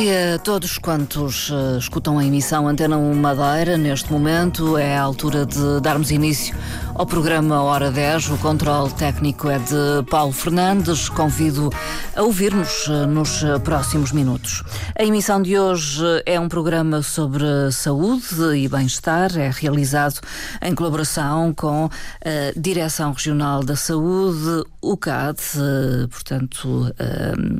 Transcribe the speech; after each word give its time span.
dia 0.00 0.36
a 0.36 0.38
todos 0.38 0.78
quantos 0.78 1.50
uh, 1.50 1.76
escutam 1.76 2.18
a 2.18 2.24
emissão 2.24 2.66
Antena 2.66 2.96
1 2.96 3.14
Madeira. 3.16 3.76
Neste 3.76 4.10
momento 4.10 4.78
é 4.78 4.96
a 4.96 5.02
altura 5.02 5.44
de 5.44 5.78
darmos 5.82 6.10
início 6.10 6.56
ao 7.00 7.06
programa 7.06 7.62
Hora 7.62 7.90
10. 7.90 8.28
O 8.28 8.36
controle 8.36 8.92
técnico 8.92 9.48
é 9.48 9.58
de 9.58 10.04
Paulo 10.10 10.34
Fernandes. 10.34 11.08
Convido 11.08 11.70
a 12.14 12.22
ouvirmos 12.22 12.88
uh, 12.88 13.06
nos 13.06 13.42
próximos 13.64 14.12
minutos. 14.12 14.62
A 14.94 15.02
emissão 15.02 15.40
de 15.40 15.58
hoje 15.58 16.04
é 16.26 16.38
um 16.38 16.46
programa 16.46 17.00
sobre 17.00 17.42
saúde 17.72 18.54
e 18.54 18.68
bem-estar. 18.68 19.34
É 19.38 19.50
realizado 19.50 20.20
em 20.60 20.74
colaboração 20.74 21.54
com 21.54 21.86
a 21.86 22.60
Direção 22.60 23.14
Regional 23.14 23.64
da 23.64 23.76
Saúde, 23.76 24.68
o 24.82 24.94
CAD, 24.94 25.40
uh, 25.56 26.08
portanto, 26.08 26.94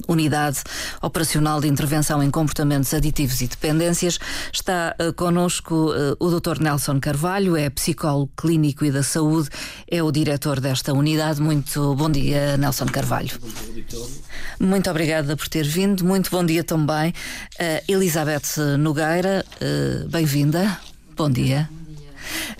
Unidade 0.07 0.59
Operacional 1.01 1.63
de 1.63 1.69
Intervenção 1.69 2.23
em 2.23 2.31
comportamentos 2.31 2.93
aditivos 2.93 3.41
e 3.41 3.47
dependências. 3.47 4.19
Está 4.53 4.95
connosco 5.17 5.95
o 6.19 6.29
Dr. 6.29 6.61
Nelson 6.61 7.01
Carvalho, 7.01 7.57
é 7.57 7.71
psicólogo 7.71 8.31
clínico 8.37 8.85
e 8.85 8.91
da 8.91 9.03
saúde, 9.03 9.30
é 9.91 10.03
o 10.03 10.11
diretor 10.11 10.61
desta 10.61 10.93
unidade. 10.93 11.41
Muito 11.41 11.95
bom 11.95 12.11
dia, 12.11 12.57
Nelson 12.57 12.87
Carvalho. 12.87 13.31
Muito 14.59 14.91
obrigada 14.91 15.37
por 15.37 15.49
ter 15.49 15.67
vindo. 15.67 16.05
Muito 16.05 16.31
bom 16.31 16.45
dia 16.45 16.63
também. 16.63 17.11
Uh, 17.59 17.93
Elizabeth 17.93 18.57
Nogueira, 18.79 19.45
uh, 19.61 20.09
bem-vinda. 20.09 20.79
Bom 21.17 21.31
dia. 21.31 21.69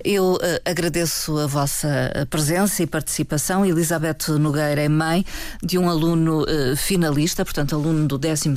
Eu 0.05 0.35
uh, 0.35 0.39
agradeço 0.65 1.39
a 1.39 1.47
vossa 1.47 1.89
eh, 2.15 2.25
presença 2.25 2.83
e 2.83 2.87
participação. 2.87 3.65
Elizabeth 3.67 4.29
Nogueira 4.39 4.81
é 4.81 4.89
mãe 4.89 5.25
de 5.63 5.79
um 5.79 5.89
aluno 5.89 6.43
uh, 6.43 6.77
finalista, 6.77 7.45
portanto, 7.45 7.75
aluno 7.75 8.09
do 8.09 8.17
12 8.17 8.55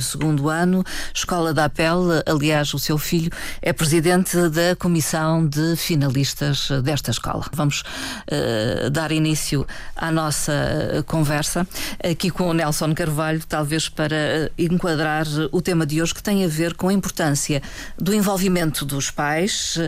ano, 0.50 0.82
Escola 1.14 1.52
da 1.52 1.66
Apel. 1.66 2.00
Aliás, 2.26 2.72
o 2.72 2.78
seu 2.78 2.96
filho 2.96 3.30
é 3.60 3.72
presidente 3.72 4.48
da 4.48 4.74
comissão 4.76 5.46
de 5.46 5.76
finalistas 5.76 6.68
desta 6.82 7.10
escola. 7.10 7.44
Vamos 7.52 7.82
uh, 7.82 8.90
dar 8.90 9.12
início 9.12 9.66
à 9.94 10.10
nossa 10.10 11.04
conversa 11.06 11.66
aqui 12.02 12.30
com 12.30 12.48
o 12.48 12.54
Nelson 12.54 12.94
Carvalho, 12.94 13.42
talvez 13.46 13.88
para 13.88 14.50
enquadrar 14.56 15.26
o 15.52 15.60
tema 15.60 15.84
de 15.84 16.00
hoje 16.00 16.14
que 16.14 16.22
tem 16.22 16.44
a 16.44 16.48
ver 16.48 16.74
com 16.74 16.88
a 16.88 16.92
importância 16.92 17.62
do 17.98 18.14
envolvimento 18.14 18.84
dos 18.84 19.10
pais 19.10 19.78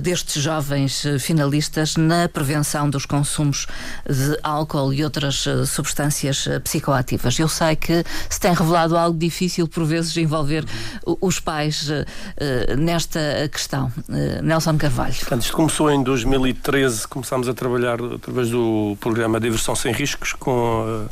destes 0.00 0.40
jovens 0.40 0.69
jovens 0.70 1.04
eh, 1.04 1.18
finalistas 1.18 1.96
na 1.96 2.28
prevenção 2.28 2.88
dos 2.88 3.04
consumos 3.04 3.66
de 4.08 4.38
álcool 4.42 4.92
e 4.92 5.02
outras 5.02 5.44
eh, 5.46 5.64
substâncias 5.66 6.46
eh, 6.46 6.60
psicoativas. 6.60 7.36
Eu 7.38 7.48
sei 7.48 7.74
que 7.74 8.04
se 8.28 8.38
tem 8.38 8.54
revelado 8.54 8.96
algo 8.96 9.18
difícil 9.18 9.66
por 9.66 9.84
vezes 9.84 10.16
envolver 10.16 10.64
os 11.20 11.40
pais 11.40 11.90
nesta 12.78 13.20
questão. 13.50 13.92
Nelson 14.42 14.76
Carvalho. 14.76 15.14
Portanto, 15.14 15.42
isto 15.42 15.56
começou 15.56 15.90
em 15.90 16.02
2013, 16.02 17.08
começámos 17.08 17.48
a 17.48 17.54
trabalhar 17.54 17.98
através 18.02 18.50
do 18.50 18.96
programa 19.00 19.40
Diversão 19.40 19.74
Sem 19.74 19.92
Riscos 19.92 20.32
com 20.32 21.08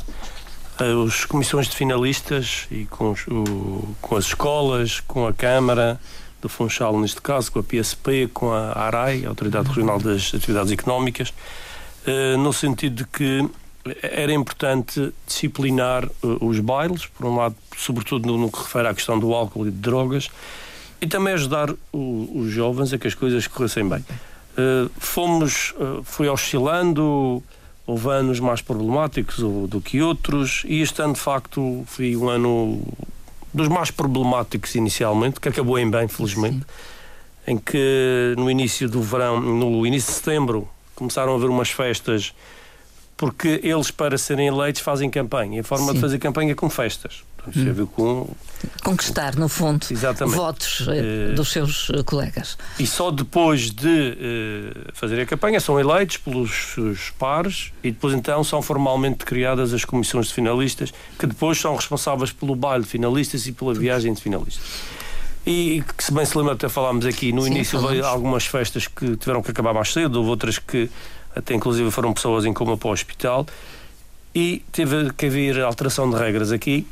as 0.77 1.25
comissões 1.25 1.67
de 1.67 1.75
finalistas 1.75 2.67
e 2.71 2.85
com, 2.85 3.11
os, 3.11 3.27
o, 3.27 3.95
com 4.01 4.15
as 4.15 4.25
escolas, 4.25 5.01
com 5.01 5.27
a 5.27 5.33
Câmara, 5.33 5.99
do 6.41 6.49
Funchal, 6.49 6.97
neste 6.99 7.21
caso, 7.21 7.51
com 7.51 7.59
a 7.59 7.63
PSP, 7.63 8.29
com 8.33 8.51
a 8.51 8.71
ARAI, 8.73 9.25
a 9.25 9.29
Autoridade 9.29 9.67
Regional 9.67 9.99
das 9.99 10.33
Atividades 10.33 10.71
Económicas, 10.71 11.33
eh, 12.05 12.37
no 12.37 12.53
sentido 12.53 12.95
de 12.95 13.05
que 13.05 13.49
era 14.01 14.31
importante 14.31 15.13
disciplinar 15.27 16.05
eh, 16.05 16.09
os 16.41 16.59
bailes, 16.59 17.05
por 17.05 17.25
um 17.25 17.35
lado, 17.35 17.55
sobretudo 17.77 18.37
no, 18.37 18.51
que 18.51 18.59
refere 18.59 18.87
à 18.87 18.93
questão 18.93 19.19
do 19.19 19.33
álcool 19.33 19.67
e 19.67 19.71
de 19.71 19.77
drogas, 19.77 20.29
e 21.01 21.07
também 21.07 21.33
ajudar 21.33 21.69
os 21.93 22.51
jovens 22.51 22.91
a 22.91 22.97
que 22.97 23.07
as 23.07 23.13
coisas 23.13 23.47
corressem 23.47 23.87
bem. 23.87 24.03
Eh, 24.57 24.89
fomos, 24.97 25.73
foi 26.03 26.29
oscilando, 26.29 27.43
houve 27.85 28.09
anos 28.09 28.39
mais 28.39 28.61
problemáticos 28.61 29.39
do 29.39 29.81
que 29.81 30.01
outros, 30.01 30.63
e 30.65 30.81
este 30.81 31.01
ano, 31.01 31.13
de 31.13 31.19
facto, 31.19 31.83
foi 31.85 32.15
um 32.15 32.29
ano 32.29 32.81
dos 33.53 33.67
mais 33.67 33.91
problemáticos 33.91 34.75
inicialmente, 34.75 35.39
que 35.39 35.49
acabou 35.49 35.77
em 35.79 35.89
bem, 35.89 36.07
felizmente, 36.07 36.59
Sim. 36.59 37.51
em 37.53 37.57
que 37.57 38.35
no 38.37 38.49
início 38.49 38.89
do 38.89 39.01
verão, 39.01 39.39
no 39.39 39.85
início 39.85 40.11
de 40.11 40.17
setembro, 40.17 40.67
começaram 40.95 41.33
a 41.33 41.35
haver 41.35 41.49
umas 41.49 41.69
festas, 41.69 42.33
porque 43.17 43.59
eles, 43.63 43.91
para 43.91 44.17
serem 44.17 44.47
eleitos, 44.47 44.81
fazem 44.81 45.09
campanha. 45.09 45.57
E 45.57 45.59
a 45.59 45.63
forma 45.63 45.87
Sim. 45.87 45.93
de 45.93 45.99
fazer 45.99 46.19
campanha 46.19 46.51
é 46.51 46.55
com 46.55 46.69
festas. 46.69 47.23
Hum. 47.47 47.85
Com... 47.87 48.29
Conquistar, 48.83 49.35
no 49.35 49.47
fundo, 49.47 49.87
Exatamente. 49.89 50.35
votos 50.35 50.81
uh, 50.81 51.33
dos 51.33 51.51
seus 51.51 51.89
uh, 51.89 52.03
colegas. 52.03 52.57
E 52.77 52.85
só 52.85 53.09
depois 53.09 53.71
de 53.71 54.17
fazer 54.93 55.21
a 55.21 55.25
campanha 55.25 55.59
são 55.59 55.79
eleitos 55.79 56.17
pelos 56.17 56.73
seus 56.73 57.09
pares 57.11 57.71
e 57.83 57.91
depois 57.91 58.13
então 58.13 58.43
são 58.43 58.61
formalmente 58.61 59.25
criadas 59.25 59.73
as 59.73 59.85
comissões 59.85 60.27
de 60.27 60.33
finalistas 60.33 60.93
que 61.17 61.25
depois 61.25 61.57
são 61.57 61.75
responsáveis 61.75 62.31
pelo 62.31 62.55
baile 62.55 62.83
de 62.83 62.89
finalistas 62.89 63.47
e 63.47 63.51
pela 63.51 63.73
viagem 63.73 64.13
de 64.13 64.21
finalistas. 64.21 64.63
E 65.45 65.83
que, 65.97 66.03
se 66.03 66.11
bem 66.11 66.25
se 66.25 66.37
lembra, 66.37 66.53
até 66.53 66.67
falámos 66.67 67.05
aqui 67.05 67.31
no 67.31 67.43
Sim, 67.43 67.51
início, 67.51 67.81
houve 67.81 68.01
algumas 68.01 68.45
festas 68.45 68.87
que 68.87 69.15
tiveram 69.15 69.41
que 69.41 69.51
acabar 69.51 69.73
mais 69.73 69.91
cedo, 69.91 70.17
houve 70.17 70.29
outras 70.29 70.59
que 70.59 70.89
até 71.35 71.53
inclusive 71.53 71.89
foram 71.91 72.13
pessoas 72.13 72.45
em 72.45 72.53
coma 72.53 72.77
para 72.77 72.89
o 72.89 72.91
hospital. 72.91 73.45
E 74.35 74.63
teve 74.71 75.11
que 75.13 75.25
haver 75.25 75.61
alteração 75.61 76.09
de 76.09 76.15
regras 76.15 76.51
aqui, 76.51 76.85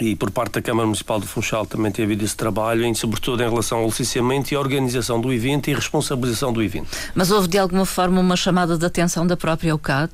e 0.00 0.16
por 0.16 0.30
parte 0.30 0.52
da 0.52 0.62
Câmara 0.62 0.86
Municipal 0.86 1.20
de 1.20 1.26
Funchal 1.26 1.66
também 1.66 1.92
tem 1.92 2.04
havido 2.04 2.24
esse 2.24 2.34
trabalho, 2.34 2.84
em, 2.84 2.94
sobretudo 2.94 3.42
em 3.42 3.48
relação 3.48 3.78
ao 3.78 3.86
licenciamento 3.86 4.52
e 4.52 4.56
à 4.56 4.60
organização 4.60 5.20
do 5.20 5.32
evento 5.32 5.68
e 5.68 5.74
responsabilização 5.74 6.52
do 6.52 6.62
evento. 6.62 6.88
Mas 7.14 7.30
houve 7.30 7.48
de 7.48 7.58
alguma 7.58 7.84
forma 7.84 8.20
uma 8.20 8.36
chamada 8.36 8.78
de 8.78 8.86
atenção 8.86 9.26
da 9.26 9.36
própria 9.36 9.74
UCAD? 9.74 10.12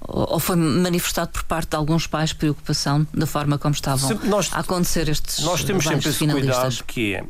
Ou 0.00 0.38
foi 0.38 0.56
manifestado 0.56 1.30
por 1.30 1.44
parte 1.44 1.70
de 1.70 1.76
alguns 1.76 2.06
pais 2.06 2.32
preocupação 2.32 3.06
da 3.14 3.26
forma 3.26 3.56
como 3.56 3.72
estavam 3.72 4.10
nós, 4.24 4.50
a 4.52 4.58
acontecer 4.58 5.08
estes 5.08 5.38
Nós 5.44 5.62
temos 5.62 5.84
sempre 5.84 6.08
esse 6.08 6.26
cuidado 6.26 6.84
que 6.84 7.14
é, 7.14 7.24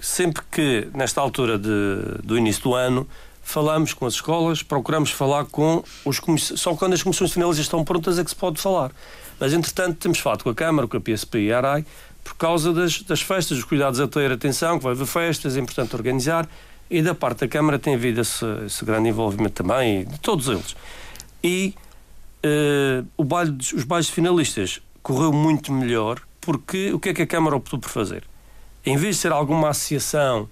sempre 0.00 0.42
que 0.50 0.88
nesta 0.94 1.20
altura 1.20 1.56
de, 1.58 2.20
do 2.24 2.36
início 2.36 2.64
do 2.64 2.74
ano 2.74 3.08
falamos 3.40 3.94
com 3.94 4.04
as 4.04 4.14
escolas, 4.14 4.62
procuramos 4.62 5.10
falar 5.10 5.46
com 5.46 5.82
os 6.04 6.20
comissões, 6.20 6.60
só 6.60 6.74
quando 6.74 6.92
as 6.92 7.02
comissões 7.02 7.32
finalistas 7.32 7.64
estão 7.64 7.82
prontas 7.82 8.18
é 8.18 8.24
que 8.24 8.28
se 8.28 8.36
pode 8.36 8.60
falar. 8.60 8.90
Mas, 9.38 9.52
entretanto, 9.52 9.98
temos 9.98 10.18
falado 10.18 10.42
com 10.42 10.50
a 10.50 10.54
Câmara, 10.54 10.88
com 10.88 10.96
a 10.96 11.00
PSP 11.00 11.38
e 11.38 11.52
a 11.52 11.58
ARAI, 11.58 11.84
por 12.24 12.34
causa 12.34 12.72
das, 12.72 13.02
das 13.02 13.20
festas, 13.20 13.56
dos 13.56 13.64
cuidados 13.64 14.00
a 14.00 14.08
ter 14.08 14.30
atenção, 14.30 14.78
que 14.78 14.84
vai 14.84 14.92
haver 14.92 15.06
festas, 15.06 15.56
é 15.56 15.60
importante 15.60 15.94
organizar, 15.94 16.48
e 16.90 17.02
da 17.02 17.14
parte 17.14 17.40
da 17.40 17.48
Câmara 17.48 17.78
tem 17.78 17.94
havido 17.94 18.20
esse, 18.20 18.44
esse 18.66 18.84
grande 18.84 19.08
envolvimento 19.08 19.62
também, 19.62 20.04
de 20.04 20.18
todos 20.20 20.48
eles. 20.48 20.76
E 21.42 21.74
uh, 22.44 23.06
o 23.16 23.24
baile, 23.24 23.56
os 23.74 23.84
bailes 23.84 24.08
finalistas 24.08 24.80
correu 25.02 25.32
muito 25.32 25.72
melhor, 25.72 26.20
porque 26.40 26.92
o 26.92 26.98
que 26.98 27.10
é 27.10 27.14
que 27.14 27.22
a 27.22 27.26
Câmara 27.26 27.56
optou 27.56 27.78
por 27.78 27.90
fazer? 27.90 28.24
Em 28.84 28.96
vez 28.96 29.16
de 29.16 29.22
ser 29.22 29.32
alguma 29.32 29.70
associação 29.70 30.48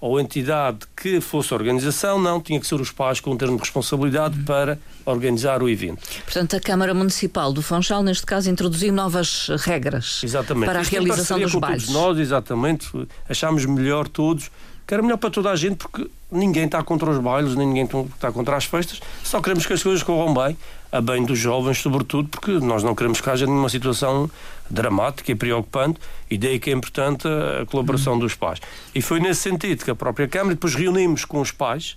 ou 0.00 0.20
entidade 0.20 0.80
que 0.96 1.20
fosse 1.20 1.52
organização, 1.52 2.20
não, 2.20 2.40
tinha 2.40 2.60
que 2.60 2.66
ser 2.66 2.80
os 2.80 2.90
pais 2.90 3.20
com 3.20 3.32
um 3.32 3.36
termo 3.36 3.56
de 3.56 3.62
responsabilidade 3.62 4.38
para 4.44 4.78
organizar 5.12 5.62
o 5.62 5.68
evento. 5.68 6.00
Portanto, 6.24 6.56
a 6.56 6.60
Câmara 6.60 6.94
Municipal 6.94 7.52
do 7.52 7.62
Funchal, 7.62 8.02
neste 8.02 8.26
caso, 8.26 8.50
introduziu 8.50 8.92
novas 8.92 9.48
regras 9.60 10.20
exatamente. 10.22 10.66
para 10.66 10.78
a 10.78 10.82
Isto 10.82 10.92
realização 10.92 11.38
dos 11.38 11.54
bailes. 11.54 11.86
Todos 11.86 11.94
nós, 11.94 12.18
exatamente, 12.18 12.88
achámos 13.28 13.64
melhor 13.64 14.08
todos, 14.08 14.50
que 14.86 14.94
era 14.94 15.02
melhor 15.02 15.18
para 15.18 15.30
toda 15.30 15.50
a 15.50 15.56
gente, 15.56 15.76
porque 15.76 16.08
ninguém 16.30 16.64
está 16.64 16.82
contra 16.82 17.10
os 17.10 17.18
bailes, 17.18 17.54
nem 17.54 17.66
ninguém 17.66 17.84
está 17.84 18.32
contra 18.32 18.56
as 18.56 18.64
festas, 18.64 19.00
só 19.22 19.40
queremos 19.40 19.66
que 19.66 19.72
as 19.72 19.82
coisas 19.82 20.02
corram 20.02 20.32
bem, 20.34 20.56
a 20.90 21.00
bem 21.00 21.24
dos 21.24 21.38
jovens, 21.38 21.78
sobretudo, 21.78 22.28
porque 22.28 22.52
nós 22.52 22.82
não 22.82 22.94
queremos 22.94 23.20
que 23.20 23.28
haja 23.28 23.46
nenhuma 23.46 23.68
situação 23.68 24.30
dramática 24.70 25.30
e 25.32 25.34
preocupante, 25.34 25.98
e 26.30 26.38
daí 26.38 26.58
que 26.58 26.70
é 26.70 26.72
importante 26.72 27.26
a 27.28 27.66
colaboração 27.66 28.18
dos 28.18 28.34
pais. 28.34 28.60
E 28.94 29.02
foi 29.02 29.20
nesse 29.20 29.40
sentido 29.40 29.84
que 29.84 29.90
a 29.90 29.94
própria 29.94 30.28
Câmara, 30.28 30.54
depois 30.54 30.74
reunimos 30.74 31.24
com 31.24 31.40
os 31.40 31.50
pais 31.50 31.96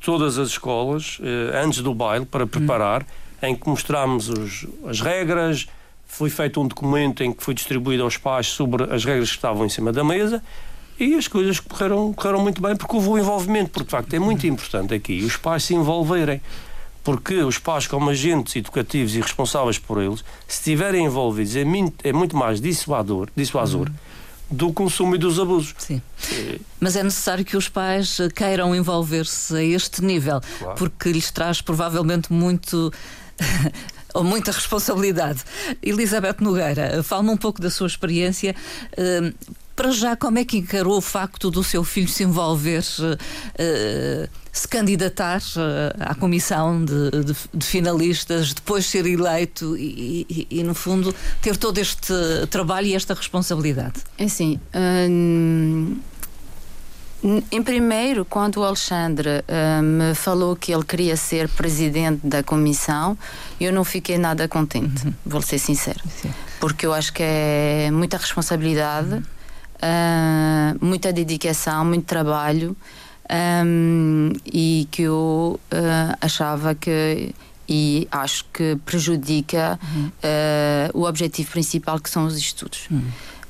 todas 0.00 0.38
as 0.38 0.48
escolas, 0.48 1.18
eh, 1.22 1.58
antes 1.62 1.80
do 1.82 1.94
baile, 1.94 2.26
para 2.26 2.46
preparar, 2.46 3.06
em 3.42 3.54
que 3.54 3.68
mostramos 3.68 4.28
os, 4.28 4.66
as 4.86 5.00
regras, 5.00 5.66
foi 6.06 6.30
feito 6.30 6.60
um 6.60 6.66
documento 6.66 7.22
em 7.22 7.32
que 7.32 7.42
foi 7.42 7.54
distribuído 7.54 8.02
aos 8.02 8.16
pais 8.16 8.48
sobre 8.48 8.84
as 8.84 9.04
regras 9.04 9.28
que 9.30 9.36
estavam 9.36 9.66
em 9.66 9.68
cima 9.68 9.92
da 9.92 10.04
mesa, 10.04 10.42
e 10.98 11.14
as 11.14 11.28
coisas 11.28 11.60
correram, 11.60 12.12
correram 12.12 12.40
muito 12.40 12.60
bem 12.60 12.74
porque 12.74 12.96
houve 12.96 13.08
um 13.08 13.18
envolvimento, 13.18 13.70
porque 13.70 13.84
de 13.84 13.90
facto 13.90 14.14
é 14.14 14.18
muito 14.18 14.46
importante 14.46 14.94
aqui 14.94 15.22
os 15.22 15.36
pais 15.36 15.64
se 15.64 15.74
envolverem. 15.74 16.40
Porque 17.04 17.34
os 17.34 17.56
pais, 17.56 17.86
como 17.86 18.10
agentes 18.10 18.56
educativos 18.56 19.14
e 19.14 19.20
responsáveis 19.20 19.78
por 19.78 20.02
eles, 20.02 20.24
se 20.48 20.58
estiverem 20.58 21.04
envolvidos, 21.04 21.54
é, 21.54 21.62
é 22.02 22.12
muito 22.12 22.36
mais 22.36 22.60
dissuador, 22.60 23.28
dissuasor. 23.36 23.88
Do 24.50 24.72
consumo 24.72 25.14
e 25.14 25.18
dos 25.18 25.38
abusos. 25.38 25.74
Sim. 25.78 26.00
É... 26.32 26.58
Mas 26.80 26.96
é 26.96 27.02
necessário 27.02 27.44
que 27.44 27.56
os 27.56 27.68
pais 27.68 28.18
queiram 28.34 28.74
envolver-se 28.74 29.54
a 29.56 29.62
este 29.62 30.02
nível, 30.04 30.40
claro. 30.58 30.76
porque 30.76 31.10
lhes 31.10 31.30
traz 31.30 31.60
provavelmente 31.60 32.32
muito 32.32 32.92
ou 34.14 34.24
muita 34.24 34.52
responsabilidade. 34.52 35.42
Elizabeth 35.82 36.36
Nogueira, 36.40 37.02
fala-me 37.02 37.30
um 37.30 37.36
pouco 37.36 37.60
da 37.60 37.70
sua 37.70 37.86
experiência. 37.86 38.54
Para 39.76 39.90
já, 39.90 40.16
como 40.16 40.38
é 40.38 40.44
que 40.44 40.56
encarou 40.56 40.96
o 40.96 41.02
facto 41.02 41.50
do 41.50 41.62
seu 41.62 41.84
filho 41.84 42.08
se 42.08 42.22
envolver, 42.22 42.80
uh, 42.80 44.28
se 44.50 44.66
candidatar 44.66 45.38
uh, 45.38 46.00
à 46.00 46.14
comissão 46.14 46.82
de, 46.82 47.10
de, 47.10 47.36
de, 47.52 47.66
finalistas, 47.66 48.54
depois 48.54 48.86
ser 48.86 49.04
eleito 49.04 49.76
e, 49.76 50.26
e, 50.30 50.46
e, 50.50 50.62
no 50.62 50.74
fundo, 50.74 51.14
ter 51.42 51.58
todo 51.58 51.76
este 51.76 52.14
trabalho 52.48 52.86
e 52.86 52.94
esta 52.94 53.12
responsabilidade? 53.12 54.00
É 54.16 54.24
assim. 54.24 54.58
Hum, 54.74 55.98
em 57.50 57.62
primeiro, 57.62 58.24
quando 58.24 58.58
o 58.58 58.64
Alexandre 58.64 59.28
uh, 59.28 59.82
me 59.82 60.14
falou 60.14 60.56
que 60.56 60.72
ele 60.72 60.84
queria 60.84 61.18
ser 61.18 61.50
presidente 61.50 62.26
da 62.26 62.42
comissão, 62.42 63.18
eu 63.60 63.72
não 63.72 63.84
fiquei 63.84 64.16
nada 64.16 64.48
contente, 64.48 65.06
uhum. 65.06 65.12
vou 65.26 65.42
ser 65.42 65.58
sincero. 65.58 66.00
Sim. 66.22 66.32
Porque 66.60 66.86
eu 66.86 66.94
acho 66.94 67.12
que 67.12 67.22
é 67.22 67.90
muita 67.92 68.16
responsabilidade. 68.16 69.14
Uhum 69.14 69.35
uh, 69.76 70.84
muita 70.84 71.12
dedicação, 71.12 71.84
muito 71.84 72.04
trabalho 72.04 72.76
um, 73.64 74.32
e 74.44 74.88
que 74.90 75.02
eu 75.02 75.58
uh, 75.72 76.16
achava 76.20 76.74
que 76.74 77.34
e 77.68 78.06
acho 78.10 78.44
que 78.52 78.76
prejudica 78.84 79.78
uhum. 79.82 80.06
uh, 80.06 81.00
o 81.00 81.04
objetivo 81.04 81.50
principal 81.50 81.98
que 81.98 82.08
são 82.08 82.24
os 82.24 82.36
estudos. 82.36 82.86
Uhum. 82.90 83.02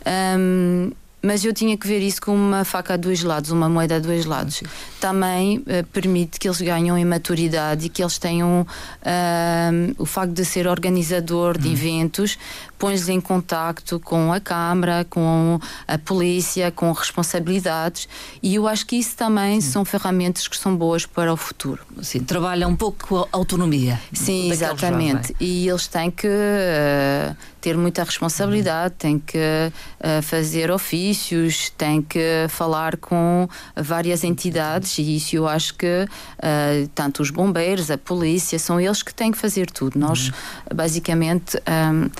Um, 0.07 0.93
mas 1.23 1.45
eu 1.45 1.53
tinha 1.53 1.77
que 1.77 1.89
ver 1.89 2.01
isso 2.01 2.23
como 2.23 2.39
uma 2.39 2.65
faca 2.65 2.95
a 2.95 2.97
dois 2.97 3.25
lados, 3.25 3.51
uma 3.51 3.69
moeda 3.69 3.97
a 3.97 3.99
dois 3.99 4.25
lados. 4.25 4.63
Também 5.01 5.59
uh, 5.59 5.85
permite 5.93 6.39
que 6.39 6.47
eles 6.47 6.61
ganhem 6.61 6.97
em 6.97 7.05
maturidade 7.05 7.87
e 7.87 7.89
que 7.89 8.03
eles 8.03 8.17
tenham 8.17 8.63
uh, 8.63 9.95
o 9.99 10.07
facto 10.07 10.33
de 10.33 10.45
ser 10.45 10.69
organizador 10.69 11.59
de 11.59 11.67
uhum. 11.67 11.75
eventos, 11.75 12.39
põe-os 12.79 13.09
em 13.09 13.21
contacto 13.21 13.99
com 14.01 14.33
a 14.33 14.41
Câmara, 14.41 15.07
com 15.09 15.59
a 15.87 15.99
polícia, 15.99 16.71
com 16.71 16.93
responsabilidades 16.93 18.09
e 18.43 18.55
eu 18.55 18.67
acho 18.69 18.87
que 18.87 18.97
isso 18.97 19.17
também 19.17 19.61
Sim. 19.61 19.71
são 19.71 19.85
ferramentas 19.85 20.47
que 20.49 20.57
são 20.57 20.77
boas 20.77 21.07
para 21.07 21.33
o 21.33 21.37
futuro. 21.37 21.83
Sim, 22.03 22.21
trabalha 22.21 22.67
um 22.69 22.77
pouco 22.77 23.09
com 23.09 23.17
a 23.19 23.27
autonomia. 23.33 24.01
Sim, 24.13 24.51
exatamente. 24.51 25.35
E 25.41 25.69
eles 25.69 25.87
têm 25.87 26.11
que 26.11 26.27
uh, 26.27 27.37
ter 27.61 27.77
muita 27.77 28.05
responsabilidade, 28.05 28.93
uhum. 28.95 28.99
têm 28.99 29.19
que 29.19 29.39
uh, 29.39 30.23
fazer 30.23 30.71
ofícios, 30.71 31.71
têm 31.71 32.03
que 32.03 32.47
falar 32.49 32.97
com 32.97 33.49
várias 33.75 34.23
entidades 34.25 34.99
e 34.99 35.17
isso 35.17 35.37
eu 35.37 35.49
acho 35.49 35.75
que 35.75 36.07
uh, 36.07 36.89
tanto 36.95 37.23
os 37.23 37.31
bombeiros, 37.31 37.91
a 37.91 37.99
polícia, 37.99 38.59
são 38.59 38.81
eles 38.81 39.03
que 39.03 39.15
têm 39.15 39.33
que 39.33 39.39
fazer 39.39 39.71
tudo. 39.71 39.99
Nós, 39.99 40.29
uhum. 40.29 40.35
basicamente, 40.77 41.57
um, 41.67 42.11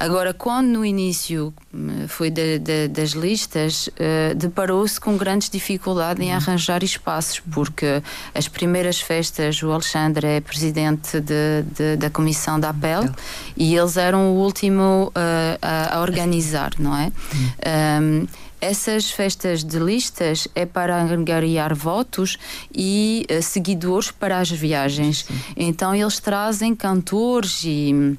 Agora, 0.00 0.32
quando 0.32 0.68
no 0.68 0.84
início 0.84 1.52
hum, 1.74 2.06
foi 2.06 2.30
de, 2.30 2.58
de, 2.60 2.86
das 2.88 3.10
listas, 3.10 3.88
uh, 3.88 4.34
deparou-se 4.34 5.00
com 5.00 5.16
grandes 5.16 5.50
dificuldades 5.50 6.22
em 6.22 6.30
uhum. 6.30 6.36
arranjar 6.36 6.84
espaços, 6.84 7.40
porque 7.40 8.00
as 8.32 8.46
primeiras 8.46 9.00
festas, 9.00 9.60
o 9.62 9.72
Alexandre 9.72 10.26
é 10.26 10.40
presidente 10.40 11.20
de, 11.20 11.62
de 11.74 11.96
da 11.96 12.08
comissão 12.08 12.60
da 12.60 12.70
APEL 12.70 13.10
e 13.56 13.74
eles 13.74 13.96
eram 13.96 14.32
o 14.32 14.36
último 14.36 15.08
uh, 15.08 15.58
a, 15.60 15.96
a, 15.96 16.00
organizar, 16.00 16.72
não 16.78 16.96
é? 16.96 17.10
Um, 18.00 18.26
essas 18.60 19.10
festas 19.10 19.62
de 19.62 19.78
listas 19.78 20.48
é 20.54 20.66
para 20.66 21.00
angariar 21.00 21.74
votos 21.74 22.36
e 22.74 23.26
uh, 23.30 23.42
seguidores 23.42 24.10
para 24.10 24.38
as 24.38 24.50
viagens. 24.50 25.24
Sim. 25.24 25.34
Então 25.56 25.94
eles 25.94 26.20
trazem 26.20 26.74
cantores 26.74 27.62
e 27.64 28.16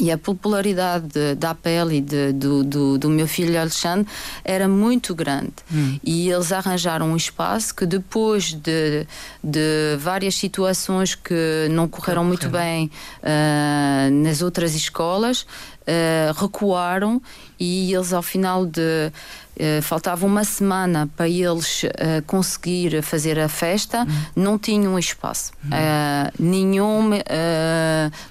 e 0.00 0.10
a 0.10 0.16
popularidade 0.16 1.34
da 1.36 1.54
pele 1.54 1.98
e 1.98 2.00
de, 2.00 2.32
do, 2.32 2.64
do, 2.64 2.98
do, 2.98 3.10
meu 3.10 3.28
filho 3.28 3.60
Alexandre 3.60 4.10
era 4.42 4.66
muito 4.66 5.14
grande. 5.14 5.52
Hum. 5.70 5.98
E 6.02 6.30
eles 6.30 6.50
arranjaram 6.52 7.10
um 7.12 7.16
espaço 7.16 7.74
que, 7.74 7.84
depois 7.84 8.54
de, 8.54 9.06
de 9.44 9.96
várias 9.98 10.36
situações 10.36 11.14
que 11.14 11.68
não 11.70 11.86
correram 11.86 12.24
muito 12.24 12.48
bem 12.48 12.90
uh, 13.22 14.10
nas 14.24 14.40
outras 14.40 14.74
escolas, 14.74 15.42
uh, 15.42 16.32
recuaram 16.40 17.20
e 17.60 17.94
eles, 17.94 18.12
ao 18.12 18.22
final 18.22 18.66
de 18.66 19.12
Uh, 19.60 19.82
faltava 19.82 20.24
uma 20.24 20.42
semana 20.42 21.06
para 21.14 21.28
eles 21.28 21.82
uh, 21.82 22.22
conseguir 22.26 23.02
fazer 23.02 23.38
a 23.38 23.46
festa, 23.46 24.04
uhum. 24.04 24.22
não 24.34 24.58
tinham 24.58 24.98
espaço. 24.98 25.52
Uhum. 25.62 25.70
Uh, 25.70 26.32
nenhum 26.38 27.10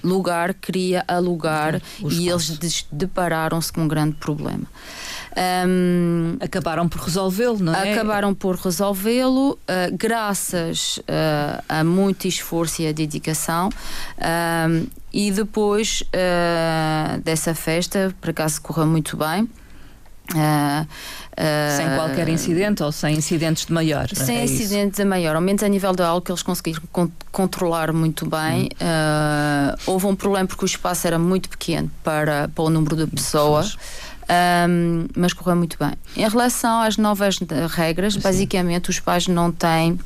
lugar 0.02 0.54
queria 0.54 1.04
alugar 1.06 1.80
uhum. 2.00 2.10
e 2.10 2.28
eles 2.28 2.84
depararam-se 2.90 3.72
com 3.72 3.82
um 3.82 3.86
grande 3.86 4.16
problema. 4.16 4.64
Um, 5.36 6.36
acabaram 6.40 6.88
por 6.88 7.02
resolvê-lo, 7.02 7.58
não 7.58 7.74
é? 7.74 7.92
Acabaram 7.92 8.34
por 8.34 8.56
resolvê-lo, 8.56 9.58
graças 9.92 11.00
a 11.68 11.84
muito 11.84 12.26
esforço 12.26 12.82
e 12.82 12.88
a 12.88 12.92
dedicação. 12.92 13.70
e 15.12 15.30
depois 15.30 16.02
dessa 17.22 17.54
festa, 17.54 18.14
por 18.20 18.30
acaso 18.30 18.60
correu 18.60 18.86
muito 18.86 19.16
bem. 19.16 19.48
Uh, 20.34 20.82
uh, 20.82 21.76
sem 21.76 21.88
qualquer 21.96 22.28
incidente 22.28 22.82
ou 22.82 22.92
sem 22.92 23.16
incidentes 23.16 23.66
de 23.66 23.72
maior? 23.72 24.08
Sem 24.14 24.38
é 24.38 24.44
incidentes 24.44 24.98
de 24.98 25.04
maior, 25.04 25.34
ao 25.34 25.42
menos 25.42 25.62
a 25.62 25.68
nível 25.68 25.92
do 25.92 26.04
álcool 26.04 26.32
eles 26.32 26.42
conseguiram 26.42 26.82
con 26.92 27.10
controlar 27.32 27.92
muito 27.92 28.26
bem. 28.26 28.68
Hum. 28.80 28.86
Uh, 28.86 29.76
houve 29.86 30.06
um 30.06 30.14
problema 30.14 30.46
porque 30.46 30.64
o 30.64 30.66
espaço 30.66 31.06
era 31.06 31.18
muito 31.18 31.48
pequeno 31.48 31.90
para, 32.04 32.48
para 32.48 32.64
o 32.64 32.70
número 32.70 32.96
de 32.96 33.06
pessoas. 33.06 33.76
Um, 34.30 35.08
mas 35.16 35.32
correu 35.32 35.56
muito 35.56 35.76
bem. 35.78 35.92
Em 36.16 36.28
relação 36.28 36.82
às 36.82 36.96
novas 36.96 37.38
regras, 37.68 38.14
Sim. 38.14 38.20
basicamente 38.20 38.88
os 38.88 39.00
pais 39.00 39.26
não 39.26 39.50
têm 39.50 39.98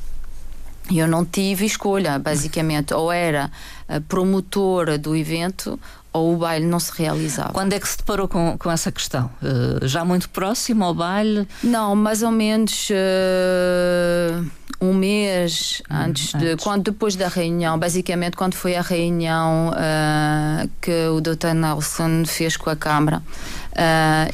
eu 0.93 1.07
não 1.07 1.25
tive 1.25 1.65
escolha, 1.65 2.19
basicamente, 2.19 2.93
ou 2.93 3.11
era 3.11 3.51
a 3.87 3.99
promotora 4.01 4.99
do 4.99 5.15
evento 5.15 5.79
ou 6.15 6.33
o 6.33 6.37
baile 6.37 6.65
não 6.65 6.79
se 6.79 6.91
realizava. 6.95 7.51
Quando 7.51 7.73
é 7.73 7.79
que 7.79 7.87
se 7.87 7.97
deparou 7.97 8.27
com, 8.27 8.57
com 8.57 8.71
essa 8.71 8.91
questão? 8.91 9.29
Uh, 9.41 9.85
já 9.85 10.05
muito 10.05 10.29
próximo 10.29 10.85
ao 10.85 10.93
baile? 10.93 11.47
Não, 11.61 11.95
mais 11.95 12.23
ou 12.23 12.31
menos 12.31 12.89
uh, 12.89 14.45
um 14.79 14.93
mês 14.93 15.81
hum, 15.91 15.95
antes, 15.95 16.33
de 16.33 16.47
antes. 16.47 16.63
quando 16.63 16.83
depois 16.83 17.15
da 17.15 17.27
reunião, 17.27 17.77
basicamente 17.77 18.37
quando 18.37 18.53
foi 18.55 18.75
a 18.75 18.81
reunião 18.81 19.71
uh, 19.71 20.69
que 20.81 21.07
o 21.09 21.19
Dr. 21.19 21.53
Nelson 21.53 22.23
fez 22.25 22.55
com 22.55 22.69
a 22.69 22.75
Câmara. 22.75 23.21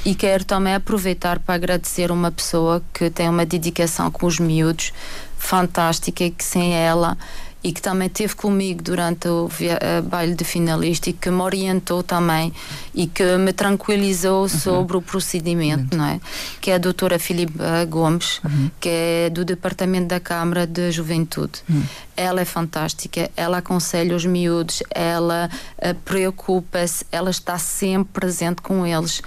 e 0.06 0.14
quero 0.14 0.46
também 0.46 0.76
aproveitar 0.76 1.40
para 1.40 1.56
agradecer 1.56 2.12
uma 2.12 2.32
pessoa 2.32 2.82
que 2.94 3.10
tem 3.10 3.28
uma 3.28 3.46
dedicação 3.46 4.12
com 4.12 4.28
os 4.28 4.40
miúdos 4.40 4.94
fantástica 5.38 6.24
e 6.24 6.30
que 6.30 6.44
sem 6.44 6.76
ela 6.76 7.18
e 7.64 7.72
que 7.72 7.82
também 7.82 8.08
esteve 8.08 8.36
comigo 8.36 8.82
durante 8.82 9.28
o 9.28 9.46
uh, 9.46 10.02
baile 10.04 10.34
de 10.34 10.44
finalista 10.44 11.10
e 11.10 11.14
que 11.14 11.30
me 11.30 11.42
orientou 11.42 12.02
também 12.02 12.52
e 12.94 13.08
que 13.08 13.38
me 13.38 13.54
tranquilizou 13.54 14.44
uhum. 14.44 14.50
sobre 14.50 14.98
o 14.98 15.02
procedimento, 15.02 15.96
uhum. 15.96 16.00
não 16.00 16.06
é? 16.06 16.20
Que 16.60 16.72
é 16.72 16.76
a 16.76 16.78
doutora 16.78 17.20
Filipe 17.20 17.54
Gomes, 17.88 18.40
uhum. 18.44 18.72
que 18.80 18.90
é 18.90 19.30
do 19.30 19.46
Departamento 19.46 20.08
da 20.08 20.20
Câmara 20.20 20.66
de 20.66 20.92
Juventude. 20.92 21.62
Uhum. 21.70 21.84
Ela 22.18 22.42
é 22.42 22.46
fantástica, 22.46 23.32
ela 23.36 23.60
aconselha 23.60 24.16
os 24.16 24.26
miúdos, 24.26 24.84
ela 24.94 25.50
uh, 25.78 25.96
preocupa-se, 26.04 27.06
ela 27.12 27.30
está 27.30 27.58
sempre 27.58 28.22
presente 28.22 28.62
com 28.62 28.86
eles. 28.86 29.22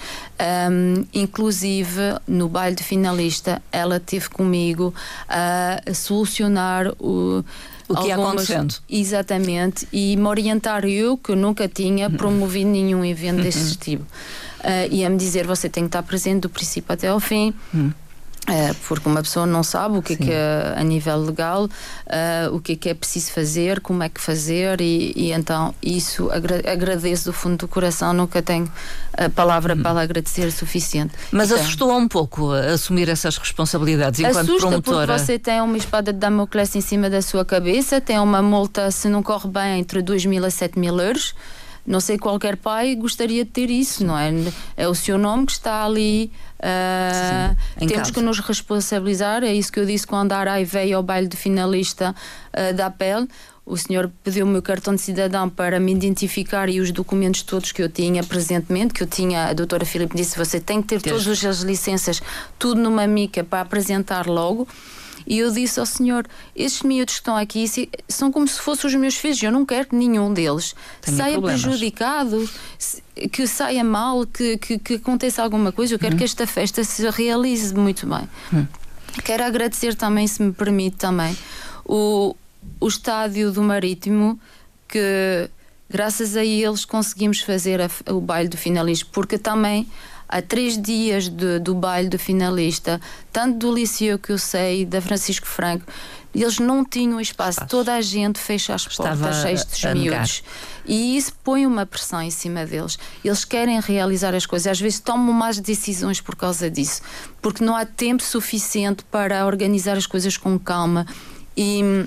Um, 0.70 1.06
inclusive, 1.14 2.18
no 2.26 2.48
baile 2.48 2.76
de 2.76 2.82
finalista, 2.82 3.62
ela 3.70 3.96
esteve 3.96 4.28
comigo 4.28 4.92
a 5.28 5.80
solucionar 5.92 6.88
o 6.98 7.44
o 7.94 8.02
que 8.02 8.08
ia 8.08 8.16
acontecendo. 8.16 8.74
Exatamente, 8.88 9.88
e 9.92 10.16
me 10.16 10.26
orientar 10.26 10.84
eu, 10.84 11.16
que 11.16 11.34
nunca 11.34 11.68
tinha 11.68 12.10
promovido 12.10 12.70
nenhum 12.70 13.04
evento 13.04 13.42
desse 13.42 13.72
uhum. 13.72 13.76
tipo. 13.80 14.04
Uh, 14.04 14.88
e 14.90 15.04
a 15.04 15.10
me 15.10 15.16
dizer: 15.16 15.46
você 15.46 15.68
tem 15.68 15.84
que 15.84 15.88
estar 15.88 16.02
presente 16.02 16.42
do 16.42 16.48
princípio 16.48 16.92
até 16.92 17.08
ao 17.08 17.20
fim. 17.20 17.54
É, 18.46 18.74
porque 18.86 19.08
uma 19.08 19.22
pessoa 19.22 19.46
não 19.46 19.62
sabe 19.62 19.96
o 19.96 20.02
que 20.02 20.12
é 20.12 20.16
que 20.16 20.30
é 20.30 20.74
a 20.76 20.84
nível 20.84 21.16
legal, 21.16 21.64
uh, 21.64 22.54
o 22.54 22.60
que 22.60 22.72
é 22.72 22.76
que 22.76 22.88
é 22.90 22.94
preciso 22.94 23.32
fazer, 23.32 23.80
como 23.80 24.02
é 24.02 24.08
que 24.10 24.20
fazer, 24.20 24.82
e, 24.82 25.14
e 25.16 25.32
então 25.32 25.74
isso 25.82 26.30
agra 26.30 26.62
agradeço 26.70 27.24
do 27.24 27.32
fundo 27.32 27.56
do 27.56 27.68
coração, 27.68 28.12
nunca 28.12 28.42
tenho 28.42 28.70
a 29.16 29.30
palavra 29.30 29.74
hum. 29.74 29.82
para 29.82 30.02
agradecer 30.02 30.50
suficiente. 30.52 31.14
Mas 31.32 31.50
então, 31.50 31.62
assustou 31.62 31.96
um 31.96 32.06
pouco 32.06 32.52
assumir 32.52 33.08
essas 33.08 33.38
responsabilidades 33.38 34.20
enquanto 34.20 34.40
assusta 34.40 34.68
promotora? 34.68 35.06
Porque 35.06 35.24
você 35.24 35.38
tem 35.38 35.62
uma 35.62 35.78
espada 35.78 36.12
de 36.12 36.18
Damocles 36.18 36.76
em 36.76 36.82
cima 36.82 37.08
da 37.08 37.22
sua 37.22 37.46
cabeça, 37.46 37.98
tem 37.98 38.18
uma 38.18 38.42
multa, 38.42 38.90
se 38.90 39.08
não 39.08 39.22
corre 39.22 39.48
bem, 39.48 39.80
entre 39.80 40.02
2 40.02 40.26
mil 40.26 40.44
a 40.44 40.50
7 40.50 40.78
mil 40.78 41.00
euros 41.00 41.34
não 41.86 42.00
sei 42.00 42.18
qualquer 42.18 42.56
pai 42.56 42.94
gostaria 42.94 43.44
de 43.44 43.50
ter 43.50 43.70
isso, 43.70 44.04
não 44.04 44.18
é? 44.18 44.32
É 44.76 44.88
o 44.88 44.94
seu 44.94 45.18
nome 45.18 45.46
que 45.46 45.52
está 45.52 45.84
ali. 45.84 46.30
Uh, 46.58 47.56
Sim, 47.78 47.86
temos 47.86 48.10
que 48.10 48.20
nos 48.20 48.38
responsabilizar, 48.40 49.44
é 49.44 49.52
isso 49.52 49.70
que 49.70 49.78
eu 49.78 49.84
disse 49.84 50.06
quando 50.06 50.32
a 50.32 50.38
Arai 50.38 50.64
veio 50.64 50.96
ao 50.96 51.02
baile 51.02 51.28
de 51.28 51.36
finalista 51.36 52.14
uh, 52.52 52.74
da 52.74 52.90
pele. 52.90 53.28
o 53.66 53.76
senhor 53.76 54.10
pediu 54.22 54.46
o 54.46 54.48
meu 54.48 54.62
cartão 54.62 54.94
de 54.94 55.00
cidadão 55.00 55.48
para 55.50 55.78
me 55.78 55.92
identificar 55.92 56.70
e 56.70 56.80
os 56.80 56.90
documentos 56.90 57.42
todos 57.42 57.70
que 57.70 57.82
eu 57.82 57.88
tinha 57.88 58.22
presentemente, 58.24 58.94
que 58.94 59.02
eu 59.02 59.06
tinha, 59.06 59.46
a 59.46 59.52
doutora 59.52 59.84
Filipe 59.84 60.16
disse, 60.16 60.38
você 60.38 60.58
tem 60.58 60.80
que 60.80 60.88
ter 60.88 61.02
todas 61.02 61.44
as 61.44 61.60
licenças, 61.60 62.22
tudo 62.58 62.80
numa 62.80 63.06
mica 63.06 63.44
para 63.44 63.60
apresentar 63.60 64.26
logo. 64.26 64.66
E 65.26 65.38
eu 65.38 65.50
disse 65.50 65.80
ao 65.80 65.86
senhor: 65.86 66.26
estes 66.54 66.82
miúdos 66.82 67.14
que 67.14 67.20
estão 67.20 67.36
aqui 67.36 67.64
são 68.08 68.30
como 68.30 68.46
se 68.46 68.60
fossem 68.60 68.88
os 68.88 68.94
meus 68.94 69.16
filhos. 69.16 69.42
Eu 69.42 69.52
não 69.52 69.64
quero 69.64 69.88
que 69.88 69.96
nenhum 69.96 70.32
deles 70.32 70.74
Tenho 71.00 71.16
saia 71.16 71.32
problemas. 71.32 71.62
prejudicado, 71.62 72.50
que 73.32 73.46
saia 73.46 73.84
mal, 73.84 74.26
que, 74.26 74.58
que, 74.58 74.78
que, 74.78 74.94
aconteça 74.94 75.42
alguma 75.42 75.72
coisa. 75.72 75.94
Eu 75.94 75.98
quero 75.98 76.14
hum. 76.14 76.18
que 76.18 76.24
esta 76.24 76.46
festa 76.46 76.84
se 76.84 77.08
realize 77.10 77.74
muito 77.74 78.06
bem. 78.06 78.28
Hum. 78.52 78.66
Quero 79.22 79.44
agradecer 79.44 79.94
também, 79.94 80.26
se 80.26 80.42
me 80.42 80.52
permite, 80.52 80.96
também, 80.96 81.36
o, 81.84 82.34
o 82.80 82.88
estádio 82.88 83.52
do 83.52 83.62
Marítimo, 83.62 84.38
que 84.88 85.48
graças 85.88 86.36
a 86.36 86.44
eles 86.44 86.84
conseguimos 86.84 87.40
fazer 87.40 87.80
a, 87.80 87.88
o 88.12 88.20
baile 88.20 88.48
do 88.48 88.56
finalista, 88.56 89.06
porque 89.12 89.38
também 89.38 89.86
há 90.28 90.42
três 90.42 90.80
dias 90.80 91.28
de, 91.28 91.58
do 91.58 91.74
baile 91.74 92.08
do 92.08 92.18
finalista, 92.18 93.00
tanto 93.32 93.58
do 93.58 93.74
Liceu 93.74 94.18
que 94.18 94.32
eu 94.32 94.38
sei, 94.38 94.84
da 94.84 95.00
Francisco 95.00 95.46
Franco, 95.46 95.84
eles 96.34 96.58
não 96.58 96.84
tinham 96.84 97.20
espaço, 97.20 97.58
espaço. 97.58 97.70
toda 97.70 97.94
a 97.94 98.00
gente 98.00 98.40
fecha 98.40 98.74
as 98.74 98.86
Estava 98.86 99.28
portas, 99.28 99.42
cheios 99.42 99.66
de 99.66 99.94
miúdos. 99.94 100.42
E 100.84 101.16
isso 101.16 101.32
põe 101.44 101.64
uma 101.64 101.86
pressão 101.86 102.20
em 102.20 102.30
cima 102.30 102.66
deles. 102.66 102.98
Eles 103.24 103.44
querem 103.44 103.78
realizar 103.80 104.34
as 104.34 104.44
coisas, 104.44 104.66
às 104.66 104.80
vezes 104.80 104.98
tomam 104.98 105.32
más 105.32 105.60
decisões 105.60 106.20
por 106.20 106.34
causa 106.34 106.68
disso, 106.68 107.02
porque 107.40 107.64
não 107.64 107.76
há 107.76 107.86
tempo 107.86 108.22
suficiente 108.22 109.04
para 109.04 109.46
organizar 109.46 109.96
as 109.96 110.06
coisas 110.06 110.36
com 110.36 110.58
calma. 110.58 111.06
E 111.56 112.04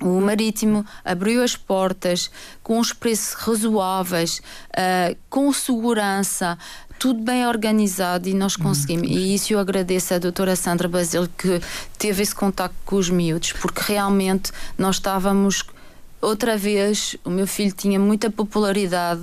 o 0.00 0.20
Marítimo 0.20 0.84
abriu 1.04 1.42
as 1.42 1.54
portas 1.54 2.30
com 2.62 2.80
os 2.80 2.92
preços 2.92 3.34
razoáveis, 3.34 4.40
uh, 4.70 5.16
com 5.30 5.52
segurança, 5.52 6.58
tudo 7.02 7.20
bem 7.20 7.44
organizado 7.48 8.28
e 8.28 8.32
nós 8.32 8.54
conseguimos. 8.54 9.08
Uhum. 9.08 9.16
E 9.16 9.34
isso 9.34 9.52
eu 9.52 9.58
agradeço 9.58 10.14
à 10.14 10.18
doutora 10.18 10.54
Sandra 10.54 10.86
Basile 10.86 11.28
que 11.36 11.60
teve 11.98 12.22
esse 12.22 12.32
contato 12.32 12.72
com 12.86 12.94
os 12.94 13.10
miúdos, 13.10 13.50
porque 13.54 13.92
realmente 13.92 14.52
nós 14.78 14.94
estávamos 14.96 15.64
outra 16.20 16.56
vez, 16.56 17.16
o 17.24 17.30
meu 17.30 17.44
filho 17.44 17.72
tinha 17.72 17.98
muita 17.98 18.30
popularidade 18.30 19.20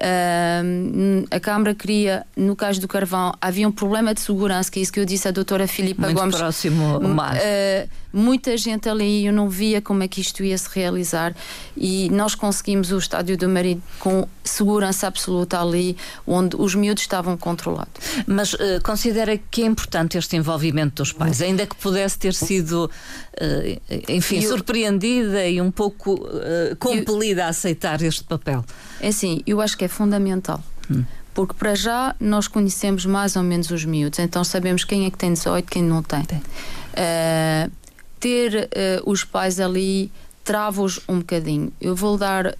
Uh, 0.00 1.26
a 1.30 1.38
Câmara 1.38 1.74
queria, 1.74 2.26
no 2.34 2.56
caso 2.56 2.80
do 2.80 2.88
carvão, 2.88 3.34
havia 3.38 3.68
um 3.68 3.72
problema 3.72 4.14
de 4.14 4.20
segurança, 4.22 4.70
que 4.70 4.78
é 4.78 4.82
isso 4.82 4.92
que 4.92 4.98
eu 4.98 5.04
disse 5.04 5.28
à 5.28 5.30
doutora 5.30 5.68
Filipa 5.68 6.02
Muito 6.02 6.18
Gomes. 6.18 6.36
próximo 6.36 6.94
ao 6.94 7.02
mar. 7.02 7.36
Uh, 7.36 7.88
muita 8.12 8.56
gente 8.56 8.88
ali, 8.88 9.26
eu 9.26 9.32
não 9.32 9.48
via 9.48 9.82
como 9.82 10.02
é 10.02 10.08
que 10.08 10.20
isto 10.20 10.42
ia 10.42 10.56
se 10.56 10.68
realizar 10.72 11.34
e 11.76 12.08
nós 12.10 12.34
conseguimos 12.34 12.90
o 12.92 12.98
estádio 12.98 13.36
do 13.36 13.48
Marido 13.48 13.82
com 13.98 14.26
segurança 14.42 15.06
absoluta 15.06 15.60
ali, 15.60 15.96
onde 16.26 16.56
os 16.56 16.74
miúdos 16.74 17.02
estavam 17.02 17.36
controlados. 17.36 17.92
Mas 18.26 18.54
uh, 18.54 18.58
considera 18.82 19.38
que 19.50 19.62
é 19.62 19.66
importante 19.66 20.16
este 20.16 20.34
envolvimento 20.34 21.02
dos 21.02 21.12
pais, 21.12 21.42
ainda 21.42 21.66
que 21.66 21.76
pudesse 21.76 22.18
ter 22.18 22.34
sido, 22.34 22.90
uh, 23.34 23.80
enfim, 24.08 24.40
eu, 24.40 24.48
surpreendida 24.48 25.46
e 25.46 25.60
um 25.60 25.70
pouco 25.70 26.14
uh, 26.14 26.74
compelida 26.78 27.42
eu, 27.42 27.46
a 27.46 27.48
aceitar 27.50 28.00
este 28.02 28.24
papel? 28.24 28.64
É 29.00 29.08
assim, 29.08 29.42
eu 29.46 29.60
acho 29.60 29.76
que 29.76 29.84
é 29.84 29.89
fundamental. 29.90 30.62
Hum. 30.90 31.04
Porque 31.34 31.54
para 31.54 31.74
já 31.74 32.14
nós 32.18 32.48
conhecemos 32.48 33.06
mais 33.06 33.36
ou 33.36 33.42
menos 33.42 33.70
os 33.70 33.84
miúdos, 33.84 34.18
então 34.18 34.42
sabemos 34.42 34.84
quem 34.84 35.06
é 35.06 35.10
que 35.10 35.18
tem 35.18 35.32
18 35.32 35.66
quem 35.70 35.82
não 35.82 36.02
tem. 36.02 36.24
tem. 36.24 36.38
Uh, 36.38 37.70
ter 38.18 38.68
uh, 39.04 39.10
os 39.10 39.24
pais 39.24 39.60
ali 39.60 40.10
trava-os 40.44 41.00
um 41.08 41.18
bocadinho. 41.18 41.72
Eu 41.80 41.94
vou 41.94 42.18
dar, 42.18 42.46
uh, 42.46 42.52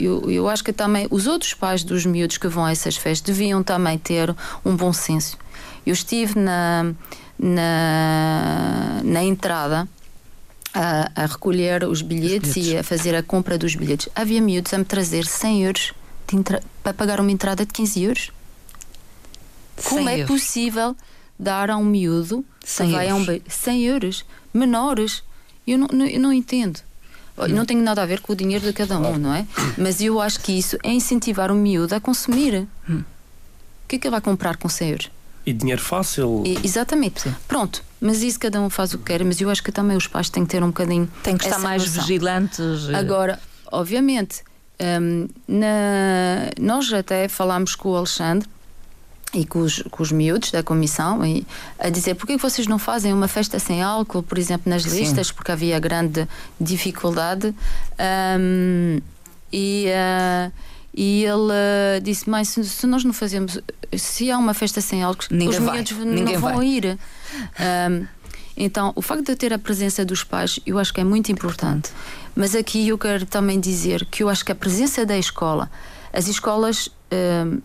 eu, 0.00 0.30
eu 0.30 0.48
acho 0.48 0.64
que 0.64 0.72
também 0.72 1.06
os 1.10 1.26
outros 1.26 1.54
pais 1.54 1.84
dos 1.84 2.06
miúdos 2.06 2.38
que 2.38 2.48
vão 2.48 2.64
a 2.64 2.72
essas 2.72 2.96
festas 2.96 3.20
deviam 3.20 3.62
também 3.62 3.98
ter 3.98 4.34
um 4.64 4.74
bom 4.74 4.92
senso. 4.92 5.36
Eu 5.86 5.92
estive 5.92 6.38
na, 6.38 6.92
na, 7.38 9.00
na 9.04 9.22
entrada 9.22 9.86
a, 10.72 11.10
a 11.14 11.26
recolher 11.26 11.84
os 11.84 12.02
bilhetes, 12.02 12.48
os 12.48 12.54
bilhetes, 12.54 12.74
e 12.74 12.76
a 12.78 12.82
fazer 12.82 13.14
a 13.14 13.22
compra 13.22 13.58
dos 13.58 13.76
bilhetes. 13.76 14.08
Havia 14.14 14.40
miúdos 14.40 14.72
a 14.72 14.78
me 14.78 14.84
trazer 14.84 15.26
100 15.26 15.64
euros 15.64 15.92
para 16.42 16.94
pagar 16.94 17.20
uma 17.20 17.30
entrada 17.30 17.64
de 17.64 17.72
15 17.72 18.02
euros. 18.02 18.32
Como 19.84 20.08
é 20.08 20.20
euros. 20.20 20.28
possível 20.28 20.96
dar 21.38 21.70
a 21.70 21.76
um 21.76 21.84
miúdo 21.84 22.44
100 22.64 22.92
vai 22.92 23.10
euros. 23.10 23.28
a 23.28 23.32
um 23.32 23.40
100 23.48 23.82
euros 23.84 24.24
menores? 24.52 25.22
Eu 25.66 25.78
não, 25.78 25.88
não, 25.92 26.06
eu 26.06 26.20
não 26.20 26.32
entendo. 26.32 26.80
Não. 27.36 27.48
não 27.48 27.66
tem 27.66 27.76
nada 27.76 28.02
a 28.02 28.06
ver 28.06 28.20
com 28.20 28.32
o 28.32 28.36
dinheiro 28.36 28.64
de 28.64 28.72
cada 28.72 28.98
um, 28.98 29.18
não 29.18 29.34
é? 29.34 29.44
Mas 29.76 30.00
eu 30.00 30.20
acho 30.20 30.40
que 30.40 30.52
isso 30.52 30.78
é 30.84 30.92
incentivar 30.92 31.50
o 31.50 31.54
miúdo 31.54 31.94
a 31.94 32.00
consumir. 32.00 32.68
Hum. 32.88 33.00
O 33.00 33.88
que 33.88 33.96
é 33.96 33.98
que 33.98 34.06
ele 34.06 34.12
vai 34.12 34.20
comprar 34.20 34.56
com 34.56 34.68
100 34.68 34.90
euros? 34.90 35.10
E 35.44 35.52
dinheiro 35.52 35.82
fácil. 35.82 36.42
E, 36.46 36.58
exatamente. 36.64 37.22
Sim. 37.22 37.34
Pronto. 37.46 37.82
Mas 38.00 38.22
isso 38.22 38.38
cada 38.38 38.60
um 38.60 38.70
faz 38.70 38.94
o 38.94 38.98
que 38.98 39.04
quer, 39.04 39.24
mas 39.24 39.40
eu 39.40 39.50
acho 39.50 39.62
que 39.62 39.72
também 39.72 39.96
os 39.96 40.06
pais 40.06 40.28
têm 40.30 40.44
que 40.44 40.50
ter 40.50 40.62
um 40.62 40.68
bocadinho. 40.68 41.10
Têm 41.22 41.36
que 41.36 41.44
estar 41.44 41.58
mais 41.58 41.84
noção. 41.84 42.02
vigilantes. 42.02 42.88
Eh. 42.88 42.94
Agora, 42.94 43.40
obviamente, 43.70 44.42
um, 44.80 45.28
na, 45.46 46.50
nós 46.60 46.92
até 46.92 47.28
falámos 47.28 47.74
com 47.74 47.90
o 47.90 47.96
Alexandre 47.96 48.48
e 49.32 49.44
com 49.44 49.60
os, 49.60 49.82
com 49.90 50.02
os 50.02 50.12
miúdos 50.12 50.50
da 50.50 50.62
comissão 50.62 51.24
e, 51.24 51.46
a 51.78 51.88
dizer 51.88 52.14
porque 52.14 52.36
que 52.36 52.42
vocês 52.42 52.66
não 52.66 52.78
fazem 52.78 53.12
uma 53.12 53.28
festa 53.28 53.58
sem 53.58 53.82
álcool, 53.82 54.22
por 54.22 54.38
exemplo, 54.38 54.70
nas 54.70 54.82
listas, 54.82 55.28
Sim. 55.28 55.34
porque 55.34 55.52
havia 55.52 55.78
grande 55.78 56.28
dificuldade. 56.60 57.54
Um, 58.38 59.00
e. 59.52 59.86
Uh, 59.88 60.52
e 60.96 61.24
ele 61.24 62.00
disse: 62.04 62.30
Mãe, 62.30 62.44
se, 62.44 62.62
se, 62.64 62.86
nós 62.86 63.02
não 63.02 63.12
fazemos, 63.12 63.58
se 63.96 64.30
há 64.30 64.38
uma 64.38 64.54
festa 64.54 64.80
sem 64.80 65.02
álcool, 65.02 65.26
Ninguém 65.28 65.48
os 65.48 65.58
miúdos 65.58 65.92
não 65.92 66.40
vão 66.40 66.56
vai. 66.58 66.66
ir. 66.66 66.98
Um, 67.90 68.06
então, 68.56 68.92
o 68.94 69.02
facto 69.02 69.24
de 69.24 69.32
eu 69.32 69.36
ter 69.36 69.52
a 69.52 69.58
presença 69.58 70.04
dos 70.04 70.22
pais, 70.22 70.60
eu 70.64 70.78
acho 70.78 70.94
que 70.94 71.00
é 71.00 71.04
muito 71.04 71.32
importante. 71.32 71.90
Mas 72.34 72.54
aqui 72.54 72.88
eu 72.88 72.98
quero 72.98 73.26
também 73.26 73.60
dizer 73.60 74.04
que 74.06 74.22
eu 74.22 74.28
acho 74.28 74.44
que 74.44 74.52
a 74.52 74.54
presença 74.54 75.06
da 75.06 75.16
escola, 75.16 75.70
as 76.12 76.26
escolas, 76.26 76.88
um, 77.12 77.60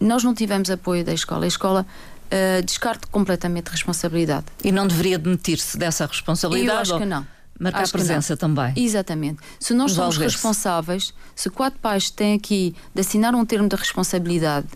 nós 0.00 0.22
não 0.22 0.34
tivemos 0.34 0.70
apoio 0.70 1.04
da 1.04 1.12
escola. 1.12 1.44
A 1.44 1.48
escola 1.48 1.86
uh, 2.28 2.62
descarta 2.64 3.08
completamente 3.08 3.68
a 3.68 3.72
responsabilidade. 3.72 4.46
E 4.62 4.70
não 4.70 4.86
deveria 4.86 5.18
demitir-se 5.18 5.76
dessa 5.76 6.06
responsabilidade? 6.06 6.90
Eu 6.90 6.96
acho 6.96 6.98
que 6.98 7.04
não. 7.08 7.26
Marcar 7.58 7.82
Acho 7.82 7.92
presença 7.92 8.36
também. 8.36 8.72
Exatamente. 8.76 9.40
Se 9.58 9.74
nós 9.74 9.90
somos 9.90 10.16
responsáveis, 10.16 11.12
se 11.34 11.50
quatro 11.50 11.80
pais 11.80 12.08
têm 12.08 12.34
aqui 12.34 12.74
de 12.94 13.00
assinar 13.00 13.34
um 13.34 13.44
termo 13.44 13.68
de 13.68 13.74
responsabilidade 13.74 14.68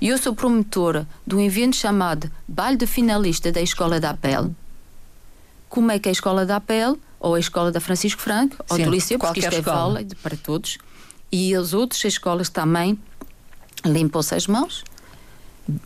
e 0.00 0.08
eu 0.08 0.16
sou 0.16 0.32
promotora 0.32 1.08
de 1.26 1.34
um 1.34 1.40
evento 1.40 1.74
chamado 1.74 2.30
Baile 2.46 2.76
de 2.76 2.86
Finalista 2.86 3.50
da 3.50 3.60
Escola 3.60 3.98
da 3.98 4.10
Apel, 4.10 4.54
como 5.68 5.90
é 5.90 5.98
que 5.98 6.08
a 6.08 6.12
Escola 6.12 6.46
da 6.46 6.56
Apel, 6.56 6.96
ou 7.20 7.34
a 7.34 7.38
Escola 7.38 7.70
da 7.70 7.80
Francisco 7.80 8.20
Franco, 8.20 8.56
ou 8.68 8.76
Sim, 8.76 8.84
do 8.84 8.90
Liceu, 8.90 9.18
porque 9.18 9.40
isto 9.40 9.54
é 9.54 9.58
escola. 9.58 10.00
para 10.22 10.36
todos, 10.36 10.78
e 11.30 11.54
as 11.54 11.74
outras 11.74 12.04
escolas 12.04 12.48
também 12.48 12.98
limpam-se 13.84 14.34
as 14.34 14.46
mãos 14.46 14.82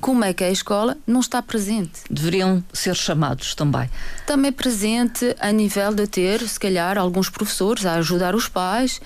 como 0.01 0.25
é 0.25 0.33
que 0.33 0.45
a 0.45 0.51
escola 0.51 0.97
não 1.07 1.21
está 1.21 1.43
presente. 1.43 2.03
Deveriam 2.11 2.63
ser 2.73 2.95
chamados 2.95 3.55
também. 3.55 3.89
Também 4.27 4.53
presente 4.53 5.35
a 5.39 5.51
nível 5.53 5.95
de 5.95 6.07
ter, 6.07 6.47
se 6.49 6.59
calhar, 6.59 6.97
alguns 6.97 7.29
professores 7.29 7.85
a 7.85 7.95
ajudar 7.95 8.35
os 8.35 8.49
pais, 8.49 9.01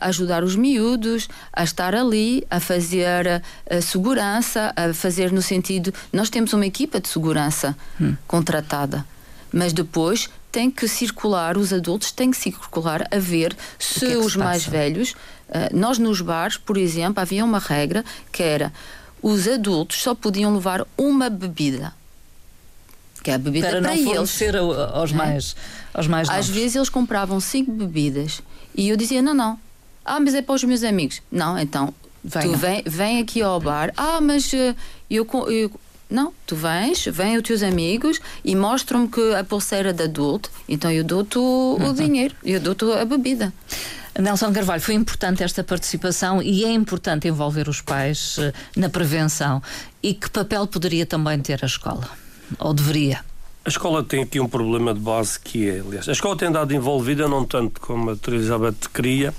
a 0.00 0.08
ajudar 0.08 0.42
os 0.42 0.56
miúdos, 0.56 1.28
a 1.52 1.62
estar 1.62 1.94
ali, 1.94 2.44
a 2.50 2.58
fazer 2.58 3.42
a 3.70 3.80
segurança, 3.80 4.72
a 4.74 4.92
fazer 4.92 5.30
no 5.30 5.42
sentido. 5.42 5.92
Nós 6.12 6.30
temos 6.30 6.52
uma 6.52 6.66
equipa 6.66 7.00
de 7.00 7.08
segurança 7.08 7.76
hum. 8.00 8.16
contratada, 8.26 9.06
mas 9.52 9.72
depois 9.72 10.30
tem 10.50 10.70
que 10.70 10.86
circular, 10.88 11.56
os 11.56 11.72
adultos 11.72 12.12
têm 12.12 12.30
que 12.30 12.36
circular 12.36 13.06
a 13.10 13.18
ver 13.18 13.56
se 13.78 14.12
é 14.12 14.16
os 14.16 14.32
se 14.32 14.38
mais 14.38 14.66
velhos. 14.66 15.14
Nós 15.72 15.98
nos 15.98 16.20
bares, 16.20 16.56
por 16.56 16.76
exemplo, 16.76 17.20
havia 17.20 17.44
uma 17.44 17.58
regra 17.58 18.04
que 18.30 18.42
era 18.42 18.72
os 19.22 19.46
adultos 19.46 20.02
só 20.02 20.14
podiam 20.14 20.52
levar 20.52 20.84
uma 20.98 21.30
bebida. 21.30 21.94
Que 23.22 23.30
é 23.30 23.34
a 23.34 23.38
bebida 23.38 23.68
para, 23.68 23.80
para 23.80 23.94
não 23.94 23.96
eles. 23.96 24.42
aos, 24.92 25.12
é? 25.12 25.14
mais, 25.14 25.56
aos 25.94 26.08
mais 26.08 26.28
Às 26.28 26.48
vezes 26.48 26.74
eles 26.74 26.88
compravam 26.88 27.38
cinco 27.38 27.70
bebidas 27.70 28.42
e 28.74 28.88
eu 28.88 28.96
dizia: 28.96 29.22
não, 29.22 29.32
não. 29.32 29.58
Ah, 30.04 30.18
mas 30.18 30.34
é 30.34 30.42
para 30.42 30.56
os 30.56 30.64
meus 30.64 30.82
amigos. 30.82 31.22
Não, 31.30 31.56
então 31.56 31.94
Venha. 32.24 32.48
tu 32.48 32.56
vem, 32.56 32.82
vem 32.84 33.20
aqui 33.20 33.40
ao 33.40 33.60
bar. 33.60 33.92
Ah, 33.96 34.20
mas 34.20 34.52
uh, 34.52 34.74
eu, 35.08 35.24
eu 35.48 35.70
não, 36.12 36.32
tu 36.46 36.54
vens, 36.54 37.04
vêm 37.06 37.36
os 37.36 37.42
teus 37.42 37.62
amigos 37.62 38.20
e 38.44 38.54
mostram-me 38.54 39.08
que 39.08 39.34
a 39.34 39.42
pulseira 39.42 39.92
de 39.92 40.04
adulto, 40.04 40.50
então 40.68 40.90
eu 40.90 41.02
dou-te 41.02 41.38
o, 41.38 41.78
uhum. 41.80 41.90
o 41.90 41.94
dinheiro, 41.94 42.34
eu 42.44 42.60
dou-te 42.60 42.84
a 42.84 43.04
bebida. 43.04 43.52
Nelson 44.18 44.52
Carvalho, 44.52 44.82
foi 44.82 44.94
importante 44.94 45.42
esta 45.42 45.64
participação 45.64 46.42
e 46.42 46.64
é 46.64 46.70
importante 46.70 47.26
envolver 47.26 47.66
os 47.68 47.80
pais 47.80 48.36
uh, 48.36 48.52
na 48.76 48.90
prevenção. 48.90 49.62
E 50.02 50.12
que 50.12 50.28
papel 50.28 50.66
poderia 50.66 51.06
também 51.06 51.40
ter 51.40 51.60
a 51.62 51.66
escola? 51.66 52.10
Ou 52.58 52.74
deveria? 52.74 53.20
A 53.64 53.68
escola 53.68 54.02
tem 54.02 54.22
aqui 54.22 54.38
um 54.38 54.48
problema 54.48 54.92
de 54.92 55.00
base 55.00 55.40
que 55.40 55.68
é, 55.68 55.80
aliás, 55.80 56.08
a 56.08 56.12
escola 56.12 56.36
tem 56.36 56.48
andado 56.48 56.74
envolvida, 56.74 57.26
não 57.26 57.44
tanto 57.44 57.80
como 57.80 58.10
a 58.10 58.16
Teresa 58.16 58.54
Elizabeth 58.54 58.88
queria, 58.92 59.32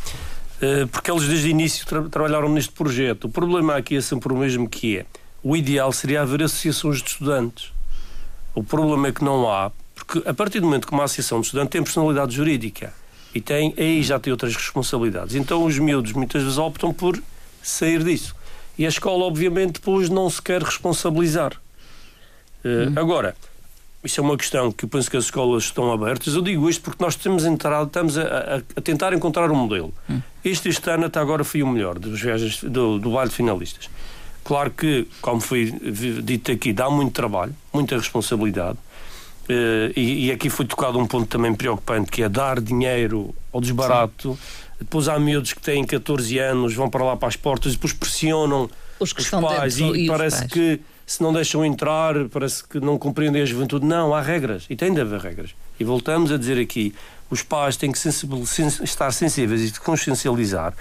eh, 0.62 0.86
porque 0.90 1.12
eles 1.12 1.28
desde 1.28 1.48
o 1.48 1.52
início 1.52 1.86
tra 1.86 2.02
trabalharam 2.04 2.50
neste 2.50 2.72
projeto. 2.72 3.26
O 3.26 3.30
problema 3.30 3.76
aqui 3.76 3.98
é 3.98 4.02
sempre 4.02 4.32
o 4.32 4.38
mesmo 4.38 4.68
que 4.68 4.98
é. 4.98 5.06
O 5.44 5.56
ideal 5.58 5.92
seria 5.92 6.22
haver 6.22 6.42
associações 6.42 7.02
de 7.02 7.10
estudantes. 7.10 7.72
O 8.56 8.64
problema 8.64 9.10
é 9.10 9.12
que 9.12 9.24
não 9.24 9.52
há, 9.52 9.72
porque 9.94 10.28
a 10.28 10.34
partir 10.34 10.60
do 10.60 10.66
momento 10.66 10.88
que 10.88 10.94
uma 10.94 11.04
associação 11.04 11.42
de 11.42 11.48
estudantes 11.48 11.72
tem 11.72 11.84
personalidade 11.84 12.36
jurídica 12.36 12.94
e 13.36 13.42
tem, 13.42 13.74
aí 13.78 14.02
já 14.02 14.20
tem 14.20 14.32
outras 14.32 14.56
responsabilidades. 14.56 15.36
Então 15.36 15.64
os 15.66 15.78
miúdos 15.78 16.14
muitas 16.14 16.42
vezes 16.42 16.58
optam 16.58 16.94
por 16.94 17.22
sair 17.62 18.04
disso. 18.04 18.36
E 18.78 18.86
a 18.86 18.90
escola, 18.90 19.26
obviamente, 19.26 19.74
depois 19.74 20.10
não 20.10 20.30
se 20.30 20.42
quer 20.42 20.62
responsabilizar. 20.62 21.54
Uh, 22.64 22.98
Agora, 22.98 23.36
isso 24.04 24.20
é 24.20 24.24
uma 24.24 24.38
questão 24.38 24.72
que 24.72 24.86
eu 24.86 24.90
penso 24.90 25.10
que 25.10 25.18
as 25.18 25.26
escolas 25.26 25.64
estão 25.64 25.92
abertas. 25.92 26.36
Eu 26.36 26.42
digo 26.42 26.70
isto 26.70 26.82
porque 26.82 27.04
nós 27.04 27.16
temos 27.16 27.46
entrado, 27.46 27.88
estamos 27.88 28.18
a, 28.18 28.24
a, 28.24 28.56
a 28.58 28.82
tentar 28.82 29.14
encontrar 29.14 29.50
um 29.52 29.56
modelo. 29.56 29.94
Hum. 30.10 30.22
Este, 30.44 30.70
este 30.70 30.90
ano 30.90 31.06
até 31.06 31.20
agora 31.20 31.44
foi 31.44 31.64
o 31.64 31.68
melhor 31.68 31.98
dos 31.98 32.20
viagens 32.20 32.64
do, 32.64 33.00
do 33.00 33.12
baile 33.12 33.30
de 33.30 33.36
finalistas. 33.36 33.90
Claro 34.44 34.72
que, 34.72 35.08
como 35.22 35.40
foi 35.40 35.72
dito 36.24 36.52
aqui, 36.52 36.74
dá 36.74 36.90
muito 36.90 37.14
trabalho, 37.14 37.56
muita 37.72 37.96
responsabilidade. 37.96 38.78
Uh, 39.44 39.92
e, 39.96 40.28
e, 40.28 40.32
aqui 40.32 40.50
foi 40.50 40.66
tocado 40.66 40.98
um 40.98 41.06
ponto 41.06 41.28
também 41.28 41.54
preocupante, 41.54 42.10
que 42.10 42.24
é 42.24 42.30
dar 42.30 42.62
dinheiro 42.62 43.36
ao 43.52 43.60
desbarato. 43.60 44.34
Sim. 44.34 44.64
Depois 44.80 45.08
há 45.08 45.20
miúdos 45.20 45.54
que 45.54 45.62
têm 45.62 45.84
14 45.86 46.38
anos, 46.40 46.74
vão 46.74 46.90
para 46.90 47.04
lá 47.04 47.18
para 47.18 47.28
as 47.28 47.36
portas 47.36 47.74
e 47.74 47.76
depois 47.76 47.94
pressionam 47.94 48.70
os, 49.00 49.12
os 49.12 49.30
pais 49.30 49.80
e, 49.80 49.84
e 49.84 50.08
parece 50.08 50.40
pais. 50.40 50.52
que 50.52 50.80
se 51.06 51.22
não 51.22 51.34
deixam 51.34 51.64
entrar, 51.66 52.16
parece 52.30 52.64
que 52.66 52.80
não 52.80 52.98
compreendem 52.98 53.42
a 53.42 53.46
juventude. 53.46 53.86
Não, 53.86 54.14
há 54.14 54.22
regras 54.22 54.66
e 54.70 54.76
tem 54.76 54.94
de 54.94 55.02
haver 55.02 55.20
regras. 55.20 55.52
E 55.80 55.84
voltamos 55.84 56.32
a 56.32 56.38
dizer 56.38 56.60
aqui: 56.60 56.94
os 57.30 57.42
pais 57.42 57.76
têm 57.76 57.92
que 57.92 57.98
estar 57.98 59.12
sensíveis 59.12 59.70
e 59.70 59.80
consciencializar 59.80 60.74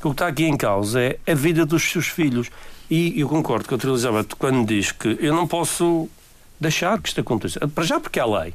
que 0.00 0.06
o 0.06 0.10
que 0.10 0.14
está 0.14 0.26
aqui 0.28 0.44
em 0.44 0.56
causa 0.56 1.00
é 1.00 1.18
a 1.26 1.34
vida 1.34 1.64
dos 1.64 1.82
seus 1.82 2.08
filhos. 2.08 2.50
E 2.90 3.20
eu 3.20 3.28
concordo 3.28 3.68
com 3.68 3.74
a 3.74 3.78
Elizabeth 3.90 4.28
quando 4.38 4.66
diz 4.66 4.92
que 4.92 5.18
eu 5.20 5.34
não 5.34 5.46
posso 5.46 6.08
deixar 6.58 7.00
que 7.00 7.08
isto 7.08 7.20
aconteça. 7.20 7.66
Para 7.68 7.84
já, 7.84 8.00
porque 8.00 8.18
há 8.18 8.26
lei. 8.26 8.54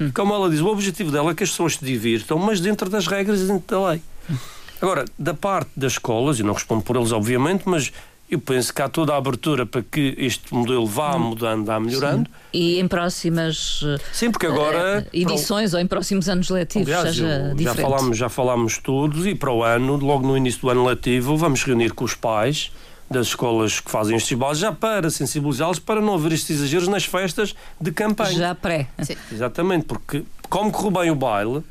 Hum. 0.00 0.10
Como 0.14 0.34
ela 0.34 0.48
diz, 0.50 0.60
o 0.60 0.66
objetivo 0.66 1.10
dela 1.10 1.30
é 1.30 1.34
que 1.34 1.44
as 1.44 1.50
pessoas 1.50 1.74
se 1.74 1.84
divirtam, 1.84 2.38
mas 2.38 2.60
dentro 2.60 2.88
das 2.88 3.06
regras 3.06 3.40
e 3.40 3.44
dentro 3.44 3.76
da 3.76 3.90
lei. 3.90 4.02
Hum. 4.30 4.36
Agora, 4.80 5.04
da 5.18 5.34
parte 5.34 5.70
das 5.76 5.92
escolas, 5.92 6.38
e 6.38 6.42
não 6.42 6.52
respondo 6.52 6.82
por 6.82 6.96
eles, 6.96 7.12
obviamente, 7.12 7.62
mas 7.66 7.92
eu 8.28 8.40
penso 8.40 8.74
que 8.74 8.82
há 8.82 8.88
toda 8.88 9.14
a 9.14 9.16
abertura 9.16 9.64
para 9.64 9.82
que 9.82 10.14
este 10.18 10.52
modelo 10.52 10.86
vá 10.86 11.16
hum. 11.16 11.30
mudando, 11.30 11.64
vá 11.64 11.78
melhorando. 11.78 12.28
Sim. 12.28 12.58
E 12.58 12.80
em 12.80 12.88
próximas 12.88 13.82
Sim, 14.12 14.30
porque 14.30 14.46
agora, 14.46 15.06
uh, 15.06 15.16
edições 15.16 15.72
ou 15.72 15.80
em 15.80 15.86
próximos 15.86 16.28
anos 16.28 16.50
letivos 16.50 16.88
aliás, 16.88 17.14
seja 17.14 17.54
já 17.58 17.74
falámos, 17.74 18.16
já 18.16 18.28
falámos 18.28 18.78
todos 18.78 19.26
e 19.26 19.34
para 19.34 19.52
o 19.52 19.62
ano, 19.62 19.96
logo 19.96 20.26
no 20.26 20.36
início 20.36 20.60
do 20.60 20.70
ano 20.70 20.84
letivo, 20.84 21.36
vamos 21.36 21.62
reunir 21.62 21.92
com 21.92 22.04
os 22.04 22.14
pais 22.14 22.70
das 23.10 23.28
escolas 23.28 23.80
que 23.80 23.90
fazem 23.90 24.16
estes 24.16 24.36
bases 24.36 24.60
já 24.60 24.72
para 24.72 25.10
sensibilizá-los 25.10 25.78
para 25.78 26.00
não 26.00 26.14
haver 26.14 26.32
estes 26.32 26.58
exageros 26.58 26.88
nas 26.88 27.04
festas 27.04 27.54
de 27.80 27.92
campanha. 27.92 28.36
Já 28.36 28.54
pré. 28.54 28.88
Sim. 29.02 29.16
Exatamente, 29.30 29.86
porque 29.86 30.24
como 30.48 30.70
correu 30.70 30.90
bem 30.90 31.10
o 31.10 31.14
baile, 31.14 31.62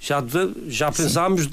já, 0.00 0.22
já 0.68 0.92
pensámos, 0.92 1.48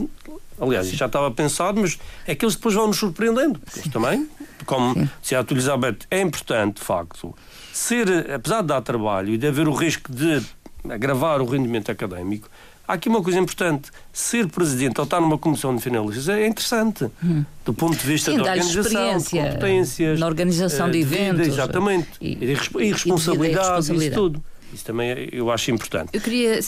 aliás, 0.60 0.88
Sim. 0.88 0.96
já 0.96 1.06
estava 1.06 1.32
pensado, 1.32 1.80
mas 1.80 1.98
é 2.28 2.36
que 2.36 2.44
eles 2.44 2.56
depois 2.56 2.76
vão 2.76 2.88
nos 2.88 2.98
surpreendendo. 2.98 3.60
Eles 3.76 3.92
também, 3.92 4.28
como 4.66 5.10
se 5.22 5.36
a 5.36 5.46
Elizabeth, 5.50 6.00
é 6.12 6.22
importante, 6.22 6.76
de 6.78 6.84
facto, 6.84 7.36
ser, 7.72 8.32
apesar 8.32 8.62
de 8.62 8.68
dar 8.68 8.82
trabalho 8.82 9.34
e 9.34 9.38
de 9.38 9.48
haver 9.48 9.68
o 9.68 9.74
risco 9.74 10.12
de 10.12 10.42
agravar 10.90 11.42
o 11.42 11.46
rendimento 11.46 11.90
académico, 11.92 12.50
há 12.88 12.94
aqui 12.94 13.10
uma 13.10 13.22
coisa 13.22 13.40
importante. 13.40 13.90
Ser 14.12 14.48
presidente 14.48 15.00
ou 15.00 15.04
estar 15.04 15.20
numa 15.20 15.38
comissão 15.38 15.76
de 15.76 15.82
finalistas 15.82 16.30
é 16.30 16.48
interessante. 16.48 17.08
Hum. 17.24 17.44
Do 17.66 17.74
ponto 17.74 17.98
de 17.98 18.06
vista 18.06 18.32
Sim, 18.32 18.38
da 18.38 18.44
organização, 18.44 19.18
de 19.18 19.30
competências. 19.30 20.20
Na 20.20 20.28
organização 20.28 20.88
de, 20.88 20.94
de 20.94 21.00
eventos. 21.02 21.42
Vida, 21.42 21.54
exatamente. 21.54 22.10
E, 22.20 22.34
e, 22.34 22.58
e 22.80 22.92
responsabilidade, 22.92 23.92
e 23.92 23.96
isso 23.96 24.12
tudo. 24.12 24.44
Isso 24.74 24.86
também 24.86 25.30
eu 25.32 25.52
acho 25.52 25.70
importante. 25.70 26.10
Eu 26.14 26.20
queria 26.20 26.60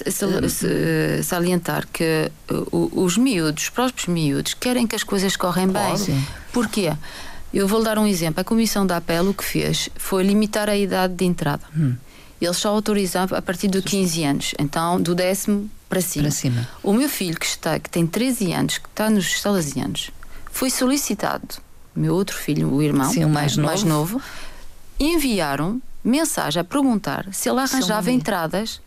salientar 1.24 1.88
que 1.92 2.30
uh, 2.52 2.92
os 2.94 3.18
miúdos, 3.18 3.64
os 3.64 3.70
próprios 3.70 4.08
miúdos, 4.08 4.54
querem 4.54 4.86
que 4.86 4.96
as 4.96 5.04
coisas 5.04 5.36
correm 5.36 5.70
claro. 5.70 5.98
bem. 5.98 6.28
Porquê? 6.54 6.94
Eu 7.52 7.68
vou 7.68 7.82
dar 7.84 7.98
um 7.98 8.06
exemplo. 8.06 8.42
A 8.42 8.44
Comissão 8.44 8.86
da 8.86 8.98
Apelo 8.98 9.32
o 9.32 9.34
que 9.34 9.44
fez 9.44 9.90
foi 9.96 10.24
limitar 10.24 10.70
a 10.70 10.78
idade 10.78 11.16
de 11.16 11.26
entrada. 11.26 11.64
Hum. 11.76 11.96
Eles 12.40 12.58
só 12.58 12.70
autorizavam 12.70 13.38
a 13.38 13.42
partir 13.42 13.68
de 13.68 13.82
15 13.82 14.24
anos, 14.24 14.56
então 14.60 15.02
do 15.02 15.16
décimo 15.16 15.70
para 15.88 16.02
cima. 16.02 16.24
para 16.24 16.32
cima. 16.32 16.68
O 16.84 16.94
meu 16.94 17.08
filho, 17.08 17.40
que, 17.40 17.46
está, 17.46 17.80
que 17.80 17.90
tem 17.90 18.06
13 18.06 18.52
anos, 18.52 18.78
que 18.78 18.88
está 18.88 19.10
nos 19.10 19.40
salesianos, 19.40 20.12
foi 20.52 20.70
solicitado, 20.70 21.48
meu 21.96 22.14
outro 22.14 22.36
filho, 22.36 22.74
o 22.74 22.84
irmão, 22.84 23.12
Sim, 23.12 23.24
o 23.24 23.30
mais, 23.30 23.56
mais 23.56 23.84
novo, 23.84 24.16
novo 24.16 24.26
enviaram 25.00 25.82
mensagem 26.04 26.62
a 26.62 26.64
perguntar 26.64 27.28
se 27.34 27.50
ele 27.50 27.60
arranjava 27.60 28.12
entradas 28.12 28.82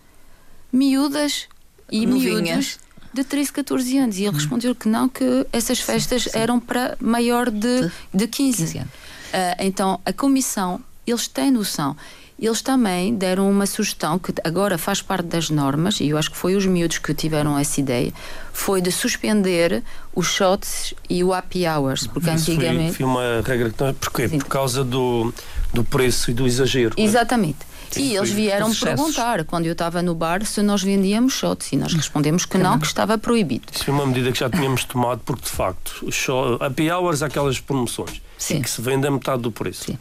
miúdas 0.72 1.48
e 1.90 2.06
Novinhas. 2.06 2.42
miúdos 2.42 2.78
de 3.12 3.24
13, 3.24 3.52
14 3.52 3.98
anos. 3.98 4.18
E 4.18 4.22
ele 4.22 4.30
hum. 4.30 4.32
respondeu 4.32 4.74
que 4.74 4.88
não, 4.88 5.08
que 5.08 5.46
essas 5.52 5.80
festas 5.80 6.24
sim, 6.24 6.30
sim. 6.30 6.38
eram 6.38 6.60
para 6.60 6.96
maior 7.00 7.50
de, 7.50 7.90
de 8.12 8.26
15. 8.26 8.58
15 8.58 8.78
anos. 8.78 8.90
Uh, 8.90 9.56
então, 9.60 10.00
a 10.04 10.12
comissão, 10.12 10.80
eles 11.06 11.26
têm 11.26 11.50
noção. 11.50 11.96
Eles 12.38 12.62
também 12.62 13.14
deram 13.14 13.50
uma 13.50 13.66
sugestão 13.66 14.18
que 14.18 14.32
agora 14.44 14.78
faz 14.78 15.02
parte 15.02 15.26
das 15.26 15.50
normas, 15.50 16.00
e 16.00 16.08
eu 16.08 16.18
acho 16.18 16.30
que 16.30 16.36
foi 16.36 16.54
os 16.54 16.64
miúdos 16.64 16.98
que 16.98 17.12
tiveram 17.12 17.58
essa 17.58 17.80
ideia, 17.80 18.12
foi 18.52 18.80
de 18.80 18.92
suspender 18.92 19.82
os 20.14 20.26
shots 20.26 20.94
e 21.10 21.24
o 21.24 21.34
happy 21.34 21.66
hours, 21.66 22.06
porque 22.06 22.30
Isso 22.30 22.52
antigamente... 22.52 22.96
Foi, 22.96 23.04
foi 23.04 23.06
uma 23.06 23.42
regra, 23.44 23.94
porquê? 23.94 24.28
Sim. 24.28 24.38
Por 24.38 24.46
causa 24.46 24.84
do, 24.84 25.34
do 25.74 25.82
preço 25.82 26.30
e 26.30 26.34
do 26.34 26.46
exagero. 26.46 26.94
É? 26.96 27.02
Exatamente. 27.02 27.58
Sim, 27.90 28.02
e 28.02 28.16
eles 28.16 28.30
vieram 28.30 28.70
perguntar, 28.72 29.44
quando 29.44 29.66
eu 29.66 29.72
estava 29.72 30.02
no 30.02 30.14
bar, 30.14 30.44
se 30.44 30.62
nós 30.62 30.82
vendíamos 30.82 31.32
shots. 31.32 31.72
E 31.72 31.76
nós 31.76 31.94
respondemos 31.94 32.44
que 32.44 32.58
não, 32.58 32.78
que 32.78 32.86
estava 32.86 33.16
proibido. 33.16 33.64
Isso 33.72 33.84
foi 33.84 33.94
uma 33.94 34.06
medida 34.06 34.30
que 34.30 34.38
já 34.38 34.50
tínhamos 34.50 34.84
tomado, 34.84 35.22
porque 35.24 35.42
de 35.42 35.50
facto, 35.50 36.06
show, 36.12 36.62
happy 36.62 36.90
hours, 36.90 37.22
aquelas 37.22 37.58
promoções 37.58 38.20
Sim. 38.36 38.60
que 38.60 38.70
se 38.70 38.80
vendem 38.82 39.08
a 39.08 39.10
metade 39.10 39.42
do 39.42 39.50
preço. 39.50 39.84
Sim. 39.86 39.98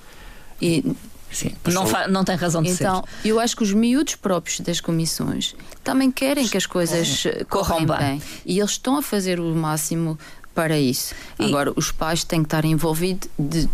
E 0.62 0.84
Sim, 1.31 1.53
não, 1.65 1.85
não 2.07 2.23
tem 2.23 2.35
razão 2.35 2.63
de 2.63 2.69
então, 2.69 2.77
ser. 2.77 2.99
Então, 2.99 3.19
eu 3.25 3.39
acho 3.39 3.55
que 3.55 3.63
os 3.63 3.73
miúdos 3.73 4.15
próprios 4.15 4.59
das 4.61 4.79
comissões 4.79 5.55
também 5.83 6.09
querem 6.09 6.47
que 6.47 6.57
as 6.57 6.65
coisas 6.65 7.25
é. 7.25 7.43
corram 7.43 7.85
bem. 7.85 7.97
bem. 7.97 8.21
E 8.45 8.59
eles 8.59 8.71
estão 8.71 8.97
a 8.97 9.01
fazer 9.01 9.39
o 9.39 9.53
máximo 9.53 10.17
para 10.55 10.79
isso. 10.79 11.13
E... 11.37 11.45
Agora, 11.45 11.71
os 11.75 11.91
pais 11.91 12.23
têm 12.23 12.39
que 12.39 12.47
estar 12.47 12.65
envolvidos. 12.65 13.29
De, 13.37 13.69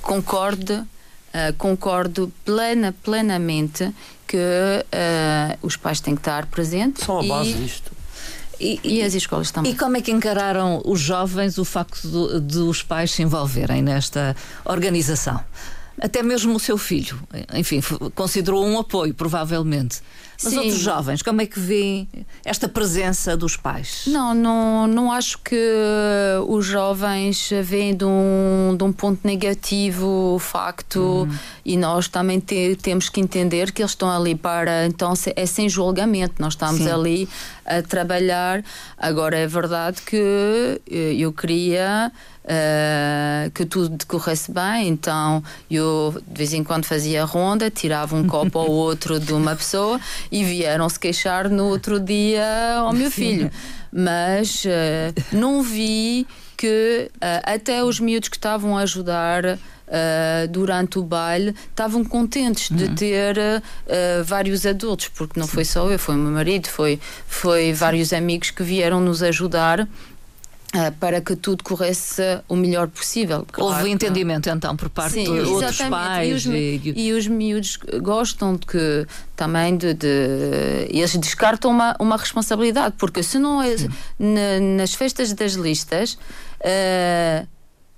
concordo, 0.00 0.74
uh, 0.74 1.52
concordo 1.58 2.32
plena, 2.44 2.94
plenamente 3.02 3.92
que 4.26 4.36
uh, 4.36 5.58
os 5.62 5.76
pais 5.76 6.00
têm 6.00 6.14
que 6.14 6.20
estar 6.20 6.46
presentes. 6.46 7.04
São 7.04 7.20
a 7.20 7.22
base 7.22 7.50
e... 7.50 7.54
disto. 7.54 7.92
E, 8.60 8.80
e, 8.84 9.02
as 9.02 9.14
escolas 9.14 9.50
também. 9.50 9.72
E 9.72 9.76
como 9.76 9.96
é 9.96 10.00
que 10.00 10.12
encararam 10.12 10.80
os 10.84 11.00
jovens 11.00 11.58
o 11.58 11.64
facto 11.64 12.08
de, 12.08 12.40
de 12.40 12.58
os 12.58 12.82
pais 12.82 13.10
se 13.10 13.20
envolverem 13.20 13.82
nesta 13.82 14.36
organização? 14.64 15.40
Até 16.00 16.22
mesmo 16.22 16.54
o 16.54 16.60
seu 16.60 16.76
filho, 16.76 17.18
enfim, 17.54 17.80
considerou 18.14 18.66
um 18.66 18.78
apoio, 18.78 19.14
provavelmente. 19.14 20.00
Mas 20.42 20.52
Sim. 20.52 20.58
outros 20.58 20.78
jovens, 20.78 21.22
como 21.22 21.40
é 21.40 21.46
que 21.46 21.58
vê 21.58 22.06
esta 22.44 22.68
presença 22.68 23.36
dos 23.36 23.56
pais? 23.56 24.04
Não, 24.06 24.34
não, 24.34 24.86
não 24.86 25.12
acho 25.12 25.38
que 25.38 25.56
os 26.46 26.64
jovens 26.64 27.50
veem 27.62 27.96
de 27.96 28.04
um, 28.04 28.74
de 28.76 28.84
um 28.84 28.92
ponto 28.92 29.26
negativo 29.26 30.34
o 30.34 30.38
facto 30.38 31.26
hum. 31.28 31.36
e 31.64 31.76
nós 31.76 32.08
também 32.08 32.40
te, 32.40 32.76
temos 32.76 33.08
que 33.08 33.20
entender 33.20 33.72
que 33.72 33.82
eles 33.82 33.92
estão 33.92 34.10
ali 34.10 34.34
para, 34.34 34.86
então 34.86 35.14
é 35.36 35.46
sem 35.46 35.68
julgamento, 35.68 36.34
nós 36.38 36.54
estamos 36.54 36.82
Sim. 36.82 36.90
ali 36.90 37.28
a 37.64 37.82
trabalhar. 37.82 38.62
Agora 38.98 39.36
é 39.36 39.46
verdade 39.46 40.02
que 40.02 40.80
eh, 40.90 41.14
eu 41.18 41.32
queria 41.32 42.12
uh, 42.44 43.50
que 43.50 43.64
tudo 43.64 43.96
decorresse 43.96 44.52
bem. 44.52 44.88
Então 44.88 45.42
eu 45.70 46.14
de 46.26 46.38
vez 46.38 46.52
em 46.52 46.62
quando 46.62 46.84
fazia 46.84 47.24
ronda, 47.24 47.70
tirava 47.70 48.16
um 48.16 48.26
copo 48.26 48.58
ou 48.58 48.70
outro 48.84 49.18
de 49.18 49.32
uma 49.32 49.56
pessoa 49.56 50.00
e 50.30 50.44
vieram 50.44 50.88
se 50.88 50.98
queixar 50.98 51.48
no 51.48 51.66
outro 51.66 52.00
dia 52.00 52.76
ao 52.78 52.92
meu 52.92 53.10
filho. 53.10 53.50
Mas 53.92 54.64
uh, 54.64 54.68
não 55.32 55.62
vi 55.62 56.26
que 56.56 57.10
uh, 57.16 57.42
até 57.44 57.82
os 57.84 58.00
miúdos 58.00 58.28
que 58.28 58.36
estavam 58.36 58.76
a 58.76 58.82
ajudar 58.82 59.58
Uh, 59.86 60.48
durante 60.48 60.98
o 60.98 61.02
baile 61.02 61.54
estavam 61.68 62.02
contentes 62.02 62.74
de 62.74 62.84
uhum. 62.84 62.94
ter 62.94 63.36
uh, 63.36 64.24
vários 64.24 64.64
adultos, 64.64 65.08
porque 65.08 65.38
não 65.38 65.46
Sim. 65.46 65.52
foi 65.52 65.64
só 65.66 65.90
eu, 65.90 65.98
foi 65.98 66.14
o 66.14 66.18
meu 66.18 66.32
marido, 66.32 66.68
foi, 66.68 66.98
foi 67.28 67.70
vários 67.74 68.10
amigos 68.14 68.50
que 68.50 68.62
vieram 68.62 68.98
nos 68.98 69.22
ajudar 69.22 69.86
para 70.98 71.20
que 71.20 71.36
tudo 71.36 71.62
corresse 71.62 72.22
o 72.48 72.56
melhor 72.56 72.88
possível. 72.88 73.46
Claro, 73.50 73.76
Houve 73.76 73.90
entendimento 73.90 74.48
então 74.48 74.76
por 74.76 74.88
parte 74.88 75.14
Sim, 75.14 75.24
de 75.24 75.40
outros 75.40 75.78
pais. 75.78 76.28
E 76.28 76.32
os, 76.32 76.46
e... 76.46 76.92
e 76.96 77.12
os 77.12 77.26
miúdos 77.26 77.78
gostam 78.02 78.56
de 78.56 78.66
que 78.66 79.06
também 79.36 79.76
de, 79.76 79.94
de, 79.94 80.86
eles 80.88 81.16
descartam 81.16 81.70
uma, 81.70 81.96
uma 82.00 82.16
responsabilidade, 82.16 82.94
porque 82.98 83.22
se 83.22 83.38
não 83.38 83.62
é 83.62 83.74
na, 84.18 84.60
nas 84.78 84.94
festas 84.94 85.32
das 85.32 85.52
listas. 85.52 86.18
Uh, 86.60 87.46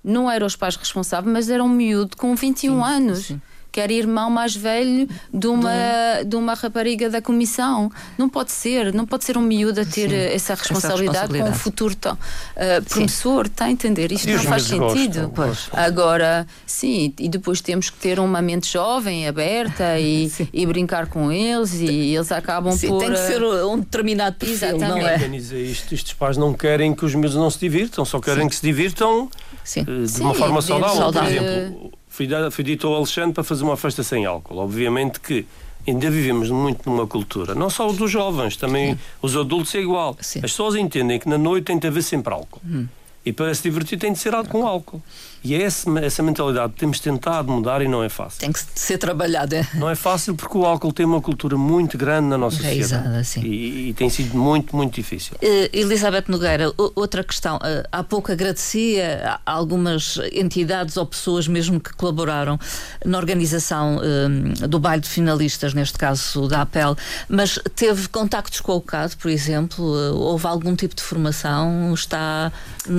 não 0.02 0.30
eram 0.30 0.46
os 0.46 0.54
pais 0.54 0.76
responsáveis, 0.76 1.32
mas 1.32 1.50
era 1.50 1.64
um 1.64 1.68
miúdo 1.68 2.16
com 2.16 2.36
21 2.36 2.72
sim, 2.72 2.88
anos. 2.88 3.18
Sim 3.26 3.40
que 3.76 3.80
era 3.82 3.92
irmão 3.92 4.30
mais 4.30 4.56
velho 4.56 5.06
de 5.30 5.46
uma, 5.46 6.22
de 6.26 6.34
uma 6.34 6.54
rapariga 6.54 7.10
da 7.10 7.20
comissão. 7.20 7.92
Não 8.16 8.26
pode 8.26 8.50
ser, 8.50 8.90
não 8.94 9.04
pode 9.04 9.26
ser 9.26 9.36
um 9.36 9.42
miúdo 9.42 9.82
a 9.82 9.84
ter 9.84 10.08
sim, 10.08 10.16
essa, 10.16 10.54
responsabilidade 10.54 10.54
essa, 10.54 10.94
responsabilidade 10.94 11.38
com 11.38 11.50
um 11.50 11.54
futuro 11.54 11.94
tão, 11.94 12.14
uh, 12.14 12.84
promissor, 12.88 13.44
está 13.44 13.66
a 13.66 13.70
entender? 13.70 14.12
Isto 14.12 14.30
não 14.30 14.38
faz 14.44 14.62
sentido. 14.62 15.28
Gostam, 15.28 15.78
Agora, 15.78 16.46
sim, 16.64 17.12
e 17.18 17.28
depois 17.28 17.60
temos 17.60 17.90
que 17.90 17.98
ter 17.98 18.18
uma 18.18 18.40
mente 18.40 18.72
jovem, 18.72 19.28
aberta 19.28 19.98
e, 19.98 20.32
e 20.54 20.64
brincar 20.64 21.08
com 21.08 21.30
eles 21.30 21.74
e 21.74 22.14
eles 22.14 22.32
acabam 22.32 22.72
sim, 22.72 22.88
por. 22.88 23.00
Tem 23.00 23.10
que 23.10 23.18
ser 23.18 23.44
um 23.44 23.78
determinado 23.78 24.36
perfil, 24.36 24.54
Exatamente. 24.54 24.88
não 24.88 25.06
é? 25.06 25.36
Isto. 25.36 25.94
Estes 25.94 26.14
pais 26.14 26.38
não 26.38 26.54
querem 26.54 26.94
que 26.94 27.04
os 27.04 27.14
miúdos 27.14 27.36
não 27.36 27.50
se 27.50 27.58
divirtam, 27.58 28.06
só 28.06 28.20
querem 28.20 28.44
sim. 28.44 28.48
que 28.48 28.56
se 28.56 28.62
divirtam 28.62 29.28
sim. 29.62 29.82
Uh, 29.82 30.06
de 30.06 30.20
uma 30.22 30.32
forma 30.32 30.62
saudável. 30.62 30.96
saudável. 30.96 31.42
Por 31.42 31.48
exemplo, 31.48 31.92
fui, 32.16 32.28
fui 32.50 32.64
dito 32.64 32.86
ao 32.86 32.94
Alexandre 32.94 33.34
para 33.34 33.44
fazer 33.44 33.62
uma 33.62 33.76
festa 33.76 34.02
sem 34.02 34.24
álcool. 34.24 34.56
Obviamente 34.56 35.20
que 35.20 35.46
ainda 35.86 36.10
vivemos 36.10 36.50
muito 36.50 36.88
numa 36.88 37.06
cultura, 37.06 37.54
não 37.54 37.68
só 37.68 37.92
dos 37.92 38.10
jovens, 38.10 38.56
também 38.56 38.94
Sim. 38.94 39.00
os 39.20 39.36
adultos 39.36 39.74
é 39.74 39.80
igual. 39.80 40.16
Sim. 40.20 40.38
As 40.38 40.50
pessoas 40.50 40.74
entendem 40.74 41.18
que 41.18 41.28
na 41.28 41.38
noite 41.38 41.64
tem 41.64 41.78
de 41.78 41.86
haver 41.86 42.02
sempre 42.02 42.32
álcool. 42.32 42.60
Hum. 42.64 42.86
E 43.24 43.32
para 43.32 43.52
se 43.54 43.62
divertir 43.62 43.98
tem 43.98 44.12
de 44.12 44.18
ser 44.18 44.34
algo 44.34 44.48
com 44.48 44.66
álcool. 44.66 45.02
E 45.46 45.54
é 45.54 45.62
essa, 45.62 45.88
essa 46.00 46.24
mentalidade 46.24 46.72
que 46.72 46.80
temos 46.80 46.98
tentado 46.98 47.52
mudar 47.52 47.80
e 47.80 47.86
não 47.86 48.02
é 48.02 48.08
fácil. 48.08 48.40
Tem 48.40 48.50
que 48.50 48.58
ser 48.74 48.98
trabalhada. 48.98 49.58
É? 49.58 49.66
Não 49.74 49.88
é 49.88 49.94
fácil 49.94 50.34
porque 50.34 50.58
o 50.58 50.66
álcool 50.66 50.92
tem 50.92 51.06
uma 51.06 51.20
cultura 51.20 51.56
muito 51.56 51.96
grande 51.96 52.26
na 52.26 52.36
nossa 52.36 52.56
sociedade. 52.56 53.24
Sim. 53.24 53.42
E, 53.42 53.90
e, 53.90 53.94
tem 53.94 54.10
sido 54.10 54.36
muito, 54.36 54.74
muito 54.74 54.94
difícil. 54.94 55.36
Uh, 55.36 55.70
Elizabeth 55.72 56.24
Nogueira, 56.26 56.72
outra 56.76 57.22
questão. 57.22 57.58
Uh, 57.58 57.86
há 57.92 58.02
pouco 58.02 58.32
agradecia 58.32 59.38
a 59.46 59.52
algumas 59.52 60.18
entidades 60.32 60.96
ou 60.96 61.06
pessoas 61.06 61.46
mesmo 61.46 61.78
que 61.78 61.92
colaboraram 61.94 62.58
na 63.04 63.16
organização 63.16 63.98
uh, 63.98 64.66
do 64.66 64.80
baile 64.80 65.02
de 65.02 65.08
finalistas, 65.08 65.74
neste 65.74 65.96
caso 65.96 66.48
da 66.48 66.62
APEL, 66.62 66.96
mas 67.28 67.56
teve 67.76 68.08
contactos 68.08 68.60
com 68.60 68.72
o 68.72 68.80
CAD, 68.80 69.16
por 69.16 69.30
exemplo? 69.30 69.84
houve 70.16 70.46
algum 70.48 70.74
tipo 70.74 70.96
de 70.96 71.02
formação? 71.02 71.94
Está. 71.94 72.50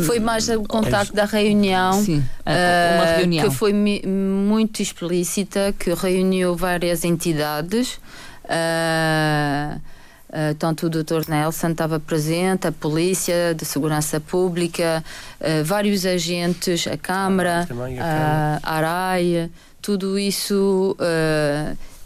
Foi 0.05 0.19
mais 0.19 0.47
o 0.47 0.63
contacto 0.63 1.13
da 1.13 1.25
reunião. 1.25 2.01
Sim 2.01 2.23
uma 2.45 3.04
ah, 3.04 3.15
reunião. 3.17 3.50
que 3.50 3.56
foi 3.56 3.73
muito 3.73 4.82
explícita, 4.82 5.73
que 5.78 5.93
reuniu 5.93 6.56
várias 6.56 7.04
entidades. 7.04 8.00
Uh, 8.45 9.78
uh, 9.78 10.56
tanto 10.58 10.86
o 10.86 10.89
Dr. 10.89 11.28
Nelson 11.28 11.69
estava 11.69 12.00
presente, 12.00 12.67
a 12.67 12.71
Polícia 12.71 13.54
de 13.54 13.65
Segurança 13.65 14.19
Pública, 14.19 15.04
uh, 15.41 15.63
vários 15.65 16.06
agentes, 16.06 16.88
a 16.88 16.97
Câmara, 16.97 17.67
a, 18.00 18.60
a 18.63 18.76
ARAI, 18.76 19.50
tudo 19.82 20.17
isso 20.17 20.95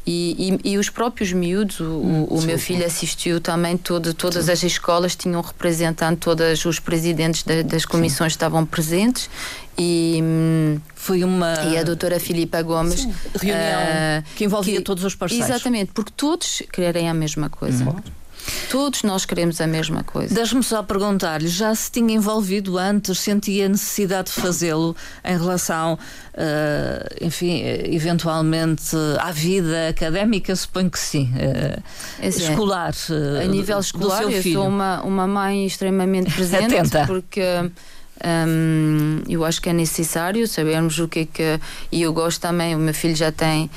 e, 0.06 0.58
e, 0.64 0.72
e, 0.72 0.78
os 0.80 0.90
próprios 0.90 1.32
miúdos, 1.32 1.80
o, 1.80 1.84
hum, 1.84 2.24
o 2.24 2.42
meu 2.42 2.58
filho 2.58 2.84
assistiu 2.84 3.40
também, 3.40 3.78
todo, 3.78 4.14
todas 4.16 4.46
sim. 4.46 4.52
as 4.52 4.64
escolas 4.64 5.16
tinham 5.16 5.40
representante, 5.42 6.18
todos 6.22 6.66
os 6.66 6.80
presidentes 6.80 7.44
de, 7.44 7.62
das 7.62 7.86
comissões 7.86 8.34
estavam 8.34 8.66
presentes 8.66 9.30
e 9.78 10.20
hum, 10.24 10.80
foi 10.96 11.24
uma 11.24 11.54
e 11.66 11.78
a 11.78 11.84
doutora 11.84 12.20
Filipa 12.20 12.62
Gomes 12.62 13.08
reunião 13.40 13.82
uh, 13.82 14.24
que 14.36 14.44
envolvia 14.44 14.78
que, 14.78 14.84
todos 14.84 15.04
os 15.04 15.16
parceiros 15.16 15.50
exatamente 15.50 15.92
porque 15.94 16.12
todos 16.16 16.62
querem 16.74 17.10
a 17.10 17.14
mesma 17.14 17.50
coisa 17.50 17.90
hum. 17.90 17.96
Todos 18.70 19.04
nós 19.04 19.26
queremos 19.26 19.60
a 19.62 19.68
mesma 19.68 20.04
coisa. 20.04 20.34
Deixe-me 20.34 20.64
só 20.64 20.82
perguntar-lhe: 20.82 21.48
já 21.48 21.74
se 21.76 21.92
tinha 21.92 22.16
envolvido 22.16 22.78
antes? 22.78 23.20
Sentia 23.20 23.68
necessidade 23.68 24.32
de 24.34 24.42
fazê-lo 24.42 24.96
em 25.24 25.38
relação, 25.38 25.94
uh, 25.96 27.26
enfim, 27.26 27.62
eventualmente 27.86 28.96
à 29.20 29.32
vida 29.32 29.90
académica? 29.90 30.56
Suponho 30.56 30.90
que 30.90 31.00
sim. 31.00 31.32
Uh, 31.36 31.82
é, 32.20 32.28
escolar. 32.28 32.94
Uh, 33.10 33.44
a 33.44 33.46
nível 33.46 33.80
escolar, 33.80 34.24
eu 34.24 34.44
sou 34.44 34.68
uma, 34.68 35.02
uma 35.04 35.28
mãe 35.28 35.66
extremamente 35.66 36.32
presente. 36.34 36.76
Atenta. 36.76 37.06
Porque. 37.06 37.42
Um, 38.24 39.24
eu 39.28 39.44
acho 39.44 39.60
que 39.60 39.68
é 39.68 39.74
necessário 39.74 40.48
sabermos 40.48 41.00
o 41.00 41.08
que 41.08 41.22
é 41.22 41.26
que. 41.26 41.60
E 41.92 42.04
eu 42.04 42.14
gosto 42.14 42.40
também, 42.40 42.76
o 42.76 42.78
meu 42.78 42.94
filho 42.94 43.16
já 43.16 43.32
tem 43.32 43.68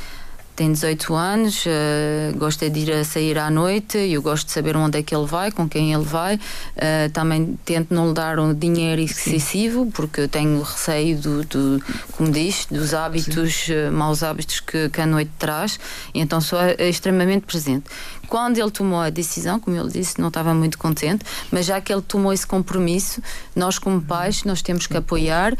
tem 0.57 0.73
18 0.73 1.14
anos, 1.14 1.67
uh, 1.67 2.38
gosta 2.38 2.71
de 2.71 2.81
ir 2.81 2.93
a 2.93 3.05
sair 3.05 3.38
à 3.38 3.51
noite, 3.51 3.99
eu 3.99 4.23
gosto 4.23 4.47
de 4.47 4.53
saber 4.53 4.77
onde 4.77 4.99
é 4.99 5.03
que 5.03 5.14
ele 5.14 5.27
vai, 5.27 5.51
com 5.51 5.69
quem 5.69 5.93
ele 5.93 6.05
vai. 6.05 6.37
Uh, 6.37 7.11
também 7.12 7.59
tento 7.64 7.93
não 7.93 8.09
lhe 8.09 8.14
dar 8.14 8.38
um 8.38 8.55
dinheiro 8.55 9.01
excessivo, 9.01 9.90
porque 9.93 10.29
tenho 10.29 10.62
receio, 10.62 11.19
do, 11.19 11.45
do, 11.45 11.85
como 12.12 12.31
diz, 12.31 12.67
dos 12.71 12.95
hábitos, 12.95 13.67
uh, 13.69 13.93
maus 13.93 14.23
hábitos 14.23 14.61
que, 14.61 14.88
que 14.88 15.01
a 15.01 15.07
noite 15.07 15.33
traz, 15.38 15.79
então 16.14 16.40
sou 16.40 16.59
extremamente 16.79 17.47
presente. 17.47 17.87
Quando 18.29 18.59
ele 18.59 18.71
tomou 18.71 19.01
a 19.01 19.11
decisão, 19.11 19.61
como 19.61 19.77
ele 19.77 19.90
disse, 19.90 20.21
não 20.21 20.29
estava 20.29 20.55
muito 20.55 20.79
contente, 20.79 21.25
mas 21.51 21.67
já 21.67 21.81
que 21.81 21.93
ele 21.93 22.03
tomou 22.03 22.33
esse 22.33 22.47
compromisso, 22.47 23.23
nós 23.55 23.79
como 23.79 24.01
pais, 24.01 24.45
nós 24.45 24.62
temos 24.62 24.87
que 24.87 24.97
apoiar 24.97 25.57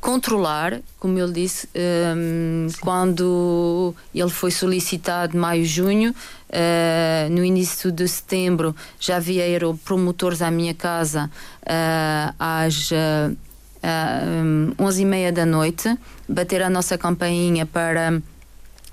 controlar, 0.00 0.80
como 0.98 1.18
ele 1.18 1.32
disse, 1.32 1.68
um, 2.16 2.66
quando 2.80 3.94
ele 4.14 4.30
foi 4.30 4.50
solicitado 4.50 5.36
maio, 5.36 5.64
junho, 5.64 6.10
uh, 6.10 7.30
no 7.30 7.44
início 7.44 7.92
de 7.92 8.08
setembro 8.08 8.74
já 8.98 9.18
vieram 9.18 9.76
promotores 9.76 10.42
à 10.42 10.50
minha 10.50 10.74
casa 10.74 11.30
uh, 11.62 12.34
às 12.38 12.90
uh, 12.90 13.36
um, 13.82 14.72
11 14.78 15.02
e 15.02 15.04
meia 15.04 15.32
da 15.32 15.44
noite, 15.46 15.96
bater 16.28 16.62
a 16.62 16.70
nossa 16.70 16.96
campainha 16.98 17.66
para 17.66 18.20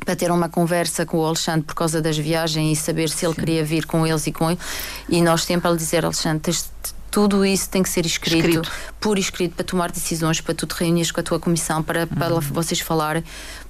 para 0.05 0.15
ter 0.15 0.31
uma 0.31 0.47
conversa 0.47 1.05
com 1.05 1.17
o 1.17 1.25
Alexandre 1.25 1.63
por 1.63 1.73
causa 1.73 2.01
das 2.01 2.17
viagens 2.17 2.77
e 2.77 2.81
saber 2.81 3.09
se 3.09 3.25
ele 3.25 3.33
Sim. 3.33 3.39
queria 3.41 3.65
vir 3.65 3.85
com 3.85 4.05
eles 4.05 4.25
e 4.27 4.31
com 4.31 4.51
ele. 4.51 4.59
E 5.09 5.21
nós 5.21 5.43
sempre 5.43 5.67
a 5.67 5.71
lhe 5.71 5.77
dizer, 5.77 6.05
Alexandre, 6.05 6.39
tens 6.39 6.71
tudo 7.09 7.45
isso 7.45 7.69
tem 7.69 7.81
que 7.81 7.89
ser 7.89 8.05
escrito, 8.05 8.47
escrito, 8.47 8.71
por 8.99 9.17
escrito, 9.17 9.55
para 9.55 9.65
tomar 9.65 9.91
decisões, 9.91 10.41
para 10.41 10.53
tu 10.53 10.65
te 10.65 10.73
reunires 10.73 11.11
com 11.11 11.19
a 11.19 11.23
tua 11.23 11.39
comissão, 11.39 11.81
para, 11.81 12.05
para 12.07 12.35
uhum. 12.35 12.41
vocês 12.41 12.79
falarem. 12.79 13.23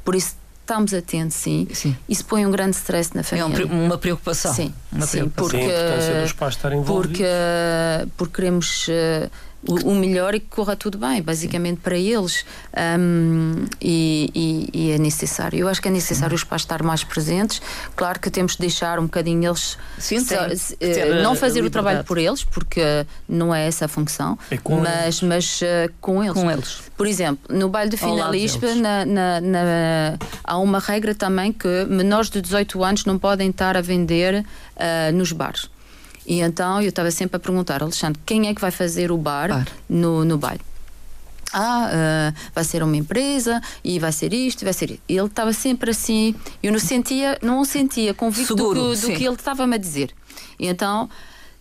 Por 0.04 0.16
isso, 0.16 0.36
estamos 0.62 0.94
atentos, 0.94 1.38
sim. 1.38 1.68
sim. 1.74 1.96
Isso 2.10 2.26
põe 2.26 2.46
um 2.46 2.52
grande 2.52 2.76
stress 2.76 3.16
na 3.16 3.24
família. 3.24 3.64
É 3.64 3.66
uma 3.66 3.98
preocupação. 3.98 4.54
Sim, 4.54 4.74
uma 4.92 5.06
sim, 5.06 5.30
preocupação. 5.30 5.60
porque, 5.60 6.02
sim, 6.02 6.22
dos 6.22 6.34
pais 6.34 6.56
estarem 6.56 6.84
porque, 6.84 7.24
porque 8.18 8.36
queremos 8.36 8.88
uh, 8.90 9.32
o, 9.66 9.92
o, 9.92 9.96
melhor 9.96 10.36
e 10.36 10.40
que 10.40 10.48
corra 10.48 10.76
tudo 10.76 10.98
bem, 10.98 11.22
basicamente 11.22 11.80
para 11.82 11.98
eles. 11.98 12.46
Um, 13.00 13.66
e, 13.82 14.30
e, 14.34 14.70
e, 14.74 14.92
é 14.92 14.98
necessário. 14.98 15.60
Eu 15.60 15.68
acho 15.68 15.82
que 15.82 15.88
é 15.88 15.92
necessário 15.92 16.36
os 16.36 16.44
pais 16.44 16.62
estar 16.62 16.84
mais 16.84 17.04
presentes. 17.04 17.62
Claro 17.96 18.20
que 18.20 18.30
temos 18.30 18.54
de 18.54 18.60
deixar 18.60 19.00
um 19.00 19.04
bocadinho 19.04 19.50
eles 19.50 19.78
Sim, 19.98 20.20
se, 20.20 20.36
uh, 20.36 21.24
não 21.24 21.36
fazer 21.36 21.64
o 21.64 21.70
trabalho 21.70 22.04
por 22.04 22.18
eles, 22.18 22.44
porque 22.44 23.06
não 23.28 23.54
é 23.54 23.68
essa 23.68 23.86
a 23.86 23.88
função, 23.88 24.38
é 24.52 24.58
com 24.58 24.80
mas, 24.82 25.22
mas 25.22 25.62
uh, 25.62 25.92
com 26.00 26.24
eles. 26.24 26.34
Com 26.34 26.52
eles. 26.52 26.82
Por 26.96 27.08
exemplo, 27.08 27.56
no 27.56 27.70
baile 27.70 27.90
de 27.90 27.98
finalista 27.98 28.74
na, 28.76 29.06
na, 29.06 29.42
na, 29.42 30.18
há 30.44 30.58
uma 30.58 30.80
regra 30.80 31.14
também 31.14 31.52
que 31.52 31.86
menores 31.86 32.30
de 32.30 32.42
18 32.42 32.84
anos 32.84 33.06
não 33.06 33.20
podem 33.20 33.50
estar 33.50 33.78
a 33.78 33.82
vender 33.82 34.44
uh, 34.44 35.14
nos 35.14 35.32
bares. 35.32 35.70
E 36.28 36.42
então 36.42 36.82
eu 36.82 36.90
estava 36.90 37.10
sempre 37.10 37.38
a 37.38 37.40
perguntar, 37.40 37.82
Alexandre, 37.82 38.22
quem 38.26 38.50
é 38.50 38.54
que 38.54 38.60
vai 38.60 38.72
fazer 38.72 39.12
o 39.12 39.18
bar, 39.18 39.50
bar. 39.50 39.68
No, 39.90 40.26
no 40.26 40.38
baile? 40.38 40.62
ah, 41.54 41.90
uh, 41.90 42.36
vai 42.54 42.64
ser 42.64 42.84
uma 42.84 42.96
empresa 42.96 43.62
e 43.84 44.00
vai 44.00 44.12
ser 44.12 44.34
isto, 44.34 44.64
vai 44.64 44.74
ser. 44.74 45.00
Ele 45.08 45.26
estava 45.26 45.54
sempre 45.54 45.92
assim, 45.92 46.36
eu 46.62 46.72
não 46.72 46.80
sentia, 46.80 47.38
não 47.42 47.64
sentia 47.64 48.14
convicto 48.14 48.56
Seguro, 48.56 48.82
do, 48.82 48.96
que, 48.96 49.02
do 49.02 49.18
que 49.18 49.26
ele 49.26 49.36
estava-me 49.36 49.76
a 49.76 49.78
dizer. 49.78 50.12
E 50.60 50.68
então, 50.68 51.10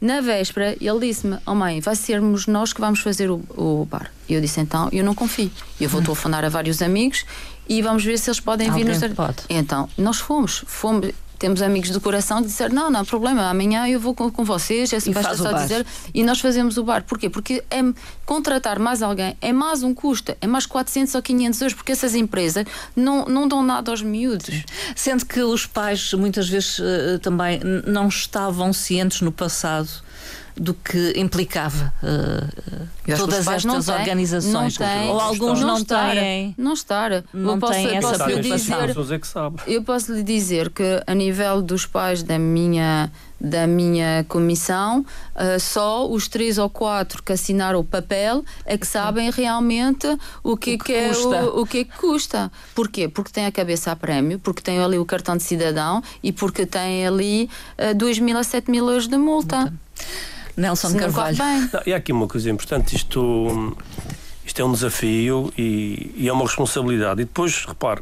na 0.00 0.20
véspera, 0.20 0.76
ele 0.80 1.00
disse-me: 1.00 1.38
Oh 1.46 1.54
mãe, 1.54 1.80
vai 1.80 1.96
sermos 1.96 2.46
nós 2.46 2.72
que 2.72 2.80
vamos 2.80 3.00
fazer 3.00 3.30
o, 3.30 3.42
o 3.56 3.86
bar. 3.90 4.10
E 4.28 4.34
eu 4.34 4.40
disse: 4.40 4.60
Então, 4.60 4.88
eu 4.92 5.04
não 5.04 5.14
confio. 5.14 5.50
Eu 5.80 5.88
vou 5.88 6.00
hum. 6.00 6.04
telefonar 6.04 6.44
a 6.44 6.48
vários 6.48 6.82
amigos 6.82 7.24
e 7.68 7.80
vamos 7.80 8.04
ver 8.04 8.18
se 8.18 8.28
eles 8.28 8.40
podem 8.40 8.68
Alguém 8.68 8.84
vir 8.84 9.00
nos. 9.00 9.14
Pode. 9.14 9.38
Então, 9.48 9.88
nós 9.96 10.18
fomos, 10.18 10.64
fomos 10.66 11.12
temos 11.38 11.62
amigos 11.62 11.90
do 11.90 12.00
coração 12.00 12.40
que 12.40 12.48
disseram: 12.48 12.74
não, 12.74 12.90
não 12.90 13.00
há 13.00 13.04
problema, 13.04 13.48
amanhã 13.48 13.88
eu 13.88 14.00
vou 14.00 14.14
com, 14.14 14.30
com 14.30 14.44
vocês, 14.44 14.92
é 14.92 14.96
assim, 14.96 15.12
basta 15.12 15.36
só 15.36 15.52
dizer. 15.52 15.86
E 16.14 16.22
nós 16.22 16.40
fazemos 16.40 16.76
o 16.76 16.84
bar. 16.84 17.04
Porquê? 17.04 17.30
Porque 17.30 17.62
é 17.70 17.80
contratar 18.24 18.78
mais 18.78 19.02
alguém 19.02 19.36
é 19.40 19.52
mais 19.52 19.82
um 19.82 19.94
custo, 19.94 20.36
é 20.40 20.46
mais 20.46 20.66
400 20.66 21.14
ou 21.14 21.22
500 21.22 21.60
euros, 21.60 21.74
porque 21.74 21.92
essas 21.92 22.14
empresas 22.14 22.64
não, 22.94 23.26
não 23.26 23.48
dão 23.48 23.62
nada 23.62 23.90
aos 23.90 24.02
miúdos. 24.02 24.64
Sendo 24.94 25.24
que 25.24 25.40
os 25.40 25.66
pais 25.66 26.12
muitas 26.14 26.48
vezes 26.48 26.78
uh, 26.78 27.18
também 27.22 27.60
não 27.86 28.08
estavam 28.08 28.72
cientes 28.72 29.20
no 29.20 29.32
passado 29.32 29.88
do 30.56 30.72
que 30.72 31.12
implicava 31.16 31.92
uh, 32.02 33.16
todas 33.16 33.46
estas 33.46 33.88
organizações. 33.88 34.78
Não 34.78 34.86
tem, 34.86 35.10
Ou 35.10 35.20
alguns 35.20 35.60
não, 35.60 35.68
não 35.68 35.84
têm. 35.84 36.54
Não 36.56 36.72
estar. 36.72 37.24
Não 37.32 37.54
eu 37.54 37.58
posso, 37.58 37.74
essa 37.74 38.18
posso 38.18 38.30
lhe 38.30 38.40
dizer, 38.40 38.74
é 38.74 39.74
Eu 39.74 39.82
posso 39.82 40.12
lhe 40.14 40.22
dizer 40.22 40.70
que 40.70 41.02
a 41.06 41.14
nível 41.14 41.60
dos 41.60 41.84
pais 41.84 42.22
da 42.22 42.38
minha 42.38 43.10
da 43.38 43.66
minha 43.66 44.24
comissão, 44.28 45.04
uh, 45.34 45.60
só 45.60 46.08
os 46.08 46.26
três 46.26 46.56
ou 46.56 46.70
quatro 46.70 47.22
que 47.22 47.32
assinaram 47.32 47.78
o 47.80 47.84
papel 47.84 48.42
é 48.64 48.78
que 48.78 48.86
sabem 48.86 49.30
realmente 49.30 50.06
o 50.42 50.56
que, 50.56 50.74
o 50.74 50.78
que, 50.78 50.84
que 50.86 50.92
é 50.94 51.12
o, 51.12 51.60
o, 51.60 51.66
que 51.66 51.80
é 51.80 51.84
que 51.84 51.98
custa. 51.98 52.50
Porquê? 52.74 53.08
Porque 53.08 53.30
tem 53.30 53.44
a 53.44 53.52
cabeça 53.52 53.92
a 53.92 53.96
prémio, 53.96 54.38
porque 54.38 54.62
tem 54.62 54.78
ali 54.78 54.98
o 54.98 55.04
cartão 55.04 55.36
de 55.36 55.42
cidadão 55.42 56.02
e 56.22 56.32
porque 56.32 56.64
tem 56.64 57.06
ali 57.06 57.50
uh, 57.78 57.94
2 57.94 58.20
mil 58.20 58.38
a 58.38 58.42
7 58.42 58.70
mil 58.70 58.88
euros 58.88 59.06
de 59.06 59.18
multa. 59.18 59.56
multa. 59.58 59.85
Nelson 60.56 60.90
Se 60.90 60.96
Carvalho. 60.96 61.36
Não, 61.38 61.82
e 61.86 61.92
há 61.92 61.96
aqui 61.96 62.12
uma 62.12 62.26
coisa 62.26 62.50
importante, 62.50 62.96
isto, 62.96 63.76
isto 64.44 64.60
é 64.60 64.64
um 64.64 64.72
desafio 64.72 65.52
e, 65.56 66.12
e 66.16 66.28
é 66.28 66.32
uma 66.32 66.44
responsabilidade. 66.44 67.20
E 67.22 67.24
depois, 67.24 67.64
repare, 67.66 68.00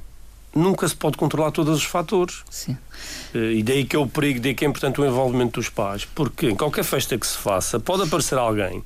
nunca 0.55 0.87
se 0.87 0.95
pode 0.95 1.17
controlar 1.17 1.51
todos 1.51 1.77
os 1.77 1.85
fatores. 1.85 2.43
Sim. 2.49 2.77
Eh, 3.35 3.55
e 3.55 3.63
daí 3.63 3.85
que 3.85 3.97
é 3.97 3.99
o 3.99 4.07
perigo, 4.07 4.41
daí 4.41 4.55
que 4.55 4.65
é 4.65 4.69
importante 4.69 5.01
o 5.01 5.07
envolvimento 5.07 5.61
dos 5.61 5.69
pais. 5.69 6.05
Porque 6.05 6.51
em 6.51 6.57
qualquer 6.57 6.85
festa 6.85 7.19
que 7.19 7.27
se 7.27 7.37
faça, 7.37 7.81
pode 7.81 8.03
aparecer 8.05 8.39
alguém 8.39 8.83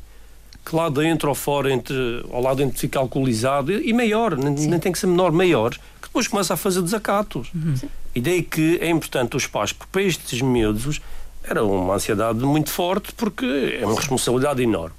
que 0.64 0.76
lá 0.76 0.90
dentro 0.90 1.30
ou 1.30 1.34
fora, 1.34 1.72
entre, 1.72 1.96
ao 2.30 2.42
lado 2.42 2.58
dentro 2.58 2.78
fica 2.78 2.98
alcoolizado, 2.98 3.72
e 3.72 3.90
maior, 3.92 4.36
nem, 4.36 4.52
nem, 4.52 4.78
tem 4.78 4.92
que 4.92 4.98
ser 4.98 5.06
menor, 5.06 5.32
maior, 5.32 5.70
que 5.70 6.08
depois 6.08 6.28
começa 6.28 6.52
a 6.52 6.56
fazer 6.58 6.82
desacatos. 6.82 7.48
Uhum. 7.54 7.74
E 8.14 8.20
daí 8.20 8.42
que 8.42 8.78
é 8.80 8.90
importante 8.90 9.34
os 9.34 9.46
pais, 9.46 9.72
porque 9.72 9.90
para 9.90 10.02
estes 10.02 10.42
miúdos 10.42 11.00
era 11.48 11.64
uma 11.64 11.94
ansiedade 11.94 12.38
muito 12.40 12.70
forte, 12.70 13.12
porque 13.14 13.78
é 13.80 13.84
uma 13.86 13.96
responsabilidade 13.96 14.62
enorme. 14.62 14.94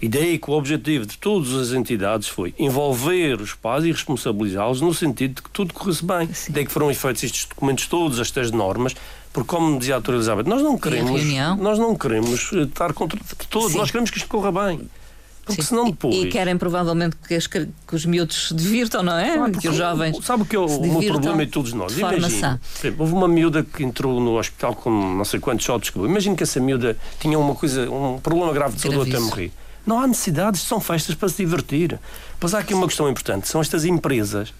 E 0.00 0.08
daí 0.08 0.38
que 0.38 0.50
o 0.50 0.52
objetivo 0.52 1.06
de 1.06 1.16
todas 1.16 1.54
as 1.54 1.72
entidades 1.72 2.28
foi 2.28 2.54
envolver 2.58 3.40
os 3.40 3.54
pais 3.54 3.84
e 3.84 3.92
responsabilizá-los 3.92 4.80
no 4.80 4.92
sentido 4.92 5.36
de 5.36 5.42
que 5.42 5.50
tudo 5.50 5.72
corresse 5.72 6.04
bem. 6.04 6.32
Sim. 6.32 6.52
Daí 6.52 6.66
que 6.66 6.72
foram 6.72 6.92
feitos 6.92 7.22
estes 7.22 7.46
documentos 7.46 7.86
todos, 7.86 8.18
estas 8.18 8.50
normas, 8.50 8.94
porque 9.32 9.48
como 9.48 9.78
dizia 9.78 9.94
a 9.94 9.98
doutora 9.98 10.18
Elizabeth, 10.18 10.44
nós 10.44 10.62
não 10.62 10.76
queremos, 10.76 11.22
nós 11.58 11.78
não 11.78 11.96
queremos 11.96 12.52
eh, 12.52 12.62
estar 12.62 12.92
contra 12.92 13.18
todos, 13.48 13.72
Sim. 13.72 13.78
nós 13.78 13.90
queremos 13.90 14.10
que 14.10 14.18
isto 14.18 14.28
corra 14.28 14.52
bem. 14.52 14.80
Porque 15.44 15.60
Sim. 15.60 15.68
senão 15.68 15.90
depois. 15.90 16.14
E, 16.14 16.28
querem 16.28 16.56
provavelmente 16.56 17.16
que, 17.16 17.34
as, 17.34 17.46
que, 17.46 17.68
os 17.92 18.06
miúdos 18.06 18.48
se 18.48 18.54
divirtam, 18.54 19.02
não 19.02 19.18
é? 19.18 19.36
Claro, 19.36 19.52
que 19.52 19.68
os 19.68 19.76
jovens. 19.76 20.16
Sabe 20.24 20.42
o 20.42 20.46
que 20.46 20.56
é 20.56 20.58
o 20.58 20.80
meu 20.80 21.02
problema 21.02 21.42
e 21.42 21.46
todos 21.46 21.72
nós? 21.72 21.96
Imagina, 21.98 22.60
houve 22.98 23.12
uma 23.12 23.28
miúda 23.28 23.62
que 23.62 23.84
entrou 23.84 24.20
no 24.20 24.38
hospital 24.38 24.74
com 24.74 24.90
não 24.90 25.24
sei 25.24 25.38
quantos 25.40 25.64
shots 25.64 25.90
que 25.90 25.98
Imagina 25.98 26.36
que 26.36 26.42
essa 26.42 26.60
miúda 26.60 26.96
tinha 27.20 27.38
uma 27.38 27.54
coisa, 27.54 27.90
um 27.90 28.18
problema 28.18 28.52
grave 28.52 28.76
de 28.76 28.82
saúde 28.82 29.10
até 29.10 29.20
morrer. 29.20 29.52
Não 29.86 30.00
há 30.00 30.06
necessidade, 30.06 30.56
são 30.58 30.80
festas 30.80 31.14
para 31.14 31.28
se 31.28 31.36
divertir. 31.36 31.98
Pois 32.40 32.54
há 32.54 32.60
aqui 32.60 32.72
uma 32.72 32.86
questão 32.86 33.08
importante: 33.08 33.46
são 33.48 33.60
estas 33.60 33.84
empresas 33.84 34.52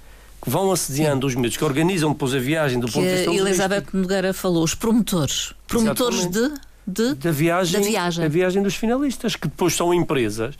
que 0.42 0.50
vão 0.50 0.70
assediando 0.70 1.26
os 1.26 1.34
miúdos, 1.34 1.56
que 1.56 1.64
organizam 1.64 2.12
depois 2.12 2.34
a 2.34 2.38
viagem 2.38 2.78
do 2.78 2.86
que 2.86 2.92
ponto 2.92 3.06
de 3.06 3.16
vista. 3.16 3.32
Elizabeth 3.32 3.86
Nogueira 3.94 4.34
falou, 4.34 4.62
os 4.62 4.74
promotores. 4.74 5.54
Promotores 5.66 6.26
de, 6.26 6.52
de, 6.86 7.14
da, 7.14 7.30
viagem, 7.30 7.80
da 7.80 7.86
viagem. 7.86 8.22
Da 8.22 8.28
viagem 8.28 8.62
dos 8.62 8.74
finalistas, 8.74 9.34
que 9.36 9.48
depois 9.48 9.74
são 9.74 9.94
empresas 9.94 10.54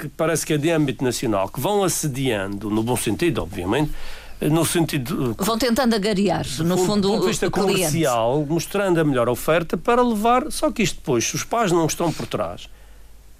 que 0.00 0.08
parece 0.08 0.46
que 0.46 0.54
é 0.54 0.58
de 0.58 0.70
âmbito 0.70 1.04
nacional, 1.04 1.48
que 1.48 1.60
vão 1.60 1.84
assediando, 1.84 2.70
no 2.70 2.82
bom 2.82 2.96
sentido, 2.96 3.42
obviamente, 3.42 3.92
no 4.40 4.64
sentido. 4.64 5.36
Vão 5.38 5.58
tentando 5.58 5.94
agariar, 5.94 6.46
no 6.60 6.78
fundo, 6.78 7.02
do 7.02 7.08
ponto 7.08 7.20
de 7.22 7.28
vista 7.28 7.50
comercial, 7.50 8.32
cliente. 8.34 8.52
mostrando 8.52 8.98
a 8.98 9.04
melhor 9.04 9.28
oferta 9.28 9.76
para 9.76 10.02
levar. 10.02 10.50
Só 10.50 10.70
que 10.70 10.82
isto 10.82 10.96
depois, 10.96 11.24
se 11.26 11.34
os 11.34 11.44
pais 11.44 11.70
não 11.70 11.84
estão 11.84 12.10
por 12.10 12.26
trás, 12.26 12.68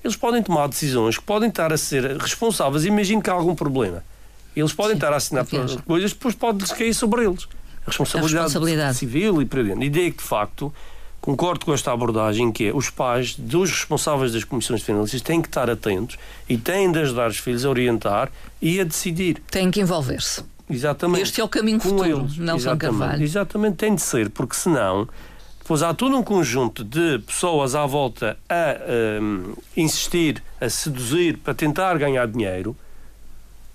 eles 0.05 0.17
podem 0.17 0.43
tomar 0.43 0.69
decisões 0.69 1.17
que 1.17 1.25
podem 1.25 1.49
estar 1.49 1.73
a 1.73 1.79
ser 1.79 2.19
responsáveis. 2.19 2.85
Imagino 2.85 3.23
que 3.23 3.31
há 3.31 3.33
algum 3.33 3.55
problema. 3.55 4.05
Eles 4.55 4.73
podem 4.73 4.93
Sim, 4.93 4.97
estar 4.99 5.13
a 5.13 5.17
assinar 5.17 5.47
coisas, 5.87 6.13
depois 6.13 6.35
pode-lhes 6.35 6.73
cair 6.73 6.93
sobre 6.93 7.25
eles. 7.25 7.49
A 7.83 7.87
responsabilidade, 7.87 8.37
a 8.37 8.43
responsabilidade. 8.43 8.99
civil 8.99 9.41
e 9.41 9.47
por 9.47 9.61
aí 9.61 9.65
dentro. 9.65 9.81
A 9.81 9.85
ideia 9.87 10.11
que, 10.11 10.19
de 10.19 10.29
facto, 10.29 10.73
concordo 11.21 11.65
com 11.65 11.73
esta 11.73 11.93
abordagem 11.93 12.51
que 12.51 12.69
é 12.69 12.75
os 12.75 12.91
pais 12.91 13.35
dos 13.35 13.71
responsáveis 13.71 14.33
das 14.33 14.45
comissões 14.45 14.81
de 14.81 14.87
finalistas 14.87 15.21
têm 15.21 15.41
que 15.43 15.49
estar 15.49 15.69
atentos 15.69 16.17
e 16.49 16.57
têm 16.57 16.91
de 16.91 16.99
ajudar 17.01 17.29
os 17.29 17.39
filhos 17.39 17.65
a 17.65 17.71
orientar 17.71 18.31
e 18.61 18.81
a 18.81 18.85
decidir. 18.85 19.43
Têm 19.51 19.71
que 19.71 19.81
envolver-se. 19.81 20.43
Exatamente. 20.69 21.23
Este 21.23 21.41
é 21.41 21.45
o 21.45 21.49
caminho 21.49 21.79
com 21.79 21.89
futuro, 21.89 22.21
eles. 22.21 22.39
Nelson 22.39 22.71
Exatamente. 22.71 22.99
Carvalho. 22.99 23.23
Exatamente, 23.23 23.77
tem 23.77 23.95
de 23.95 24.03
ser, 24.03 24.31
porque 24.31 24.55
senão 24.55 25.09
depois 25.59 25.83
há 25.83 25.93
todo 25.95 26.17
um 26.17 26.23
conjunto 26.23 26.83
de 26.83 27.19
pessoas 27.21 27.75
à 27.75 27.87
volta 27.87 28.37
a 28.49 29.21
um, 29.23 29.55
insistir, 29.77 30.43
a 30.61 30.69
seduzir 30.69 31.39
para 31.39 31.55
tentar 31.55 31.97
ganhar 31.99 32.27
dinheiro 32.27 32.77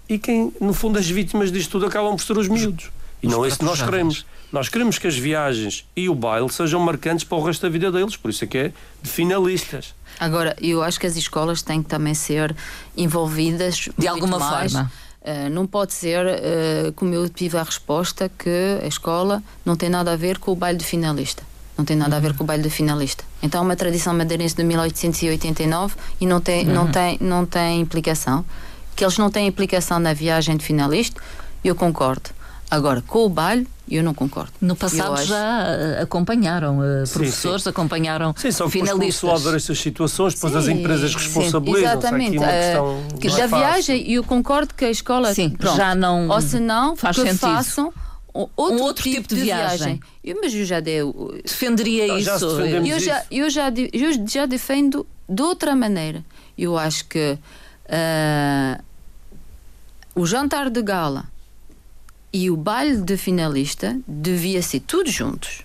e 0.08 0.20
quem, 0.20 0.54
no 0.62 0.74
fundo, 0.74 1.00
as 1.00 1.10
vítimas 1.10 1.52
disto 1.52 1.72
tudo 1.72 1.88
acabam 1.88 2.16
por 2.16 2.24
ser 2.24 2.38
os 2.38 2.48
miúdos. 2.48 2.92
E 3.22 3.28
não 3.28 3.44
é 3.44 3.48
isso 3.48 3.60
que 3.60 3.66
nós 3.66 3.82
queremos. 3.82 4.26
Nós 4.56 4.70
queremos 4.70 4.98
que 4.98 5.06
as 5.06 5.18
viagens 5.18 5.86
e 5.98 6.08
o 6.08 6.16
baile 6.16 6.50
sejam 6.50 6.80
marcantes 6.80 7.26
para 7.26 7.38
o 7.38 7.44
resto 7.44 7.64
da 7.64 7.70
vida 7.70 7.92
deles, 7.92 8.16
por 8.16 8.30
isso 8.30 8.46
é 8.46 8.48
que 8.48 8.58
é 8.58 8.72
de 9.02 9.10
finalistas. 9.10 9.94
Agora, 10.18 10.56
eu 10.62 10.82
acho 10.82 10.98
que 10.98 11.06
as 11.06 11.18
escolas 11.18 11.62
têm 11.62 11.84
que 11.84 11.90
também 11.90 12.14
ser 12.14 12.56
envolvidas 12.96 13.90
de 13.98 14.08
alguma 14.08 14.40
mais. 14.40 14.72
forma. 14.72 14.90
Uh, 15.22 15.50
não 15.50 15.68
pode 15.68 15.92
ser, 15.92 16.26
uh, 16.26 16.94
como 16.94 17.14
eu 17.14 17.28
tive 17.28 17.58
a 17.58 17.64
resposta, 17.64 18.32
que 18.40 18.80
a 18.82 18.88
escola 18.88 19.44
não 19.66 19.76
tem 19.76 19.90
nada 19.90 20.14
a 20.14 20.16
ver 20.16 20.40
com 20.40 20.54
o 20.54 20.56
baile 20.56 20.78
de 20.78 20.86
finalista. 20.86 21.44
Não 21.78 21.84
tem 21.84 21.98
nada 21.98 22.16
a 22.16 22.20
ver 22.22 22.34
com 22.34 22.46
o 22.46 22.48
baile 22.48 22.64
de 22.64 22.70
finalista. 22.70 23.26
Então 23.44 23.60
é 23.60 23.62
uma 23.66 23.76
tradição 23.76 24.14
madeirense 24.14 24.56
de 24.56 24.64
1889 24.64 25.96
e 26.22 26.26
não 26.26 26.40
tem, 26.40 26.66
uhum. 26.66 26.74
não 26.74 26.88
tem, 26.90 27.18
não 27.20 27.46
tem 27.46 27.82
implicação. 27.82 28.46
Que 28.96 29.04
eles 29.04 29.18
não 29.18 29.30
têm 29.30 29.48
implicação 29.48 30.00
na 30.00 30.14
viagem 30.14 30.56
de 30.56 30.64
finalista, 30.64 31.22
eu 31.62 31.76
concordo. 31.76 32.30
Agora, 32.76 33.02
com 33.02 33.20
o 33.20 33.30
baile, 33.30 33.66
eu 33.90 34.04
não 34.04 34.14
concordo. 34.14 34.52
No 34.60 34.76
passado 34.76 35.24
já 35.24 35.64
eh, 35.66 36.02
acompanharam 36.02 36.80
uh, 36.80 37.08
professores, 37.10 37.64
sim. 37.64 37.70
acompanharam 37.70 38.36
sim, 38.36 38.52
só 38.52 38.68
finalistas. 38.68 39.16
Sim, 39.16 39.44
só 39.44 39.50
a 39.50 39.56
estas 39.56 39.80
situações, 39.80 40.34
depois 40.34 40.52
sim, 40.52 40.60
as 40.60 40.68
empresas 40.68 41.16
responsabilizam. 41.16 41.92
Exatamente. 41.92 42.38
Uh, 42.38 43.18
que 43.18 43.30
da 43.30 43.48
viagem, 43.48 44.12
eu 44.12 44.26
concordo 44.26 44.74
que 44.74 44.84
a 44.84 44.92
escola 44.92 45.34
sim, 45.34 45.52
pronto, 45.52 45.78
já 45.78 45.96
não 45.96 46.28
ou 46.28 46.42
se 46.42 46.60
não, 46.60 46.98
faz 46.98 47.16
que 47.16 47.22
sentido. 47.22 47.40
façam 47.40 47.94
outro, 48.34 48.76
um 48.76 48.82
outro 48.82 49.04
tipo, 49.04 49.16
tipo 49.16 49.30
de, 49.30 49.36
de, 49.36 49.42
viagem. 49.44 49.78
viagem. 49.78 50.00
Eu, 50.22 50.38
mas 50.42 50.54
eu 50.54 50.66
já 50.66 50.82
dei. 50.82 51.00
Defenderia 51.46 52.08
não, 52.08 52.18
isso. 52.18 52.46
eu, 52.46 53.00
já, 53.00 53.24
eu, 53.32 53.50
já, 53.50 53.74
eu 53.94 54.28
já 54.28 54.46
defendo 54.46 55.08
de 55.30 55.42
outra 55.42 55.74
maneira. 55.74 56.26
Eu 56.58 56.78
acho 56.78 57.06
que 57.06 57.38
uh, 57.88 58.84
o 60.14 60.26
jantar 60.26 60.70
de 60.70 60.82
gala 60.82 61.35
e 62.36 62.52
o 62.52 62.58
baile 62.58 62.98
de 62.98 63.16
finalista 63.16 63.98
devia 64.06 64.62
ser 64.62 64.82
tudo 64.82 65.10
juntos. 65.10 65.62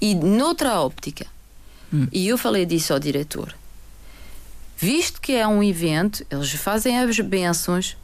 E 0.00 0.16
noutra 0.16 0.80
óptica. 0.80 1.26
Hum. 1.94 2.08
E 2.10 2.26
eu 2.26 2.36
falei 2.36 2.66
disso 2.66 2.92
ao 2.92 2.98
diretor. 2.98 3.54
Visto 4.76 5.20
que 5.20 5.32
é 5.32 5.46
um 5.46 5.62
evento, 5.62 6.26
eles 6.28 6.50
fazem 6.54 6.98
as 6.98 7.20
bênçãos, 7.20 7.96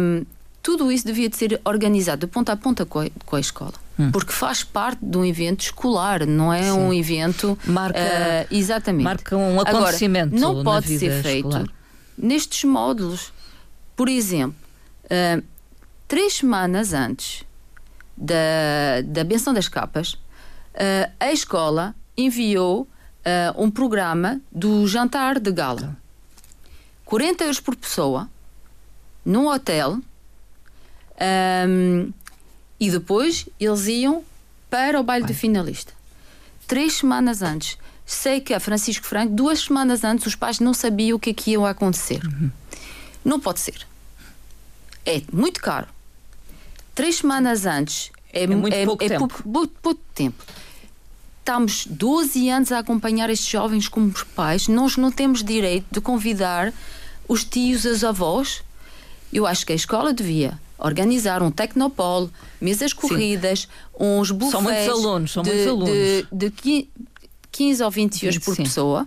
um, 0.00 0.24
tudo 0.62 0.90
isso 0.90 1.04
devia 1.04 1.28
de 1.28 1.36
ser 1.36 1.60
organizado 1.62 2.26
de 2.26 2.32
ponta 2.32 2.52
a 2.52 2.56
ponta 2.56 2.86
com 2.86 3.00
a, 3.00 3.10
com 3.26 3.36
a 3.36 3.40
escola. 3.40 3.74
Hum. 3.98 4.10
Porque 4.10 4.32
faz 4.32 4.64
parte 4.64 5.04
de 5.04 5.18
um 5.18 5.26
evento 5.26 5.60
escolar, 5.60 6.24
não 6.24 6.50
é 6.50 6.62
Sim. 6.62 6.70
um 6.70 6.94
evento. 6.94 7.58
Marca, 7.66 8.00
uh, 8.00 8.46
exatamente. 8.50 9.04
marca 9.04 9.36
um 9.36 9.60
acontecimento. 9.60 10.34
Agora, 10.34 10.40
não 10.54 10.64
pode 10.64 10.98
ser 10.98 11.22
feito 11.22 11.48
escolar. 11.48 11.68
nestes 12.16 12.64
módulos. 12.64 13.30
Por 13.94 14.08
exemplo, 14.08 14.56
uh, 15.04 15.51
três 16.12 16.34
semanas 16.34 16.92
antes 16.92 17.42
da, 18.14 19.00
da 19.02 19.24
benção 19.24 19.54
das 19.54 19.66
capas, 19.66 20.12
uh, 20.12 21.10
a 21.18 21.32
escola 21.32 21.94
enviou 22.14 22.82
uh, 22.82 22.86
um 23.56 23.70
programa 23.70 24.38
do 24.52 24.86
jantar 24.86 25.40
de 25.40 25.50
gala. 25.50 25.96
40 27.06 27.44
euros 27.44 27.60
por 27.60 27.74
pessoa, 27.74 28.28
num 29.24 29.46
hotel, 29.46 30.00
um, 31.66 32.12
e 32.78 32.90
depois 32.90 33.48
eles 33.58 33.86
iam 33.86 34.22
para 34.68 35.00
o 35.00 35.02
baile 35.02 35.24
Vai. 35.24 35.32
de 35.32 35.40
finalista. 35.40 35.94
Três 36.68 36.92
semanas 36.92 37.40
antes. 37.40 37.78
Sei 38.04 38.38
que 38.38 38.52
a 38.52 38.60
Francisco 38.60 39.06
Franco, 39.06 39.32
duas 39.32 39.60
semanas 39.60 40.04
antes, 40.04 40.26
os 40.26 40.34
pais 40.34 40.60
não 40.60 40.74
sabiam 40.74 41.16
o 41.16 41.18
que 41.18 41.30
é 41.30 41.32
que 41.32 41.52
ia 41.52 41.68
acontecer. 41.70 42.22
Uhum. 42.22 42.50
Não 43.24 43.40
pode 43.40 43.60
ser. 43.60 43.86
É 45.06 45.22
muito 45.32 45.58
caro 45.58 45.88
três 46.94 47.16
semanas 47.16 47.66
antes 47.66 48.10
é, 48.32 48.44
é 48.44 48.46
muito 48.46 48.74
é, 48.74 48.84
pouco, 48.84 49.04
é 49.04 49.08
tempo. 49.08 49.28
Pouco, 49.28 49.42
pouco, 49.42 49.74
pouco 49.82 50.00
tempo. 50.14 50.44
Estamos 51.38 51.86
12 51.86 52.48
anos 52.48 52.72
a 52.72 52.78
acompanhar 52.78 53.28
estes 53.28 53.48
jovens 53.48 53.88
como 53.88 54.12
pais. 54.34 54.68
Nós 54.68 54.96
não 54.96 55.10
temos 55.10 55.42
direito 55.42 55.86
de 55.90 56.00
convidar 56.00 56.72
os 57.26 57.44
tios, 57.44 57.84
as 57.84 58.04
avós. 58.04 58.62
Eu 59.32 59.46
acho 59.46 59.66
que 59.66 59.72
a 59.72 59.76
escola 59.76 60.12
devia 60.12 60.60
organizar 60.78 61.42
um 61.42 61.50
tecnopolo, 61.50 62.30
mesas 62.60 62.92
corridas, 62.92 63.60
Sim. 63.60 63.68
uns 63.98 64.30
buffets. 64.30 64.52
São 64.52 64.62
muitos 64.62 64.88
alunos, 64.88 65.32
são 65.32 65.42
de, 65.42 65.50
muitos 65.50 65.66
alunos. 65.68 65.94
De, 66.32 66.50
de 66.50 66.88
15 67.50 67.82
ou 67.82 67.90
20 67.90 68.26
euros 68.26 68.38
por 68.44 68.56
sim. 68.56 68.62
pessoa 68.64 69.06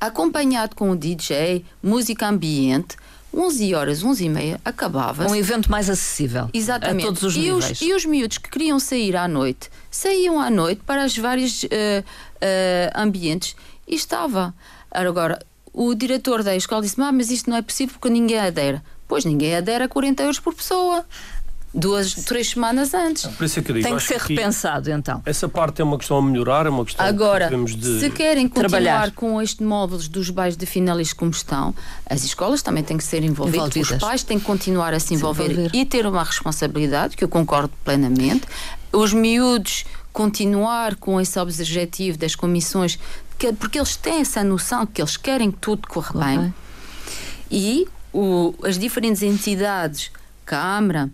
acompanhado 0.00 0.74
com 0.74 0.90
o 0.90 0.96
DJ, 0.96 1.64
música 1.82 2.28
ambiente. 2.28 2.96
11 3.36 3.74
horas, 3.74 4.02
11 4.02 4.24
e 4.24 4.28
meia, 4.30 4.60
acabava. 4.64 5.28
Um 5.28 5.36
evento 5.36 5.70
mais 5.70 5.90
acessível. 5.90 6.48
Exatamente. 6.54 7.04
A 7.04 7.06
todos 7.06 7.22
os 7.22 7.36
e 7.36 7.40
níveis. 7.40 7.70
Os, 7.72 7.82
e 7.82 7.92
os 7.92 8.04
miúdos 8.06 8.38
que 8.38 8.48
queriam 8.48 8.78
sair 8.80 9.14
à 9.14 9.28
noite, 9.28 9.70
saíam 9.90 10.40
à 10.40 10.48
noite 10.48 10.80
para 10.86 11.04
os 11.04 11.16
vários 11.16 11.64
uh, 11.64 11.66
uh, 11.68 12.92
ambientes 12.94 13.54
e 13.86 13.94
estava. 13.94 14.54
Agora, 14.90 15.38
o 15.72 15.94
diretor 15.94 16.42
da 16.42 16.56
escola 16.56 16.80
disse: 16.80 17.00
ah, 17.00 17.12
mas 17.12 17.30
isto 17.30 17.50
não 17.50 17.56
é 17.58 17.62
possível 17.62 17.94
porque 17.98 18.08
ninguém 18.08 18.38
adera. 18.38 18.82
Pois 19.06 19.24
ninguém 19.24 19.54
adera 19.54 19.84
a 19.84 19.88
40 19.88 20.22
euros 20.22 20.40
por 20.40 20.54
pessoa 20.54 21.04
duas, 21.76 22.14
três 22.14 22.48
semanas 22.50 22.94
antes. 22.94 23.26
Por 23.26 23.44
isso 23.44 23.58
é 23.58 23.62
que 23.62 23.70
eu 23.70 23.74
digo, 23.74 23.86
Tem 23.86 23.96
que 23.96 24.02
ser 24.02 24.18
repensado, 24.18 24.90
então. 24.90 25.22
Essa 25.26 25.48
parte 25.48 25.80
é 25.80 25.84
uma 25.84 25.98
questão 25.98 26.16
a 26.16 26.22
melhorar, 26.22 26.66
é 26.66 26.70
uma 26.70 26.84
questão 26.84 27.04
Agora, 27.06 27.48
que 27.48 27.74
de 27.76 28.00
se 28.00 28.10
querem 28.10 28.48
continuar 28.48 28.68
trabalhar. 28.70 29.10
com 29.12 29.40
este 29.42 29.62
móveis 29.62 30.08
dos 30.08 30.30
bairros 30.30 30.56
de 30.56 30.64
finalistas 30.66 31.12
como 31.16 31.30
estão, 31.30 31.74
as 32.08 32.24
escolas 32.24 32.62
também 32.62 32.82
têm 32.82 32.96
que 32.96 33.04
ser 33.04 33.22
envolvidas, 33.22 33.66
Envolvidas. 33.68 33.90
os 33.90 33.98
pais 33.98 34.22
têm 34.22 34.38
que 34.38 34.44
continuar 34.46 34.94
a 34.94 34.98
se 35.00 35.12
envolver, 35.14 35.50
envolver. 35.52 35.70
e 35.74 35.84
ter 35.84 36.06
uma 36.06 36.24
responsabilidade, 36.24 37.16
que 37.16 37.22
eu 37.22 37.28
concordo 37.28 37.70
plenamente. 37.84 38.42
Os 38.92 39.12
miúdos 39.12 39.84
continuar 40.12 40.96
com 40.96 41.20
esse 41.20 41.38
objetivo 41.38 42.16
das 42.16 42.34
comissões, 42.34 42.98
que- 43.38 43.52
porque 43.52 43.78
eles 43.78 43.96
têm 43.96 44.20
essa 44.22 44.42
noção 44.42 44.86
que 44.86 45.02
eles 45.02 45.18
querem 45.18 45.50
que 45.50 45.58
tudo 45.58 45.86
corra 45.86 46.24
bem. 46.24 46.54
E 47.50 47.86
o- 48.14 48.54
as 48.64 48.78
diferentes 48.78 49.22
entidades, 49.22 50.10
Câmara, 50.46 51.10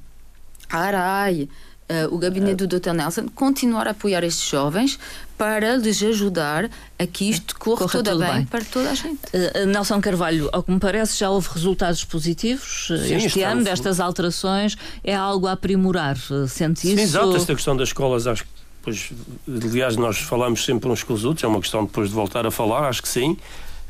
a 0.73 0.79
ARAI, 0.79 1.49
eh, 1.89 2.07
o 2.11 2.17
gabinete 2.17 2.65
do 2.67 2.81
Dr. 2.81 2.93
Nelson, 2.93 3.27
continuar 3.35 3.87
a 3.87 3.91
apoiar 3.91 4.25
estes 4.25 4.49
jovens 4.49 4.99
para 5.37 5.77
lhes 5.77 6.03
ajudar 6.03 6.71
a 6.99 7.07
que 7.07 7.29
isto 7.29 7.55
corra, 7.59 7.79
Corra 7.81 7.91
tudo 7.93 8.11
tudo 8.13 8.21
bem, 8.21 8.33
bem. 8.35 8.45
para 8.47 8.65
toda 8.65 8.91
a 8.91 8.95
gente. 8.95 9.19
Uh, 9.35 9.67
Nelson 9.67 10.01
Carvalho, 10.01 10.49
ao 10.53 10.63
que 10.63 10.71
me 10.73 10.79
parece, 10.79 11.19
já 11.19 11.29
houve 11.29 11.49
resultados 11.53 12.05
positivos 12.05 12.89
uh, 12.91 12.99
Sim, 12.99 13.17
este 13.17 13.43
ano 13.43 13.61
no 13.61 13.65
destas 13.65 14.01
alterações. 14.01 14.77
É 15.05 15.15
algo 15.15 15.47
a 15.47 15.53
aprimorar. 15.53 16.17
Uh, 16.31 16.47
Sente 16.49 16.81
Sim, 16.81 16.93
isso? 16.95 17.03
exato, 17.03 17.37
esta 17.37 17.55
questão 17.55 17.77
das 17.77 17.89
escolas, 17.89 18.27
acho 18.27 18.45
que, 18.45 18.51
pois, 18.83 19.11
aliás, 19.49 19.97
nós 19.97 20.19
falamos 20.19 20.65
sempre 20.65 20.89
uns 20.89 21.03
com 21.03 21.13
os 21.13 21.25
outros, 21.25 21.45
é 21.45 21.49
uma 21.49 21.61
questão 21.61 21.85
depois 21.85 22.09
de 22.09 22.15
voltar 22.15 22.47
a 22.47 22.51
falar, 22.51 22.89
acho 22.89 23.03
que 23.03 23.09
sim, 23.09 23.37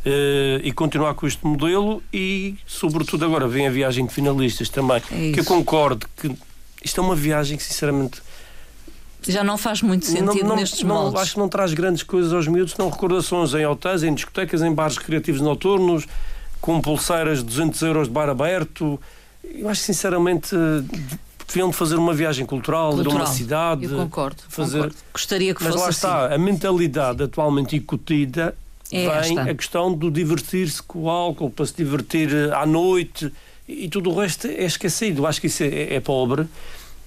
Eh, 0.05 0.61
e 0.64 0.73
continuar 0.73 1.14
com 1.14 1.29
este 1.29 1.47
modelo 1.47 2.03
e, 2.12 2.57
sobretudo, 2.66 3.25
agora 3.25 3.47
vem 3.47 3.68
a 3.68 3.71
viagem 3.71 4.05
de 4.05 4.12
finalistas 4.12 4.68
também, 4.68 4.97
É 5.12 5.31
que 5.31 5.38
eu 5.38 5.45
concordo 5.45 6.09
que 6.16 6.29
isto 6.85 7.01
é 7.01 7.05
uma 7.05 7.14
viagem 7.16 7.57
que, 7.57 7.62
sinceramente, 7.62 8.23
Já 9.27 9.45
não 9.45 9.57
faz 9.57 9.83
muito 9.83 10.05
sentido 10.07 10.55
nestes 10.57 10.83
não, 10.83 10.95
moldes. 11.05 11.21
acho 11.23 11.33
que 11.35 11.38
não 11.38 11.49
traz 11.49 11.73
grandes 11.73 12.03
coisas 12.03 12.33
aos 12.33 12.49
miúdos, 12.49 12.77
não 12.77 12.88
recordações 12.90 13.55
em 13.55 13.64
hotéis, 13.66 14.03
em 14.03 14.12
discotecas, 14.14 14.62
em 14.62 14.73
bares 14.73 14.97
recreativos 14.97 15.40
noturnos, 15.40 16.07
com 16.61 16.81
pulseiras 16.81 17.38
de 17.38 17.45
200 17.45 17.83
euros 17.83 18.09
de 18.09 18.12
bar 18.14 18.29
aberto. 18.29 19.01
Eu 19.45 19.68
acho 19.68 19.81
que, 19.81 19.87
sinceramente, 19.87 20.55
deviam 21.47 21.71
de 21.71 21.77
fazer 21.77 21.97
uma 21.97 22.14
viagem 22.14 22.47
cultural, 22.47 22.90
ir 22.90 22.92
a 22.92 22.97
Cultural. 23.05 23.18
uma 23.18 23.27
cidade. 23.27 23.85
Eu 23.85 23.90
concordo. 23.99 24.42
fazer- 24.49 24.79
concordo. 24.79 24.97
Gostaria 25.12 25.55
que 25.55 25.62
Mas 25.62 25.73
fosse 25.75 25.83
lá 25.85 25.88
assim. 25.90 25.97
está, 26.29 26.35
a 26.35 26.38
mentalidade 26.38 27.23
atualmente 27.23 27.77
incutida 27.77 28.57
É 28.90 29.21
vem 29.21 29.38
esta. 29.38 29.51
a 29.51 29.55
questão 29.55 29.92
do 29.92 30.11
divertir-se 30.11 30.83
com 30.83 31.01
o 31.05 31.11
álcool, 31.11 31.51
para 31.51 31.66
se 31.66 31.75
divertir 31.77 32.33
eh, 32.35 32.55
à 32.55 32.64
noite 32.66 33.33
e 33.68 33.88
tudo 33.88 34.11
o 34.11 34.20
resto 34.20 34.46
é 34.46 34.64
esquecido. 34.64 35.27
Acho 35.27 35.40
que 35.40 35.46
isso 35.46 35.62
é, 35.62 35.94
é 35.94 36.01
pobre. 36.01 36.46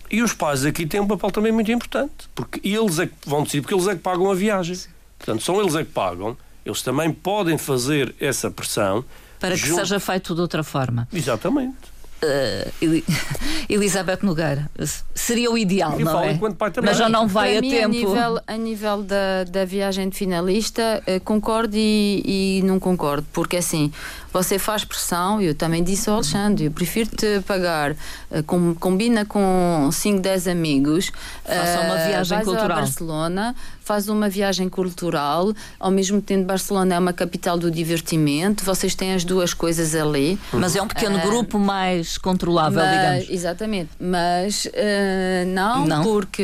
E 0.09 0.21
os 0.21 0.33
pais 0.33 0.63
aqui 0.65 0.85
têm 0.85 0.99
um 1.01 1.07
papel 1.07 1.31
também 1.31 1.51
muito 1.51 1.71
importante, 1.71 2.29
porque 2.35 2.59
eles 2.67 2.99
é 2.99 3.07
que 3.07 3.13
vão 3.25 3.43
decidir, 3.43 3.61
porque 3.61 3.73
eles 3.73 3.87
é 3.87 3.95
que 3.95 4.01
pagam 4.01 4.29
a 4.29 4.35
viagem. 4.35 4.77
Portanto, 5.17 5.43
são 5.43 5.59
eles 5.59 5.75
é 5.75 5.83
que 5.83 5.91
pagam, 5.91 6.37
eles 6.65 6.81
também 6.81 7.11
podem 7.11 7.57
fazer 7.57 8.13
essa 8.19 8.51
pressão. 8.51 9.03
Para 9.39 9.55
que 9.55 9.65
junto- 9.67 9.79
seja 9.79 9.99
feito 9.99 10.35
de 10.35 10.41
outra 10.41 10.63
forma. 10.63 11.07
Exatamente. 11.11 11.75
Uh, 12.25 12.71
Eli- 12.81 13.05
Elizabeth 13.69 14.19
Nogueira, 14.23 14.69
seria 15.13 15.51
o 15.51 15.57
ideal, 15.57 15.97
não 15.99 16.23
é? 16.23 16.39
Mas 16.83 16.97
já 16.97 17.09
não 17.09 17.27
vai 17.27 17.49
Para 17.51 17.59
a 17.59 17.61
mim, 17.61 17.69
tempo. 17.69 17.85
A 17.85 17.89
nível, 17.89 18.39
a 18.47 18.57
nível 18.57 19.03
da, 19.03 19.43
da 19.49 19.65
viagem 19.65 20.09
de 20.09 20.15
finalista, 20.17 21.01
eh, 21.05 21.19
concordo 21.19 21.75
e, 21.75 22.59
e 22.59 22.61
não 22.63 22.79
concordo, 22.79 23.25
porque 23.33 23.57
assim, 23.57 23.91
você 24.31 24.59
faz 24.59 24.83
pressão, 24.85 25.41
eu 25.41 25.55
também 25.55 25.83
disse 25.83 26.09
ao 26.09 26.15
Alexandre, 26.17 26.65
eu 26.65 26.71
prefiro-te 26.71 27.41
pagar, 27.47 27.95
eh, 28.31 28.41
com- 28.43 28.75
combina 28.75 29.25
com 29.25 29.89
5, 29.91 30.19
10 30.21 30.47
amigos, 30.47 31.11
Faça 31.43 31.79
uma 31.81 31.95
viagem 32.07 32.38
vais 32.38 32.47
cultural. 32.47 32.71
a 32.77 32.81
Barcelona, 32.81 33.55
faz 33.86 34.10
uma 34.10 34.28
viagem 34.28 34.67
cultural, 34.67 35.54
ao 35.80 35.91
mesmo 35.91 36.19
tempo 36.21 36.43
Barcelona 36.45 36.95
é 36.95 37.00
uma 37.00 37.13
capital 37.13 37.58
do 37.58 37.69
divertimento, 37.69 38.65
vocês 38.65 38.95
têm 38.95 39.13
as 39.13 39.24
duas 39.24 39.54
coisas 39.54 39.93
ali. 39.95 40.38
Mas 40.52 40.76
é 40.76 40.82
um 40.82 40.88
pequeno 40.88 41.17
Ah, 41.19 41.21
grupo 41.26 41.60
mais 41.60 42.17
controlável, 42.17 42.80
Mas- 42.84 42.91
digamos. 43.24 43.30
Exatamente, 43.30 43.89
mas 44.00 44.67
eh, 44.74 45.45
não, 45.48 45.86
Não? 45.86 46.04
porque 46.04 46.43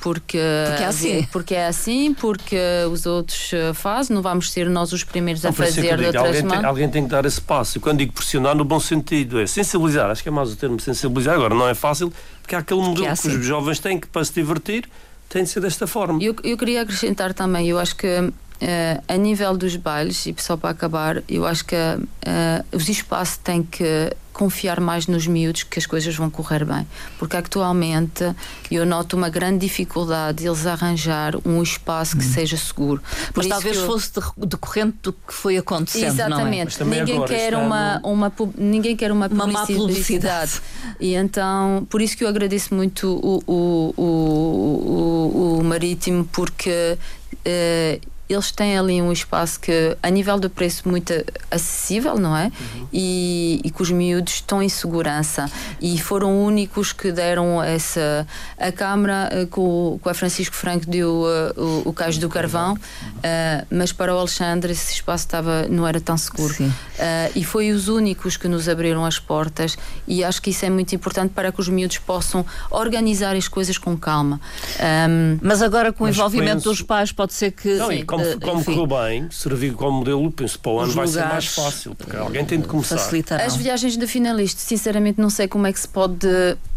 porque 0.00 0.38
Porque 0.68 0.82
é 0.82 0.86
assim. 0.86 1.28
porque 1.30 1.54
é 1.54 1.66
assim, 1.66 2.14
porque 2.14 2.56
os 2.90 3.04
outros 3.06 3.50
fazem, 3.74 4.14
não 4.14 4.22
vamos 4.22 4.50
ser 4.50 4.68
nós 4.70 4.92
os 4.92 5.04
primeiros 5.04 5.44
a 5.44 5.48
Não, 5.48 5.52
isso 5.52 5.62
é 5.62 5.66
que 5.66 5.72
fazer 5.74 5.82
de 5.82 5.96
digo, 5.96 6.06
outras 6.06 6.26
alguém, 6.36 6.48
tem, 6.58 6.64
alguém 6.64 6.88
tem 6.88 7.04
que 7.04 7.10
dar 7.10 7.24
esse 7.26 7.40
passo. 7.40 7.76
E 7.76 7.80
quando 7.80 7.98
digo 7.98 8.12
pressionar, 8.12 8.54
no 8.56 8.64
bom 8.64 8.80
sentido, 8.80 9.38
é 9.38 9.46
sensibilizar. 9.46 10.10
Acho 10.10 10.22
que 10.22 10.28
é 10.30 10.32
mais 10.32 10.50
o 10.50 10.56
termo 10.56 10.80
sensibilizar. 10.80 11.34
Agora, 11.34 11.54
não 11.54 11.68
é 11.68 11.74
fácil, 11.74 12.10
porque 12.40 12.54
há 12.54 12.60
aquele 12.60 12.80
modelo 12.80 13.04
é 13.04 13.08
que, 13.08 13.12
assim. 13.12 13.36
os 13.38 13.44
jovens 13.44 13.78
têm 13.78 13.98
que, 14.00 14.06
para 14.06 14.24
se 14.24 14.32
divertir, 14.32 14.88
tem 15.30 15.44
de 15.44 15.48
ser 15.48 15.60
desta 15.60 15.86
forma. 15.86 16.22
Eu, 16.22 16.34
eu 16.44 16.58
queria 16.58 16.82
acrescentar 16.82 17.32
também, 17.32 17.68
eu 17.68 17.78
acho 17.78 17.96
que 17.96 18.30
eh, 18.60 19.00
a 19.08 19.16
nível 19.16 19.56
dos 19.56 19.76
bailes, 19.76 20.26
e 20.26 20.34
só 20.38 20.56
para 20.56 20.70
acabar, 20.70 21.22
eu 21.28 21.46
acho 21.46 21.64
que 21.64 21.74
eh, 21.76 22.64
os 22.72 22.88
espaços 22.88 23.36
têm 23.38 23.62
que 23.62 24.14
confiar 24.32 24.80
mais 24.80 25.06
nos 25.06 25.26
miúdos 25.26 25.64
que 25.64 25.78
as 25.78 25.84
coisas 25.84 26.14
vão 26.16 26.30
correr 26.30 26.64
bem. 26.64 26.86
Porque 27.18 27.36
atualmente 27.36 28.24
eu 28.70 28.86
noto 28.86 29.14
uma 29.16 29.28
grande 29.28 29.58
dificuldade 29.58 30.46
eles 30.46 30.66
arranjar 30.66 31.34
um 31.44 31.62
espaço 31.62 32.16
que 32.16 32.24
seja 32.24 32.56
seguro. 32.56 33.02
Por 33.34 33.40
Mas 33.42 33.48
talvez 33.48 33.76
eu- 33.76 33.86
fosse 33.86 34.10
de- 34.14 34.46
decorrente 34.46 34.96
do 35.02 35.12
que 35.12 35.34
foi 35.34 35.58
acontecendo, 35.58 36.14
não 36.16 36.24
é? 36.24 36.26
Exatamente. 36.28 36.78
também 36.78 37.00
Ninguém 37.00 37.16
agora, 37.16 37.34
quer 37.34 37.54
uma, 37.54 37.96
ano- 37.96 38.08
uma, 38.08 38.32
ninguém 38.56 38.96
quer 38.96 39.12
uma 39.12 39.26
Uma 39.26 39.46
má 39.46 39.66
publicidade. 39.66 39.78
publicidade. 39.78 40.60
E 40.98 41.14
então, 41.14 41.86
por 41.90 42.00
isso 42.00 42.16
que 42.16 42.24
eu 42.24 42.28
agradeço 42.28 42.74
muito 42.74 43.08
o, 43.08 43.42
o, 43.46 43.94
o, 43.96 44.04
o, 44.06 45.58
o 45.60 45.64
Marítimo, 45.64 46.24
porque 46.32 46.96
eh, 47.44 48.00
eles 48.32 48.50
têm 48.50 48.78
ali 48.78 49.00
um 49.02 49.12
espaço 49.12 49.58
que, 49.60 49.96
a 50.02 50.08
nível 50.10 50.38
do 50.38 50.48
preço, 50.48 50.88
muito 50.88 51.12
acessível, 51.50 52.18
não 52.18 52.36
é? 52.36 52.50
E, 52.92 53.60
e 53.64 53.70
que 53.70 53.82
os 53.82 53.90
miúdos 53.90 54.34
estão 54.34 54.62
em 54.62 54.68
segurança. 54.68 55.50
E 55.80 55.98
foram 55.98 56.44
únicos 56.44 56.92
que 56.92 57.12
deram 57.12 57.62
essa. 57.62 58.26
A 58.58 58.70
Câmara, 58.72 59.28
eh, 59.32 59.46
com, 59.46 59.62
o- 59.94 59.98
com 59.98 60.08
a 60.08 60.14
Francisco 60.14 60.54
Franco, 60.54 60.86
deu 60.86 61.24
eh, 61.26 61.60
o, 61.60 61.82
o 61.88 61.92
Cais 61.92 62.18
do 62.18 62.28
Carvão, 62.28 62.76
eh, 63.22 63.64
mas 63.70 63.92
para 63.92 64.14
o 64.14 64.18
Alexandre 64.18 64.72
esse 64.72 64.92
espaço 64.94 65.24
estava, 65.24 65.66
não 65.68 65.86
era 65.86 66.00
tão 66.00 66.16
seguro. 66.16 66.54
Sim. 66.54 66.66
Uh, 66.68 67.32
e 67.34 67.44
foi 67.44 67.70
os 67.72 67.88
únicos 67.88 68.36
que 68.36 68.46
nos 68.46 68.68
abriram 68.68 69.04
as 69.06 69.18
portas 69.18 69.76
e 70.06 70.22
acho 70.22 70.42
que 70.42 70.50
isso 70.50 70.66
é 70.66 70.70
muito 70.70 70.94
importante 70.94 71.32
para 71.34 71.50
que 71.50 71.58
os 71.58 71.66
miúdos 71.68 71.96
possam 71.98 72.44
organizar 72.70 73.34
as 73.34 73.48
coisas 73.48 73.78
com 73.78 73.96
calma. 73.96 74.38
Um, 75.08 75.38
Mas 75.40 75.62
agora 75.62 75.92
com 75.92 76.04
o 76.04 76.06
Mas 76.06 76.16
envolvimento 76.16 76.56
penso- 76.56 76.68
dos 76.68 76.82
pais 76.82 77.10
pode 77.10 77.32
ser 77.32 77.52
que. 77.52 77.74
Não, 77.76 77.90
como, 78.20 78.40
como 78.40 78.60
enfim, 78.60 78.74
correu 78.74 78.86
bem, 78.86 79.30
servir 79.30 79.72
como 79.74 79.98
modelo, 79.98 80.30
penso 80.30 80.58
para 80.58 80.72
o 80.72 80.80
ano 80.80 80.92
vai 80.92 81.06
ser 81.06 81.24
mais 81.24 81.46
fácil, 81.46 81.94
porque 81.94 82.16
alguém 82.16 82.44
tem 82.44 82.60
de 82.60 82.68
começar. 82.68 82.98
facilitarão. 82.98 83.44
as 83.44 83.56
viagens 83.56 83.96
de 83.96 84.06
finalista, 84.06 84.60
sinceramente, 84.60 85.20
não 85.20 85.30
sei 85.30 85.48
como 85.48 85.66
é 85.66 85.72
que 85.72 85.80
se 85.80 85.88
pode 85.88 86.26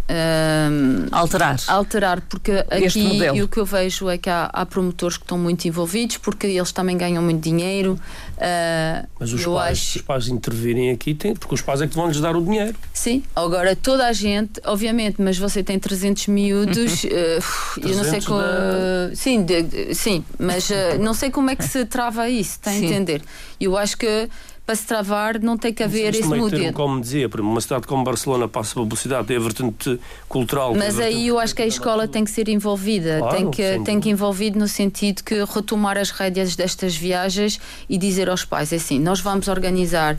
um, 0.10 1.08
Alterar. 1.12 1.58
alterar, 1.68 2.22
porque 2.22 2.52
aqui 2.70 3.20
e 3.34 3.42
o 3.42 3.48
que 3.48 3.58
eu 3.58 3.66
vejo 3.66 4.10
é 4.10 4.18
que 4.18 4.30
há, 4.30 4.50
há 4.52 4.66
promotores 4.66 5.18
que 5.18 5.24
estão 5.24 5.38
muito 5.38 5.66
envolvidos 5.66 6.18
porque 6.18 6.48
eles 6.48 6.72
também 6.72 6.98
ganham 6.98 7.24
muito 7.24 7.42
dinheiro. 7.42 7.94
Uh, 8.38 9.08
Mas 9.20 9.32
os 9.32 9.42
eu 9.42 9.54
pais, 9.54 9.78
acho- 9.80 9.98
os 10.00 10.02
pais 10.04 10.28
intervirem 10.28 10.92
aqui, 10.92 11.14
tem, 11.14 11.34
porque 11.36 11.56
os 11.56 11.62
pais 11.62 11.82
é 11.82 11.88
que 11.88 11.96
vão 11.96 12.08
lhes 12.08 12.20
dar 12.20 12.36
o 12.36 12.42
dinheiro. 12.44 12.76
Sim, 12.94 13.24
agora 13.36 13.76
toda 13.76 14.06
a 14.08 14.14
gente, 14.14 14.60
obviamente, 14.66 15.22
mas 15.22 15.38
você 15.38 15.64
tem 15.64 15.80
300 15.80 16.28
miúdos, 16.28 17.06
eh, 17.06 17.40
eu 17.82 17.96
não 17.96 18.04
sei 18.04 18.20
300 18.20 18.26
como. 18.28 18.40
da- 18.42 19.16
Sim, 19.16 19.44
de- 19.44 19.64
de- 19.64 19.96
sim, 19.96 20.24
mas 20.38 20.70
eh, 20.70 20.98
não 20.98 21.14
sei 21.14 21.30
como 21.32 21.50
é 21.50 21.56
que 21.56 21.64
se 21.66 21.86
trava 21.86 22.28
isso, 22.30 22.52
está 22.58 22.72
a 22.72 22.76
entender? 22.76 23.22
Eu 23.60 23.78
acho 23.78 23.98
que 23.98 24.30
para 24.66 24.76
se 24.76 24.86
travar 24.86 25.40
não 25.42 25.58
tem 25.58 25.74
que 25.74 25.84
haver 25.84 26.12
esse 26.12 26.22
termo, 26.22 26.38
modelo. 26.38 26.74
como 26.74 27.02
dizia, 27.02 27.30
uma 27.40 27.60
cidade 27.60 27.86
como 27.86 28.04
Barcelona 28.04 28.48
passa 28.48 28.74
publicidade, 28.76 29.28
tem 29.28 29.36
a 29.36 29.40
vertente 29.40 30.00
cultural. 30.30 30.74
Mas 30.74 30.96
vertente- 30.96 31.18
aí 31.18 31.28
eu 31.28 31.38
acho 31.38 31.54
que 31.54 31.62
a 31.62 31.68
escola 31.68 32.08
tem 32.08 32.24
que 32.24 32.32
ser 32.32 32.48
envolvida, 32.48 33.20
Claro, 33.20 33.36
tem, 33.36 33.52
que, 33.52 33.80
tem 33.84 34.00
que 34.00 34.10
envolvido 34.10 34.58
no 34.58 34.68
sentido 34.68 35.22
que 35.24 35.44
retomar 35.44 35.98
as 35.98 36.12
rédeas 36.12 36.56
destas 36.56 36.96
viagens 36.96 37.60
e 37.90 37.98
dizer 37.98 38.30
aos 38.30 38.46
pais 38.46 38.72
é 38.72 38.78
assim, 38.78 39.00
nós 39.00 39.20
vamos 39.20 39.50
organizar 39.50 40.18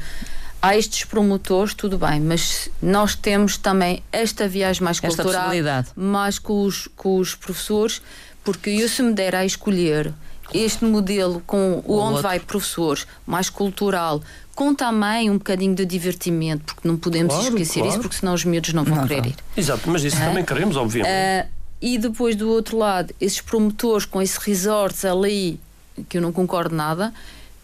há 0.61 0.77
estes 0.77 1.05
promotores, 1.05 1.73
tudo 1.73 1.97
bem, 1.97 2.21
mas 2.21 2.69
nós 2.83 3.15
temos 3.15 3.57
também 3.57 4.03
esta 4.13 4.47
viagem 4.47 4.83
mais 4.83 4.99
Esta 5.03 5.23
cultural, 5.23 5.51
mais 5.97 6.39
com 6.39 6.65
os, 6.65 6.87
com 6.97 7.17
os 7.19 7.35
professores, 7.35 8.03
porque 8.43 8.69
eu 8.71 8.89
se 8.91 9.03
me 9.03 9.13
der 9.15 9.35
a 9.35 9.45
escolher 9.45 10.13
este 10.53 10.85
modelo 10.85 11.43
com 11.47 11.83
o 11.87 11.99
onde 11.99 12.23
vai 12.23 12.39
professores, 12.39 13.07
mais 13.27 13.49
cultural, 13.49 14.23
com 14.55 14.75
também 14.75 15.31
um 15.31 15.39
bocadinho 15.39 15.75
de 15.75 15.85
divertimento, 15.85 16.75
porque 16.75 16.87
não 16.87 16.97
podemos 16.97 17.35
claro, 17.35 17.49
esquecer 17.49 17.81
claro. 17.81 17.89
isso, 17.89 18.01
porque 18.01 18.17
senão 18.17 18.35
os 18.35 18.45
miúdos 18.45 18.73
não 18.73 18.85
vão 18.85 18.97
não, 18.97 19.07
querer 19.07 19.27
ir. 19.27 19.37
Exato, 19.57 19.91
mas 19.91 20.05
isso 20.05 20.17
é? 20.17 20.27
também 20.27 20.45
queremos, 20.45 20.77
obviamente. 20.77 21.13
Uh, 21.13 21.49
e 21.83 21.99
depois 21.99 22.37
do 22.37 22.49
outro 22.49 22.79
lado, 22.79 23.15
esses 23.21 23.41
promotores 23.41 24.07
com 24.07 24.23
esses 24.23 24.37
resorts 24.37 25.05
ali, 25.05 25.61
que 26.09 26.19
eu 26.19 26.23
não 26.23 26.33
concordo 26.33 26.75
nada, 26.75 27.13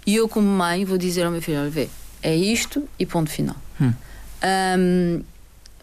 e 0.07 0.16
eu, 0.16 0.28
como 0.28 0.47
mãe, 0.47 0.85
vou 0.85 0.99
dizer 0.99 1.24
ao 1.24 1.31
meu 1.31 1.41
filho: 1.41 1.61
olha, 1.61 1.70
vê, 1.70 1.89
é 2.22 2.35
isto 2.35 2.89
e 2.99 3.07
ponto 3.07 3.31
final. 3.31 3.57
Hum. 3.81 3.93
Um, 4.78 5.22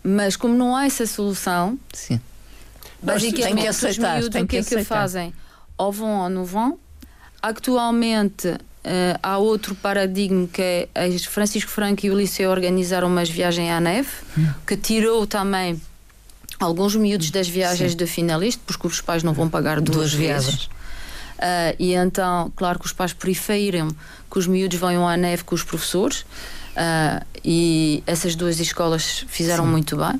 mas 0.03 0.35
como 0.35 0.55
não 0.55 0.75
há 0.75 0.85
essa 0.85 1.05
solução, 1.05 1.77
Sim. 1.93 2.19
basicamente 3.01 3.55
tem 3.55 3.55
que 3.55 3.67
aceitar, 3.67 4.17
os 4.17 4.19
miúdos, 4.19 4.29
tem 4.29 4.43
o 4.43 4.47
que, 4.47 4.63
que 4.63 4.75
é 4.75 4.77
que 4.79 4.83
fazem? 4.83 5.33
Ou 5.77 5.91
vão 5.91 6.23
ou 6.23 6.29
não 6.29 6.45
vão. 6.45 6.79
Atualmente 7.41 8.47
uh, 8.47 8.57
há 9.21 9.37
outro 9.37 9.75
paradigma 9.75 10.47
que 10.47 10.89
é 10.93 11.19
Francisco 11.19 11.69
Franco 11.69 12.05
e 12.05 12.11
o 12.11 12.17
Liceu 12.17 12.49
organizaram 12.49 13.07
umas 13.07 13.29
viagens 13.29 13.71
à 13.71 13.79
neve, 13.79 14.09
hum. 14.37 14.47
que 14.65 14.75
tirou 14.75 15.25
também 15.27 15.79
alguns 16.59 16.95
miúdos 16.95 17.29
das 17.29 17.47
viagens 17.47 17.91
Sim. 17.91 17.97
de 17.97 18.07
finalista, 18.07 18.61
porque 18.65 18.87
os 18.87 19.01
pais 19.01 19.23
não 19.23 19.33
vão 19.33 19.49
pagar 19.49 19.79
duas, 19.79 19.97
duas 19.97 20.13
viagens. 20.13 20.69
Uh, 21.37 21.75
e 21.77 21.93
então, 21.93 22.51
claro 22.55 22.79
que 22.79 22.85
os 22.85 22.93
pais 22.93 23.13
preferiram 23.13 23.89
que 24.29 24.39
os 24.39 24.47
miúdos 24.47 24.79
venham 24.79 25.07
à 25.07 25.15
neve 25.15 25.43
com 25.43 25.53
os 25.53 25.63
professores, 25.63 26.21
uh, 26.21 27.23
e 27.45 28.03
essas 28.07 28.35
duas 28.35 28.59
escolas 28.59 29.25
fizeram 29.27 29.65
Sim. 29.65 29.71
muito 29.71 29.97
bem. 29.97 30.19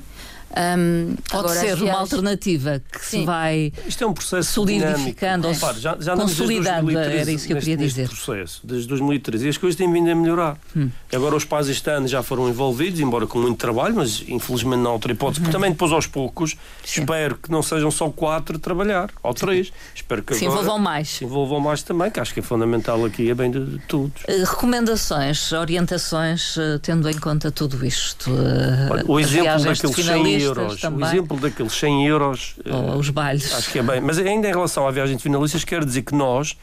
Um, 0.50 1.14
Pode 1.30 1.44
agora, 1.44 1.60
ser 1.60 1.82
uma 1.82 1.98
alternativa 1.98 2.82
que 2.90 3.04
Sim. 3.04 3.20
se 3.20 3.26
vai 3.26 3.72
Isto 3.86 4.04
é 4.04 4.06
um 4.06 4.14
processo 4.14 4.52
solidificando, 4.52 5.46
ou 5.46 5.54
já, 5.54 5.96
já 6.00 6.16
consolidando, 6.16 6.98
era 6.98 7.30
isso 7.30 7.46
que 7.46 7.52
eu 7.52 7.58
queria 7.58 7.76
dizer. 7.76 8.08
processo, 8.08 8.62
desde 8.64 8.88
2013, 8.88 9.46
e 9.46 9.48
as 9.50 9.58
coisas 9.58 9.76
têm 9.76 9.92
vindo 9.92 10.10
a 10.10 10.14
melhorar. 10.14 10.56
Hum. 10.74 10.88
Agora 11.12 11.36
os 11.36 11.44
pais 11.44 11.68
este 11.68 11.88
ano 11.90 12.08
já 12.08 12.22
foram 12.22 12.48
envolvidos, 12.48 12.98
embora 12.98 13.26
com 13.26 13.38
muito 13.38 13.58
trabalho, 13.58 13.96
mas 13.96 14.24
infelizmente 14.26 14.80
não 14.80 14.90
há 14.90 14.94
outra 14.94 15.12
hipótese, 15.12 15.40
porque 15.40 15.50
hum. 15.50 15.60
também 15.60 15.70
depois 15.70 15.92
aos 15.92 16.06
poucos 16.06 16.56
Sim. 16.82 17.02
espero 17.02 17.36
que 17.36 17.50
não 17.50 17.62
sejam 17.62 17.90
só 17.90 18.08
quatro 18.08 18.56
a 18.56 18.58
trabalhar, 18.58 19.10
ou 19.22 19.34
três. 19.34 19.70
Espero 19.94 20.22
que 20.22 20.34
se 20.34 20.46
envolvam 20.46 20.78
mais. 20.78 21.08
Se 21.08 21.24
envolvam 21.24 21.60
mais 21.60 21.82
também, 21.82 22.10
que 22.10 22.20
acho 22.20 22.32
que 22.32 22.40
é 22.40 22.42
fundamental 22.42 23.04
aqui, 23.04 23.30
é 23.30 23.34
bem 23.34 23.50
de, 23.50 23.64
de 23.64 23.78
tudo. 23.80 24.12
Uh, 24.26 24.44
recomendações, 24.44 25.52
orientações, 25.52 26.56
uh, 26.56 26.78
tendo 26.80 27.08
em 27.08 27.18
conta 27.18 27.50
tudo 27.50 27.84
isto. 27.84 28.30
Uh, 28.30 28.92
Olha, 28.92 29.04
o 29.06 29.20
exemplo 29.20 29.62
daqueles 29.62 30.06
100 30.06 30.37
euros, 30.42 30.80
também. 30.80 31.04
o 31.04 31.06
exemplo 31.06 31.36
daqueles 31.38 31.72
100 31.72 32.06
euros. 32.06 32.56
Ou 32.64 32.96
os 32.96 33.10
balhos. 33.10 33.54
Acho 33.54 33.70
que 33.70 33.78
é 33.78 33.82
bem. 33.82 34.00
Mas 34.00 34.18
ainda 34.18 34.48
em 34.48 34.52
relação 34.52 34.86
à 34.86 34.90
viagem 34.90 35.16
de 35.16 35.22
finalistas, 35.22 35.64
quero 35.64 35.84
dizer 35.84 36.02
que 36.02 36.14
nós 36.14 36.56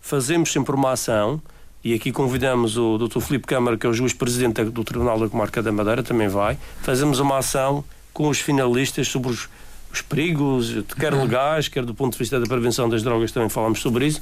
fazemos 0.00 0.52
sempre 0.52 0.74
uma 0.74 0.92
ação. 0.92 1.40
E 1.84 1.94
aqui 1.94 2.10
convidamos 2.10 2.76
o 2.76 2.98
Dr. 2.98 3.20
Filipe 3.20 3.46
Câmara, 3.46 3.76
que 3.76 3.86
é 3.86 3.88
o 3.88 3.92
juiz-presidente 3.92 4.64
do 4.64 4.82
Tribunal 4.82 5.20
da 5.20 5.28
Comarca 5.28 5.62
da 5.62 5.70
Madeira, 5.70 6.02
também 6.02 6.26
vai. 6.26 6.58
Fazemos 6.82 7.20
uma 7.20 7.38
ação 7.38 7.84
com 8.12 8.28
os 8.28 8.40
finalistas 8.40 9.06
sobre 9.06 9.30
os, 9.30 9.48
os 9.92 10.02
perigos, 10.02 10.84
quer 10.98 11.14
uhum. 11.14 11.22
legais, 11.22 11.68
quer 11.68 11.84
do 11.84 11.94
ponto 11.94 12.14
de 12.14 12.18
vista 12.18 12.40
da 12.40 12.46
prevenção 12.46 12.88
das 12.88 13.04
drogas, 13.04 13.30
também 13.30 13.48
falamos 13.48 13.80
sobre 13.80 14.06
isso 14.06 14.20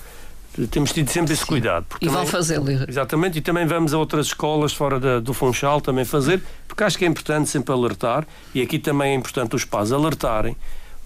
temos 0.70 0.92
tido 0.92 1.08
sempre 1.10 1.32
esse 1.32 1.44
cuidado. 1.44 1.86
e 2.00 2.08
vão 2.08 2.26
fazê-lo. 2.26 2.66
Exatamente, 2.88 3.38
e 3.38 3.40
também 3.40 3.66
vamos 3.66 3.92
a 3.92 3.98
outras 3.98 4.26
escolas 4.26 4.72
fora 4.72 5.00
da, 5.00 5.20
do 5.20 5.34
Funchal 5.34 5.80
também 5.80 6.04
fazer, 6.04 6.42
porque 6.68 6.84
acho 6.84 6.96
que 6.96 7.04
é 7.04 7.08
importante 7.08 7.48
sempre 7.48 7.72
alertar, 7.72 8.26
e 8.54 8.62
aqui 8.62 8.78
também 8.78 9.12
é 9.12 9.14
importante 9.14 9.54
os 9.56 9.64
pais 9.64 9.92
alertarem. 9.92 10.56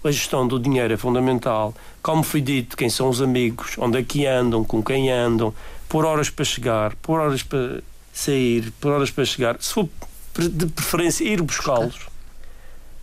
A 0.03 0.11
gestão 0.11 0.47
do 0.47 0.57
dinheiro 0.57 0.93
é 0.93 0.97
fundamental. 0.97 1.75
Como 2.01 2.23
foi 2.23 2.39
dito, 2.39 2.77
quem 2.77 2.89
são 2.89 3.09
os 3.09 3.21
amigos, 3.21 3.75
onde 3.77 3.97
é 3.97 4.03
que 4.03 4.25
andam, 4.25 4.63
com 4.63 4.81
quem 4.81 5.11
andam, 5.11 5.53
por 5.89 6.05
horas 6.05 6.29
para 6.29 6.45
chegar, 6.45 6.95
por 6.95 7.19
horas 7.19 7.43
para 7.43 7.81
sair, 8.13 8.71
por 8.79 8.93
horas 8.93 9.11
para 9.11 9.25
chegar. 9.25 9.57
Se 9.59 9.73
for 9.73 9.89
de 10.37 10.67
preferência 10.67 11.25
ir 11.25 11.41
buscá-los 11.41 12.07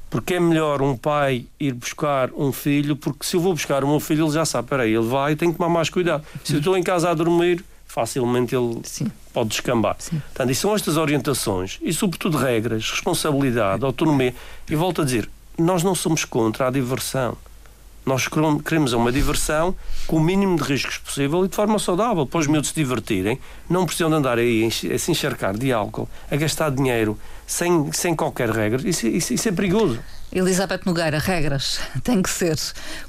porque 0.08 0.34
é 0.34 0.40
melhor 0.40 0.80
um 0.82 0.96
pai 0.96 1.46
ir 1.58 1.72
buscar 1.74 2.30
um 2.32 2.52
filho, 2.52 2.96
porque 2.96 3.26
se 3.26 3.36
eu 3.36 3.40
vou 3.40 3.52
buscar 3.52 3.82
o 3.84 3.88
meu 3.88 4.00
filho, 4.00 4.26
ele 4.26 4.32
já 4.32 4.44
sabe, 4.44 4.68
peraí, 4.68 4.94
ele 4.94 5.06
vai 5.06 5.32
e 5.32 5.36
tem 5.36 5.50
que 5.50 5.58
tomar 5.58 5.68
mais 5.68 5.90
cuidado. 5.90 6.24
Se 6.44 6.54
eu 6.54 6.58
estou 6.58 6.76
em 6.76 6.82
casa 6.82 7.10
a 7.10 7.14
dormir, 7.14 7.64
facilmente 7.86 8.54
ele 8.54 8.80
Sim. 8.84 9.10
pode 9.32 9.48
descambar. 9.50 9.96
Sim. 9.98 10.20
Portanto, 10.20 10.50
e 10.50 10.54
são 10.54 10.74
estas 10.74 10.96
orientações, 10.96 11.78
e 11.82 11.92
sobretudo 11.92 12.38
regras, 12.38 12.90
responsabilidade, 12.90 13.84
autonomia. 13.84 14.34
E 14.70 14.76
volto 14.76 15.02
a 15.02 15.04
dizer, 15.04 15.28
nós 15.58 15.82
não 15.82 15.94
somos 15.94 16.24
contra 16.24 16.68
a 16.68 16.70
diversão. 16.70 17.36
Nós 18.06 18.28
queremos 18.64 18.92
uma 18.92 19.10
diversão 19.10 19.74
com 20.06 20.18
o 20.18 20.20
mínimo 20.20 20.56
de 20.56 20.62
riscos 20.62 20.96
possível 20.96 21.44
e 21.44 21.48
de 21.48 21.56
forma 21.56 21.76
saudável, 21.76 22.24
para 22.24 22.38
os 22.38 22.46
miúdos 22.46 22.68
se 22.68 22.74
divertirem. 22.76 23.36
Não 23.68 23.84
precisam 23.84 24.08
de 24.08 24.14
andar 24.14 24.38
aí 24.38 24.64
a 24.64 24.70
se 24.96 25.10
encharcar 25.10 25.58
de 25.58 25.72
álcool, 25.72 26.08
a 26.30 26.36
gastar 26.36 26.70
dinheiro 26.70 27.18
sem, 27.48 27.92
sem 27.92 28.14
qualquer 28.14 28.48
regra. 28.50 28.88
Isso, 28.88 29.08
isso, 29.08 29.34
isso 29.34 29.48
é 29.48 29.50
perigoso. 29.50 29.98
Elizabeth 30.32 30.82
Nogueira, 30.86 31.18
regras 31.18 31.80
tem 32.04 32.22
que 32.22 32.30
ser 32.30 32.56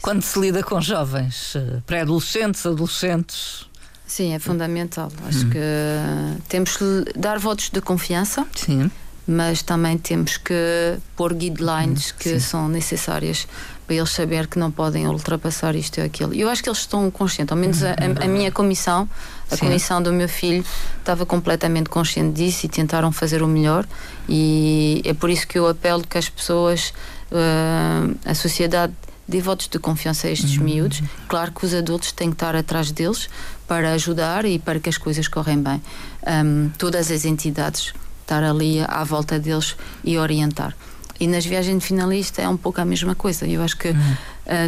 quando 0.02 0.24
se 0.24 0.40
lida 0.40 0.64
com 0.64 0.82
jovens, 0.82 1.56
eh, 1.56 1.80
pré-adolescentes, 1.86 2.66
adolescentes. 2.66 3.68
Sim, 4.08 4.34
é 4.34 4.40
fundamental. 4.40 5.12
Acho 5.28 5.46
hum. 5.46 5.50
que 5.52 6.42
temos 6.50 6.76
que 6.76 7.06
dar 7.16 7.38
votos 7.38 7.70
de 7.70 7.82
confiança. 7.82 8.48
Sim 8.56 8.90
mas 9.28 9.62
também 9.62 9.98
temos 9.98 10.38
que 10.38 10.98
pôr 11.16 11.34
guidelines 11.34 12.14
que 12.14 12.30
Sim. 12.30 12.40
são 12.40 12.70
necessárias 12.70 13.46
para 13.88 13.96
eles 13.96 14.10
saber 14.10 14.48
que 14.48 14.60
não 14.60 14.70
podem 14.70 15.08
ultrapassar 15.08 15.74
isto 15.74 16.02
ou 16.02 16.06
aquilo. 16.06 16.34
Eu 16.34 16.50
acho 16.50 16.62
que 16.62 16.68
eles 16.68 16.80
estão 16.80 17.10
conscientes, 17.10 17.54
ao 17.54 17.58
menos 17.58 17.82
a, 17.82 17.92
a, 17.92 18.26
a 18.26 18.28
minha 18.28 18.52
comissão, 18.52 19.10
a 19.50 19.56
Sim. 19.56 19.66
comissão 19.66 20.04
do 20.04 20.12
meu 20.12 20.28
filho, 20.28 20.64
estava 21.00 21.26
completamente 21.26 21.90
consciente 21.90 22.34
disso 22.34 22.66
e 22.66 22.70
tentaram 22.70 23.12
fazer 23.14 23.42
o 23.42 23.48
melhor. 23.48 23.88
E 24.28 25.02
é 25.06 25.14
por 25.14 25.30
isso 25.30 25.48
que 25.48 25.58
eu 25.58 25.68
apelo 25.68 26.06
que 26.06 26.18
as 26.18 26.28
pessoas, 26.28 26.94
uh, 27.32 28.14
a 28.26 28.36
sociedade, 28.36 28.94
dê 29.26 29.40
votos 29.40 29.70
de 29.70 29.80
confiança 29.80 30.28
a 30.28 30.32
estes 30.32 30.58
uhum. 30.58 30.66
miúdos. 30.66 31.02
Claro 31.30 31.54
que 31.54 31.66
os 31.66 31.74
adultos 31.74 32.12
têm 32.12 32.30
que 32.30 32.36
estar 32.36 32.56
atrás 32.58 32.92
deles 32.92 33.30
para 33.68 33.94
ajudar 33.94 34.44
e 34.44 34.60
para 34.60 34.82
que 34.82 34.90
as 34.90 34.98
coisas 34.98 35.30
correm 35.30 35.62
bem. 35.62 35.82
Um, 36.28 36.70
todas 36.78 37.10
as 37.10 37.24
entidades 37.24 37.94
estar 38.28 38.44
ali 38.44 38.82
à 38.86 39.06
volta 39.06 39.40
deles 39.40 39.78
e 40.04 40.18
orientar. 40.18 40.76
E 41.20 41.28
nas 41.28 41.46
viagens 41.46 41.80
de 41.80 41.86
finalista 41.86 42.42
é 42.42 42.50
um 42.50 42.58
pouco 42.58 42.80
a 42.80 42.86
mesma 42.86 43.16
coisa. 43.16 43.48
Eu 43.48 43.62
acho 43.62 43.78
que 43.78 43.90
uh, 43.90 43.96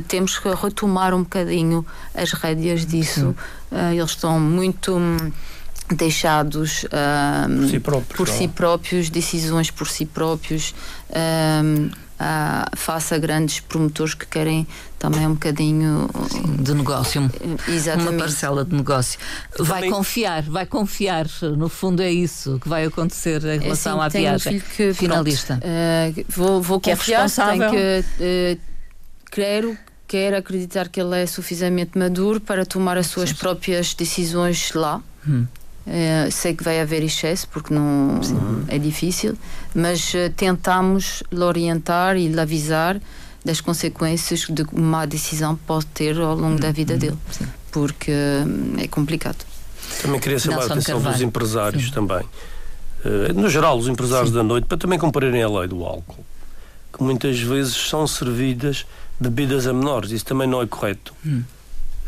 temos 0.08 0.40
que 0.40 0.50
retomar 0.50 1.14
um 1.14 1.24
bocadinho 1.24 1.86
as 2.14 2.32
rédeas 2.34 2.86
disso. 2.86 3.36
Uh, 3.72 3.94
eles 3.94 4.12
estão 4.12 4.40
muito 4.40 4.98
hum, 4.98 5.32
deixados 5.94 6.84
uh, 6.86 7.60
por, 7.60 7.70
si 7.70 7.80
próprios, 7.80 8.18
por 8.18 8.28
si 8.28 8.48
próprios, 8.48 9.10
decisões 9.10 9.72
por 9.72 9.88
si 9.88 10.06
próprios. 10.06 10.74
Uh, 11.10 11.92
uh, 12.20 12.78
face 12.78 13.14
a 13.14 13.18
grandes 13.18 13.60
promotores 13.62 14.14
que 14.14 14.26
querem 14.26 14.68
também 15.00 15.26
um 15.26 15.34
bocadinho 15.34 16.10
Sim, 16.30 16.58
de 16.58 16.74
negócio, 16.74 17.32
Exatamente. 17.68 18.10
uma 18.10 18.20
parcela 18.20 18.66
de 18.66 18.76
negócio. 18.76 19.18
Vai 19.58 19.80
também... 19.80 19.92
confiar, 19.92 20.44
vai 20.44 20.66
confiar, 20.66 21.26
no 21.58 21.70
fundo 21.70 22.04
é 22.04 22.12
isso 22.12 22.60
que 22.60 22.68
vai 22.68 22.86
acontecer 22.86 23.44
em 23.46 23.60
relação 23.60 24.04
é 24.04 24.06
assim, 24.06 24.18
à 24.18 24.22
viagem 24.22 24.58
um 24.58 24.60
que, 24.60 24.94
finalista. 24.94 25.60
Uh, 25.64 26.26
vou, 26.28 26.62
vou 26.62 26.80
que 26.80 26.92
é 26.92 26.96
confiar, 26.96 27.26
é 27.26 27.30
tenho 27.30 27.72
que 27.72 28.58
uh, 28.58 28.62
quero 29.32 29.78
quero 30.06 30.38
acreditar 30.38 30.90
que 30.90 31.00
ele 31.00 31.22
é 31.22 31.26
suficientemente 31.26 31.98
maduro 31.98 32.42
para 32.42 32.66
tomar 32.66 32.98
as 32.98 33.08
suas 33.08 33.30
Sim. 33.30 33.36
próprias 33.36 33.94
decisões 33.94 34.74
lá. 34.74 35.02
Hum. 35.28 35.46
Uh, 35.88 36.32
sei 36.32 36.54
que 36.54 36.64
vai 36.64 36.80
haver 36.80 37.04
excesso 37.04 37.48
porque 37.48 37.74
não 37.74 38.22
Sim. 38.22 38.66
é 38.68 38.78
difícil, 38.78 39.38
mas 39.74 40.14
uh, 40.14 40.30
tentamos 40.36 41.24
lhe 41.32 41.42
orientar 41.42 42.18
e 42.18 42.28
lhe 42.28 42.40
avisar 42.40 43.00
das 43.44 43.62
consequências 43.62 44.42
de 44.50 44.64
uma 44.72 45.06
decisão 45.06 45.56
pode 45.56 45.86
ter 45.88 46.20
ao 46.20 46.36
longo 46.36 46.60
da 46.60 46.72
vida 46.72 46.94
uhum. 46.94 47.00
dele, 47.00 47.18
Sim. 47.32 47.48
porque 47.72 48.12
uh, 48.12 48.80
é 48.80 48.88
complicado. 48.88 49.46
Também 50.02 50.20
queria 50.20 50.40
chamar 50.40 50.64
a 50.64 50.66
atenção 50.66 51.02
dos 51.02 51.22
empresários 51.22 51.86
Sim. 51.86 51.92
também. 51.92 52.26
no 53.34 53.50
geral, 53.50 53.78
os 53.78 53.88
empresários 53.88 54.32
da 54.32 54.44
noite, 54.44 54.66
para 54.66 54.78
também 54.78 55.00
cumprirem 55.00 55.42
a 55.42 55.50
lei 55.50 55.68
do 55.68 55.84
álcool, 55.84 56.24
que 56.94 57.02
muitas 57.02 57.40
vezes 57.40 57.76
são 57.76 58.06
servidas 58.06 58.86
bebidas 59.20 59.68
a 59.68 59.74
menores. 59.74 60.12
Isso 60.12 60.26
também 60.26 60.48
não 60.48 60.62
é 60.62 60.68
correto. 60.68 61.14
Hum. 61.26 61.44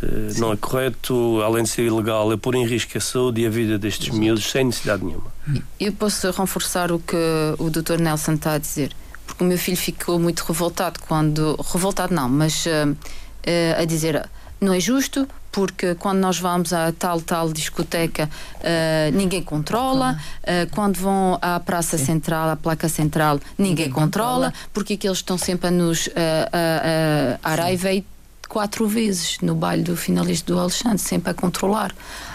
Sim. 0.01 0.39
não 0.39 0.51
é 0.51 0.57
correto, 0.57 1.41
além 1.43 1.63
de 1.63 1.69
ser 1.69 1.83
ilegal, 1.83 2.31
é 2.33 2.37
pôr 2.37 2.55
em 2.55 2.65
risco 2.65 2.97
a 2.97 3.01
saúde 3.01 3.41
e 3.41 3.45
a 3.45 3.49
vida 3.49 3.77
destes 3.77 4.07
Exato. 4.07 4.19
miúdos 4.19 4.49
sem 4.49 4.65
necessidade 4.65 5.05
nenhuma. 5.05 5.31
Eu 5.79 5.93
posso 5.93 6.31
reforçar 6.31 6.91
o 6.91 6.99
que 6.99 7.15
o 7.59 7.69
Dr. 7.69 7.99
Nelson 7.99 8.33
está 8.33 8.53
a 8.53 8.57
dizer, 8.57 8.95
porque 9.31 9.45
o 9.45 9.47
meu 9.47 9.57
filho 9.57 9.77
ficou 9.77 10.19
muito 10.19 10.41
revoltado 10.41 10.99
quando. 11.07 11.57
Revoltado 11.71 12.13
não, 12.13 12.27
mas 12.27 12.65
uh, 12.65 12.91
uh, 12.91 13.81
a 13.81 13.85
dizer 13.85 14.29
não 14.59 14.73
é 14.73 14.79
justo 14.79 15.27
porque 15.51 15.95
quando 15.95 16.19
nós 16.19 16.37
vamos 16.37 16.71
a 16.71 16.91
tal 16.91 17.19
tal 17.19 17.51
discoteca 17.51 18.29
uh, 18.57 19.15
ninguém 19.17 19.41
controla 19.41 20.17
uh, 20.43 20.69
quando 20.71 20.97
vão 20.97 21.37
à 21.41 21.59
praça 21.59 21.97
Sim. 21.97 22.05
central 22.05 22.49
à 22.49 22.55
placa 22.55 22.87
central 22.87 23.39
ninguém, 23.57 23.87
ninguém 23.87 23.89
controla, 23.89 24.51
controla 24.51 24.53
porque 24.71 24.93
é 24.93 24.97
que 24.97 25.07
eles 25.07 25.17
estão 25.17 25.37
sempre 25.37 25.67
a 25.67 25.71
nos 25.71 26.05
uh, 26.07 26.11
a, 27.43 27.49
a 27.53 27.57
quatro 28.51 28.85
vezes 28.85 29.37
no 29.41 29.55
baile 29.55 29.81
do 29.81 29.95
finalista 29.95 30.53
do 30.53 30.59
Alexandre, 30.59 30.97
sempre 30.97 31.31
a 31.31 31.33
controlar. 31.33 31.91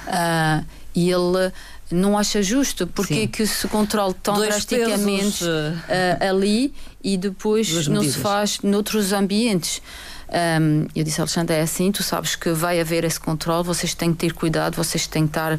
Uh, 0.06 0.64
e 0.94 1.10
ele 1.10 1.52
não 1.90 2.18
acha 2.18 2.42
justo 2.42 2.86
porque 2.86 3.14
Sim. 3.14 3.26
que 3.28 3.46
se 3.46 3.68
controla 3.68 4.14
tão 4.22 4.34
Dois 4.34 4.48
drasticamente 4.48 5.44
uh, 5.44 6.28
ali 6.28 6.74
e 7.02 7.16
depois 7.16 7.86
não 7.88 8.02
se 8.02 8.18
faz 8.18 8.60
noutros 8.60 9.12
ambientes. 9.12 9.80
Um, 10.28 10.86
eu 10.94 11.04
disse, 11.04 11.20
Alexandre, 11.20 11.54
é 11.54 11.60
assim, 11.60 11.92
tu 11.92 12.02
sabes 12.02 12.34
que 12.34 12.50
vai 12.50 12.80
haver 12.80 13.04
esse 13.04 13.20
controle, 13.20 13.64
vocês 13.64 13.94
têm 13.94 14.12
que 14.12 14.18
ter 14.18 14.32
cuidado, 14.32 14.74
vocês 14.74 15.06
têm 15.06 15.22
que 15.22 15.30
estar. 15.30 15.58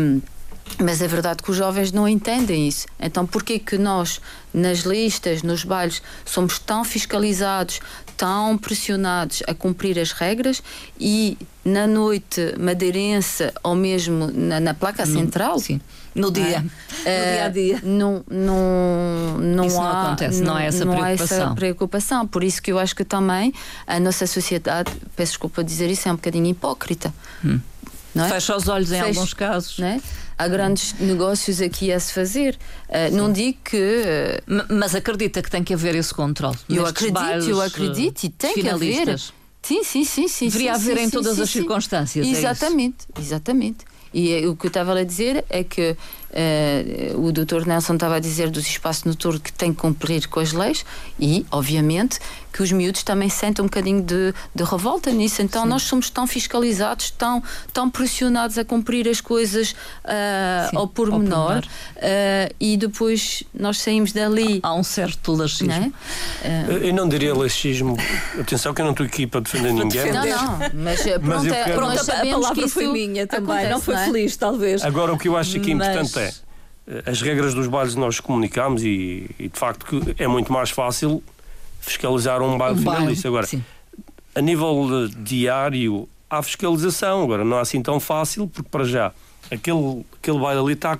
Um, 0.00 0.20
mas 0.80 1.00
é 1.00 1.08
verdade 1.08 1.42
que 1.42 1.50
os 1.50 1.56
jovens 1.56 1.92
não 1.92 2.08
entendem 2.08 2.68
isso. 2.68 2.86
Então, 2.98 3.26
por 3.26 3.42
que 3.42 3.58
que 3.58 3.78
nós, 3.78 4.20
nas 4.52 4.80
listas, 4.80 5.42
nos 5.42 5.64
bailes, 5.64 6.02
somos 6.24 6.58
tão 6.58 6.84
fiscalizados, 6.84 7.80
tão 8.16 8.58
pressionados 8.58 9.42
a 9.46 9.54
cumprir 9.54 9.98
as 9.98 10.12
regras 10.12 10.62
e 10.98 11.38
na 11.64 11.86
noite 11.86 12.54
madeirense 12.58 13.52
ou 13.62 13.74
mesmo 13.74 14.30
na, 14.32 14.60
na 14.60 14.74
placa 14.74 15.06
no, 15.06 15.12
central? 15.12 15.58
Sim. 15.58 15.80
No 16.14 16.30
dia, 16.32 16.64
é? 17.04 17.20
no 17.28 17.32
dia 17.32 17.44
a 17.44 17.48
dia. 17.48 17.80
Não, 17.82 18.24
não, 18.28 19.38
não, 19.38 19.64
isso 19.64 19.80
há, 19.80 19.82
não 19.82 20.02
acontece, 20.02 20.40
não, 20.40 20.46
não 20.46 20.56
há 20.56 20.62
essa 20.62 20.84
não 20.84 20.94
preocupação. 20.94 21.38
Há 21.38 21.42
essa 21.44 21.54
preocupação. 21.54 22.26
Por 22.26 22.44
isso 22.44 22.60
que 22.60 22.72
eu 22.72 22.78
acho 22.78 22.94
que 22.94 23.04
também 23.04 23.52
a 23.86 24.00
nossa 24.00 24.26
sociedade, 24.26 24.92
peço 25.14 25.32
desculpa 25.32 25.62
dizer 25.62 25.88
isso, 25.90 26.08
é 26.08 26.12
um 26.12 26.16
bocadinho 26.16 26.46
hipócrita. 26.46 27.12
Hum. 27.44 27.60
É? 28.16 28.28
Fecha 28.28 28.56
os 28.56 28.68
olhos 28.68 28.88
Fecha, 28.88 29.04
em 29.04 29.08
alguns 29.08 29.34
casos. 29.34 29.78
É? 29.78 30.00
Há 30.38 30.46
grandes 30.46 30.94
negócios 31.00 31.60
aqui 31.60 31.92
a 31.92 31.98
se 31.98 32.12
fazer. 32.12 32.56
Uh, 32.88 33.16
não 33.16 33.32
digo 33.32 33.58
que. 33.64 33.76
Uh, 33.76 34.64
mas 34.72 34.94
acredita 34.94 35.42
que 35.42 35.50
tem 35.50 35.64
que 35.64 35.74
haver 35.74 35.94
esse 35.96 36.14
controle. 36.14 36.56
Eu 36.68 36.86
acredito, 36.86 37.48
eu 37.48 37.60
acredito 37.60 38.24
e 38.24 38.28
tem 38.28 38.54
que 38.54 38.68
haver. 38.68 39.18
Sim, 39.60 39.82
sim, 39.82 40.04
sim, 40.04 40.28
sim. 40.28 40.46
Deveria 40.46 40.74
sim, 40.74 40.80
haver 40.80 40.98
sim, 40.98 41.04
em 41.04 41.10
todas 41.10 41.36
sim, 41.36 41.42
as 41.42 41.50
circunstâncias. 41.50 42.26
É 42.26 42.30
exatamente, 42.30 43.06
é 43.14 43.20
exatamente. 43.20 43.84
E 44.12 44.46
o 44.46 44.56
que 44.56 44.66
eu 44.66 44.68
estava 44.68 44.98
a 44.98 45.04
dizer 45.04 45.44
é 45.50 45.62
que 45.62 45.90
uh, 45.90 47.20
o 47.20 47.30
Dr. 47.32 47.66
Nelson 47.66 47.94
estava 47.94 48.16
a 48.16 48.20
dizer 48.20 48.50
dos 48.50 48.66
espaços 48.66 49.04
noturnos 49.04 49.42
que 49.42 49.52
tem 49.52 49.72
que 49.72 49.80
cumprir 49.80 50.26
com 50.28 50.40
as 50.40 50.52
leis 50.52 50.84
e, 51.20 51.44
obviamente, 51.50 52.18
que 52.52 52.62
os 52.62 52.72
miúdos 52.72 53.02
também 53.02 53.28
sentem 53.28 53.62
um 53.62 53.66
bocadinho 53.66 54.02
de, 54.02 54.34
de 54.54 54.64
revolta 54.64 55.10
nisso. 55.10 55.42
Então, 55.42 55.62
Sim. 55.62 55.68
nós 55.68 55.82
somos 55.82 56.10
tão 56.10 56.26
fiscalizados, 56.26 57.10
tão, 57.10 57.42
tão 57.72 57.90
pressionados 57.90 58.58
a 58.58 58.64
cumprir 58.64 59.08
as 59.08 59.20
coisas 59.20 59.72
uh, 59.72 60.76
ao 60.76 60.86
pormenor, 60.86 61.64
uh, 61.96 62.54
e 62.58 62.76
depois 62.76 63.42
nós 63.52 63.78
saímos 63.78 64.12
dali. 64.12 64.60
Há 64.62 64.74
um 64.74 64.82
certo 64.82 65.32
laxismo. 65.32 65.68
Não 65.68 65.74
é? 65.74 66.68
uh, 66.68 66.72
eu 66.84 66.94
não 66.94 67.08
diria 67.08 67.34
laxismo. 67.34 67.96
Atenção, 68.38 68.74
que 68.74 68.80
eu 68.80 68.84
não 68.84 68.92
estou 68.92 69.06
aqui 69.06 69.26
para 69.26 69.40
defender 69.40 69.72
ninguém. 69.74 70.12
Não, 70.12 70.24
não. 70.24 70.58
Mas, 70.74 71.02
pronto, 71.02 71.20
mas 71.22 71.46
é, 71.46 71.64
quero... 71.64 71.76
pronto, 71.76 72.10
a 72.10 72.26
palavra 72.26 72.68
foi 72.68 72.86
minha 72.88 73.26
também. 73.26 73.48
Acontece, 73.48 73.70
não 73.72 73.80
foi 73.80 73.94
não 73.94 74.00
é? 74.00 74.04
feliz, 74.06 74.36
talvez. 74.36 74.84
Agora, 74.84 75.12
o 75.12 75.18
que 75.18 75.28
eu 75.28 75.36
acho 75.36 75.56
aqui 75.56 75.74
mas... 75.74 75.88
importante 75.88 76.18
é 76.18 76.48
as 77.04 77.20
regras 77.20 77.52
dos 77.52 77.66
bailes 77.66 77.94
nós 77.94 78.18
comunicamos 78.18 78.82
e, 78.82 79.28
e, 79.38 79.48
de 79.48 79.58
facto 79.58 79.84
que 79.84 80.14
é 80.22 80.26
muito 80.26 80.52
mais 80.52 80.70
fácil 80.70 81.22
fiscalizar 81.88 82.42
um 82.42 82.56
baile 82.56 82.78
um 82.78 82.82
finalista. 82.82 83.28
Agora, 83.28 83.46
sim. 83.46 83.62
a 84.34 84.40
nível 84.40 85.08
diário 85.18 86.08
há 86.30 86.42
fiscalização, 86.42 87.22
agora 87.22 87.44
não 87.44 87.58
é 87.58 87.60
assim 87.60 87.82
tão 87.82 87.98
fácil, 87.98 88.46
porque 88.48 88.68
para 88.68 88.84
já 88.84 89.12
aquele, 89.50 90.04
aquele 90.20 90.38
baile 90.38 90.60
ali 90.60 90.72
está 90.74 90.98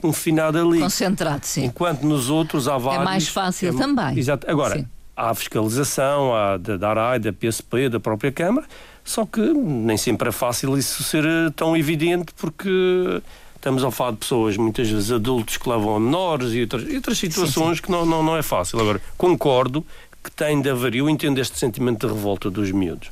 confinado 0.00 0.58
ali. 0.58 0.80
Concentrado, 0.80 1.44
sim. 1.44 1.64
Enquanto 1.64 2.02
nos 2.02 2.30
outros 2.30 2.68
há 2.68 2.78
vários. 2.78 3.02
É 3.02 3.04
mais 3.04 3.28
fácil 3.28 3.74
é, 3.74 3.76
também. 3.76 4.18
Exato. 4.18 4.48
Agora, 4.50 4.78
sim. 4.78 4.86
há 5.16 5.34
fiscalização, 5.34 6.34
há 6.34 6.56
da, 6.56 6.76
da 6.76 6.90
ARAI, 6.90 7.18
da 7.18 7.32
PSP, 7.32 7.88
da 7.88 7.98
própria 7.98 8.30
Câmara, 8.30 8.66
só 9.04 9.26
que 9.26 9.40
nem 9.40 9.96
sempre 9.96 10.28
é 10.28 10.32
fácil 10.32 10.78
isso 10.78 11.02
ser 11.02 11.24
eh, 11.24 11.50
tão 11.56 11.76
evidente, 11.76 12.32
porque 12.36 13.20
Estamos 13.58 13.82
a 13.82 13.90
falar 13.90 14.12
de 14.12 14.18
pessoas, 14.18 14.56
muitas 14.56 14.88
vezes 14.88 15.10
adultos, 15.10 15.56
que 15.56 15.68
levam 15.68 15.96
a 15.96 15.98
menores 15.98 16.52
e 16.52 16.60
outras, 16.60 16.84
e 16.88 16.94
outras 16.94 17.18
situações 17.18 17.70
sim, 17.70 17.74
sim. 17.74 17.82
que 17.82 17.90
não, 17.90 18.06
não, 18.06 18.22
não 18.22 18.36
é 18.36 18.42
fácil. 18.42 18.78
Agora, 18.78 19.02
concordo 19.16 19.84
que 20.22 20.30
tem 20.30 20.60
de 20.60 20.70
haver, 20.70 20.94
eu 20.94 21.08
entendo 21.08 21.38
este 21.38 21.58
sentimento 21.58 22.06
de 22.06 22.12
revolta 22.12 22.50
dos 22.50 22.70
miúdos, 22.70 23.10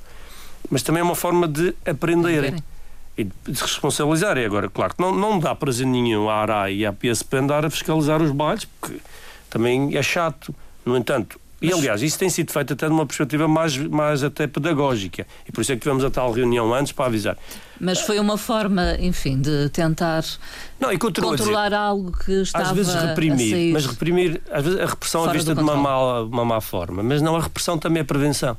mas 0.71 0.83
também 0.83 1.01
é 1.01 1.05
uma 1.05 1.15
forma 1.15 1.47
de 1.47 1.75
aprenderem 1.85 2.57
e 3.17 3.25
de 3.25 3.55
se 3.55 3.63
responsabilizarem. 3.63 4.45
Agora, 4.45 4.69
claro 4.69 4.95
que 4.95 5.01
não, 5.01 5.15
não 5.15 5.39
dá 5.39 5.55
prazer 5.55 5.87
nenhum 5.87 6.29
à 6.29 6.35
ARA 6.35 6.71
e 6.71 6.85
à 6.85 6.93
PSP 6.93 7.39
andar 7.39 7.65
a 7.65 7.71
fiscalizar 7.71 8.21
os 8.21 8.31
bailes, 8.31 8.65
porque 8.65 9.01
também 9.49 9.97
é 9.97 10.03
chato. 10.03 10.55
No 10.85 10.97
entanto, 10.97 11.41
e 11.61 11.73
aliás, 11.73 12.03
isso 12.03 12.19
tem 12.19 12.29
sido 12.29 12.53
feito 12.53 12.75
até 12.75 12.87
de 12.87 12.93
uma 12.93 13.07
perspectiva 13.07 13.49
mais, 13.49 13.77
mais 13.77 14.23
até 14.23 14.47
pedagógica. 14.47 15.27
E 15.49 15.53
por 15.53 15.63
isso 15.63 15.73
é 15.73 15.75
que 15.75 15.81
tivemos 15.81 16.05
a 16.05 16.11
tal 16.11 16.31
reunião 16.31 16.75
antes 16.75 16.93
para 16.93 17.07
avisar. 17.07 17.39
Mas 17.81 18.01
foi 18.01 18.19
uma 18.19 18.37
forma, 18.37 18.97
enfim, 19.01 19.41
de 19.41 19.71
tentar 19.71 20.23
não, 20.79 20.93
e 20.93 20.99
controlar 20.99 21.73
algo 21.73 22.13
que 22.13 22.33
estava 22.43 22.71
Às 22.71 22.73
vezes 22.73 22.95
reprimir, 22.95 23.73
mas 23.73 23.87
reprimir, 23.87 24.41
às 24.51 24.65
vezes 24.65 24.81
a 24.81 24.87
repressão 24.87 25.29
é 25.29 25.33
vista 25.33 25.55
de 25.55 25.61
uma 25.61 25.77
má, 25.77 26.21
uma 26.21 26.45
má 26.45 26.61
forma, 26.61 27.03
mas 27.03 27.23
não 27.23 27.37
a 27.37 27.41
repressão 27.41 27.79
também 27.79 28.01
é 28.01 28.05
prevenção. 28.05 28.57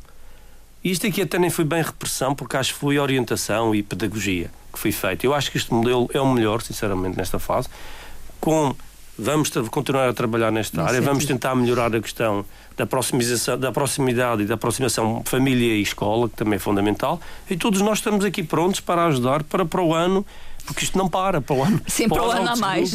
E 0.84 0.92
isto 0.92 1.06
aqui 1.06 1.22
até 1.22 1.38
nem 1.38 1.50
foi 1.50 1.66
bem 1.66 1.82
repressão, 1.82 2.34
porque 2.34 2.58
acho 2.58 2.74
que 2.74 2.80
foi 2.80 2.98
orientação 2.98 3.76
e 3.76 3.84
pedagogia 3.84 4.50
que 4.72 4.80
foi 4.80 4.92
feito. 4.92 5.24
Eu 5.24 5.34
acho 5.34 5.52
que 5.52 5.58
este 5.58 5.74
modelo 5.74 6.10
é 6.14 6.22
o 6.22 6.32
melhor, 6.32 6.62
sinceramente, 6.62 7.18
nesta 7.18 7.40
fase, 7.40 7.68
com 8.40 8.76
vamos 9.18 9.50
continuar 9.72 10.10
a 10.10 10.14
trabalhar 10.14 10.52
nesta 10.52 10.84
área, 10.84 11.02
vamos 11.02 11.26
tentar 11.26 11.56
melhorar 11.56 11.96
a 11.96 12.02
questão 12.02 12.46
da 12.76 12.86
proximização, 12.86 13.58
da 13.58 13.72
proximidade 13.72 14.44
e 14.44 14.46
da 14.46 14.54
aproximação 14.54 15.24
família 15.26 15.74
e 15.74 15.82
escola, 15.82 16.30
que 16.30 16.36
também 16.36 16.58
é 16.58 16.60
fundamental, 16.60 17.20
e 17.50 17.58
todos 17.58 17.82
nós 17.82 17.98
estamos 17.98 18.24
aqui 18.24 18.44
prontos 18.44 18.80
para 18.80 19.06
ajudar 19.06 19.44
para 19.44 19.66
para 19.66 19.82
o 19.82 19.94
ano 19.94 20.26
porque 20.68 20.84
isto 20.84 20.98
não 20.98 21.08
para 21.08 21.40
para 21.42 21.56
o 21.56 21.64
ano. 21.64 21.82
Sempre 21.88 22.18
para 22.18 22.28
o 22.28 22.32
ano 22.32 22.50
a 22.50 22.56
mais. 22.58 22.94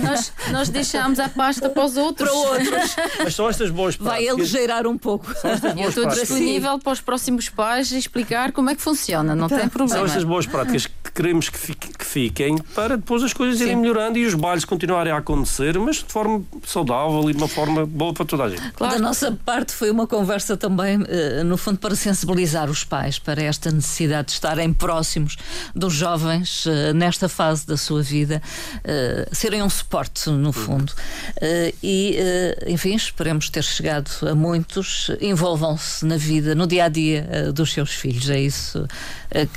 Nós, 0.00 0.32
nós 0.50 0.68
deixamos 0.68 1.20
a 1.20 1.28
pasta 1.28 1.70
para 1.70 1.84
os 1.84 1.96
outros. 1.96 2.28
Para 2.28 2.38
outros. 2.38 2.96
Mas 3.22 3.34
são 3.34 3.48
estas 3.48 3.70
boas 3.70 3.96
práticas. 3.96 4.24
Vai 4.24 4.28
aligeirar 4.28 4.86
um 4.88 4.98
pouco. 4.98 5.32
Eu 5.76 5.88
estou 5.88 6.06
disponível 6.08 6.78
para 6.80 6.92
os 6.92 7.00
próximos 7.00 7.48
pais 7.48 7.92
explicar 7.92 8.50
como 8.50 8.70
é 8.70 8.74
que 8.74 8.82
funciona, 8.82 9.36
não 9.36 9.48
tá. 9.48 9.58
tem 9.58 9.68
problema. 9.68 10.00
São 10.00 10.04
estas 10.04 10.24
boas 10.24 10.46
práticas 10.46 10.86
que 10.86 11.12
queremos 11.14 11.48
que, 11.48 11.58
fiquem 12.04 12.58
para 12.74 12.96
depois 12.96 13.22
as 13.22 13.32
coisas 13.32 13.60
irem 13.60 13.74
Sim. 13.74 13.80
melhorando 13.80 14.18
e 14.18 14.26
os 14.26 14.34
bailes 14.34 14.64
continuarem 14.64 15.12
a 15.12 15.18
acontecer, 15.18 15.78
mas 15.78 15.96
de 15.96 16.12
forma 16.12 16.42
saudável 16.66 17.30
e 17.30 17.32
de 17.32 17.38
uma 17.38 17.48
forma 17.48 17.86
boa 17.86 18.12
para 18.12 18.24
toda 18.24 18.44
a 18.44 18.48
gente. 18.48 18.72
Claro. 18.72 18.94
Da 18.94 19.00
nossa 19.00 19.32
parte 19.44 19.72
foi 19.72 19.90
uma 19.90 20.06
conversa 20.06 20.56
também, 20.56 21.02
eh, 21.08 21.44
no 21.44 21.56
fundo, 21.56 21.78
para 21.78 21.94
sensibilizar 21.94 22.68
os 22.68 22.82
pais 22.84 23.18
para 23.18 23.42
esta 23.42 23.70
necessidade 23.70 24.28
de 24.28 24.32
estarem 24.32 24.72
próximos 24.72 25.36
dos 25.74 25.92
jovens 25.94 26.66
eh, 26.66 26.92
nesta 26.92 27.11
nesta 27.12 27.28
fase 27.28 27.66
da 27.66 27.76
sua 27.76 28.02
vida, 28.02 28.40
uh, 28.78 29.34
serem 29.34 29.62
um 29.62 29.68
suporte, 29.68 30.30
no 30.30 30.46
uhum. 30.46 30.52
fundo. 30.52 30.90
Uh, 31.36 31.76
e, 31.82 32.16
uh, 32.18 32.70
enfim, 32.70 32.94
esperemos 32.94 33.50
ter 33.50 33.62
chegado 33.62 34.10
a 34.26 34.34
muitos. 34.34 35.10
Envolvam-se 35.20 36.06
na 36.06 36.16
vida, 36.16 36.54
no 36.54 36.66
dia 36.66 36.86
a 36.86 36.88
dia 36.88 37.52
dos 37.52 37.72
seus 37.72 37.90
filhos. 37.90 38.30
É 38.30 38.40
isso 38.40 38.86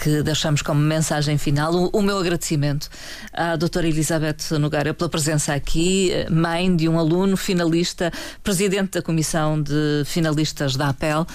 que 0.01 0.21
deixamos 0.23 0.61
como 0.61 0.79
mensagem 0.79 1.37
final. 1.37 1.73
O, 1.73 1.89
o, 1.93 2.01
meu 2.01 2.17
agradecimento 2.17 2.89
à 3.33 3.55
doutora 3.55 3.87
Elizabeth 3.87 4.57
Nogueira 4.59 4.93
pela 4.93 5.09
presença 5.09 5.53
aqui, 5.53 6.11
mãe 6.29 6.73
de 6.73 6.87
um 6.87 6.97
aluno 6.97 7.35
finalista, 7.35 8.11
presidente 8.43 8.91
da 8.91 9.01
comissão 9.01 9.61
de 9.61 10.03
finalistas 10.05 10.75
da 10.75 10.89
APEL, 10.89 11.27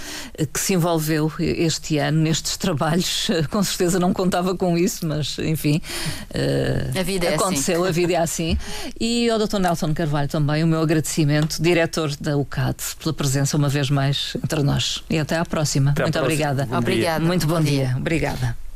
que 0.53 0.61
se 0.61 0.75
envolveu 0.75 1.33
este 1.39 1.99
ano 1.99 2.23
nestes 2.23 2.57
trabalhos. 2.57 3.29
Com 3.51 3.62
certeza 3.62 3.99
não 3.99 4.12
contava 4.12 4.57
com 4.57 4.77
isso, 4.77 5.07
mas 5.07 5.31
enfim, 5.39 5.81
Uh, 6.31 6.99
a 6.99 7.03
vida 7.03 7.27
é 7.27 7.35
assim. 7.35 7.45
aconteceu, 7.45 7.81
assim. 7.83 7.89
a 7.89 7.93
vida 7.93 8.13
é 8.13 8.17
assim. 8.17 8.59
E 8.99 9.29
ao 9.31 9.39
Dr. 9.39 9.59
Nelson 9.59 9.93
Carvalho 9.95 10.29
também 10.29 10.63
o 10.63 10.67
meu 10.67 10.81
agradecimento, 10.81 11.63
diretor 11.63 12.15
da 12.17 12.37
UCAD, 12.37 12.77
pela 13.03 13.13
presença 13.13 13.57
uma 13.57 13.69
vez 13.69 13.91
mais 13.91 14.37
entre 14.43 14.63
nós. 14.63 15.03
E 15.09 15.19
até 15.19 15.37
à 15.37 15.45
próxima. 15.45 15.91
Até 15.91 16.03
Muito 16.03 16.13
próxima. 16.13 16.33
obrigada. 16.33 16.77
Obrigada. 16.77 17.25
Muito 17.25 17.47
bom, 17.47 17.57
bom 17.57 17.63
dia. 17.63 17.87
dia. 17.87 17.97
Obrigada. 17.97 18.70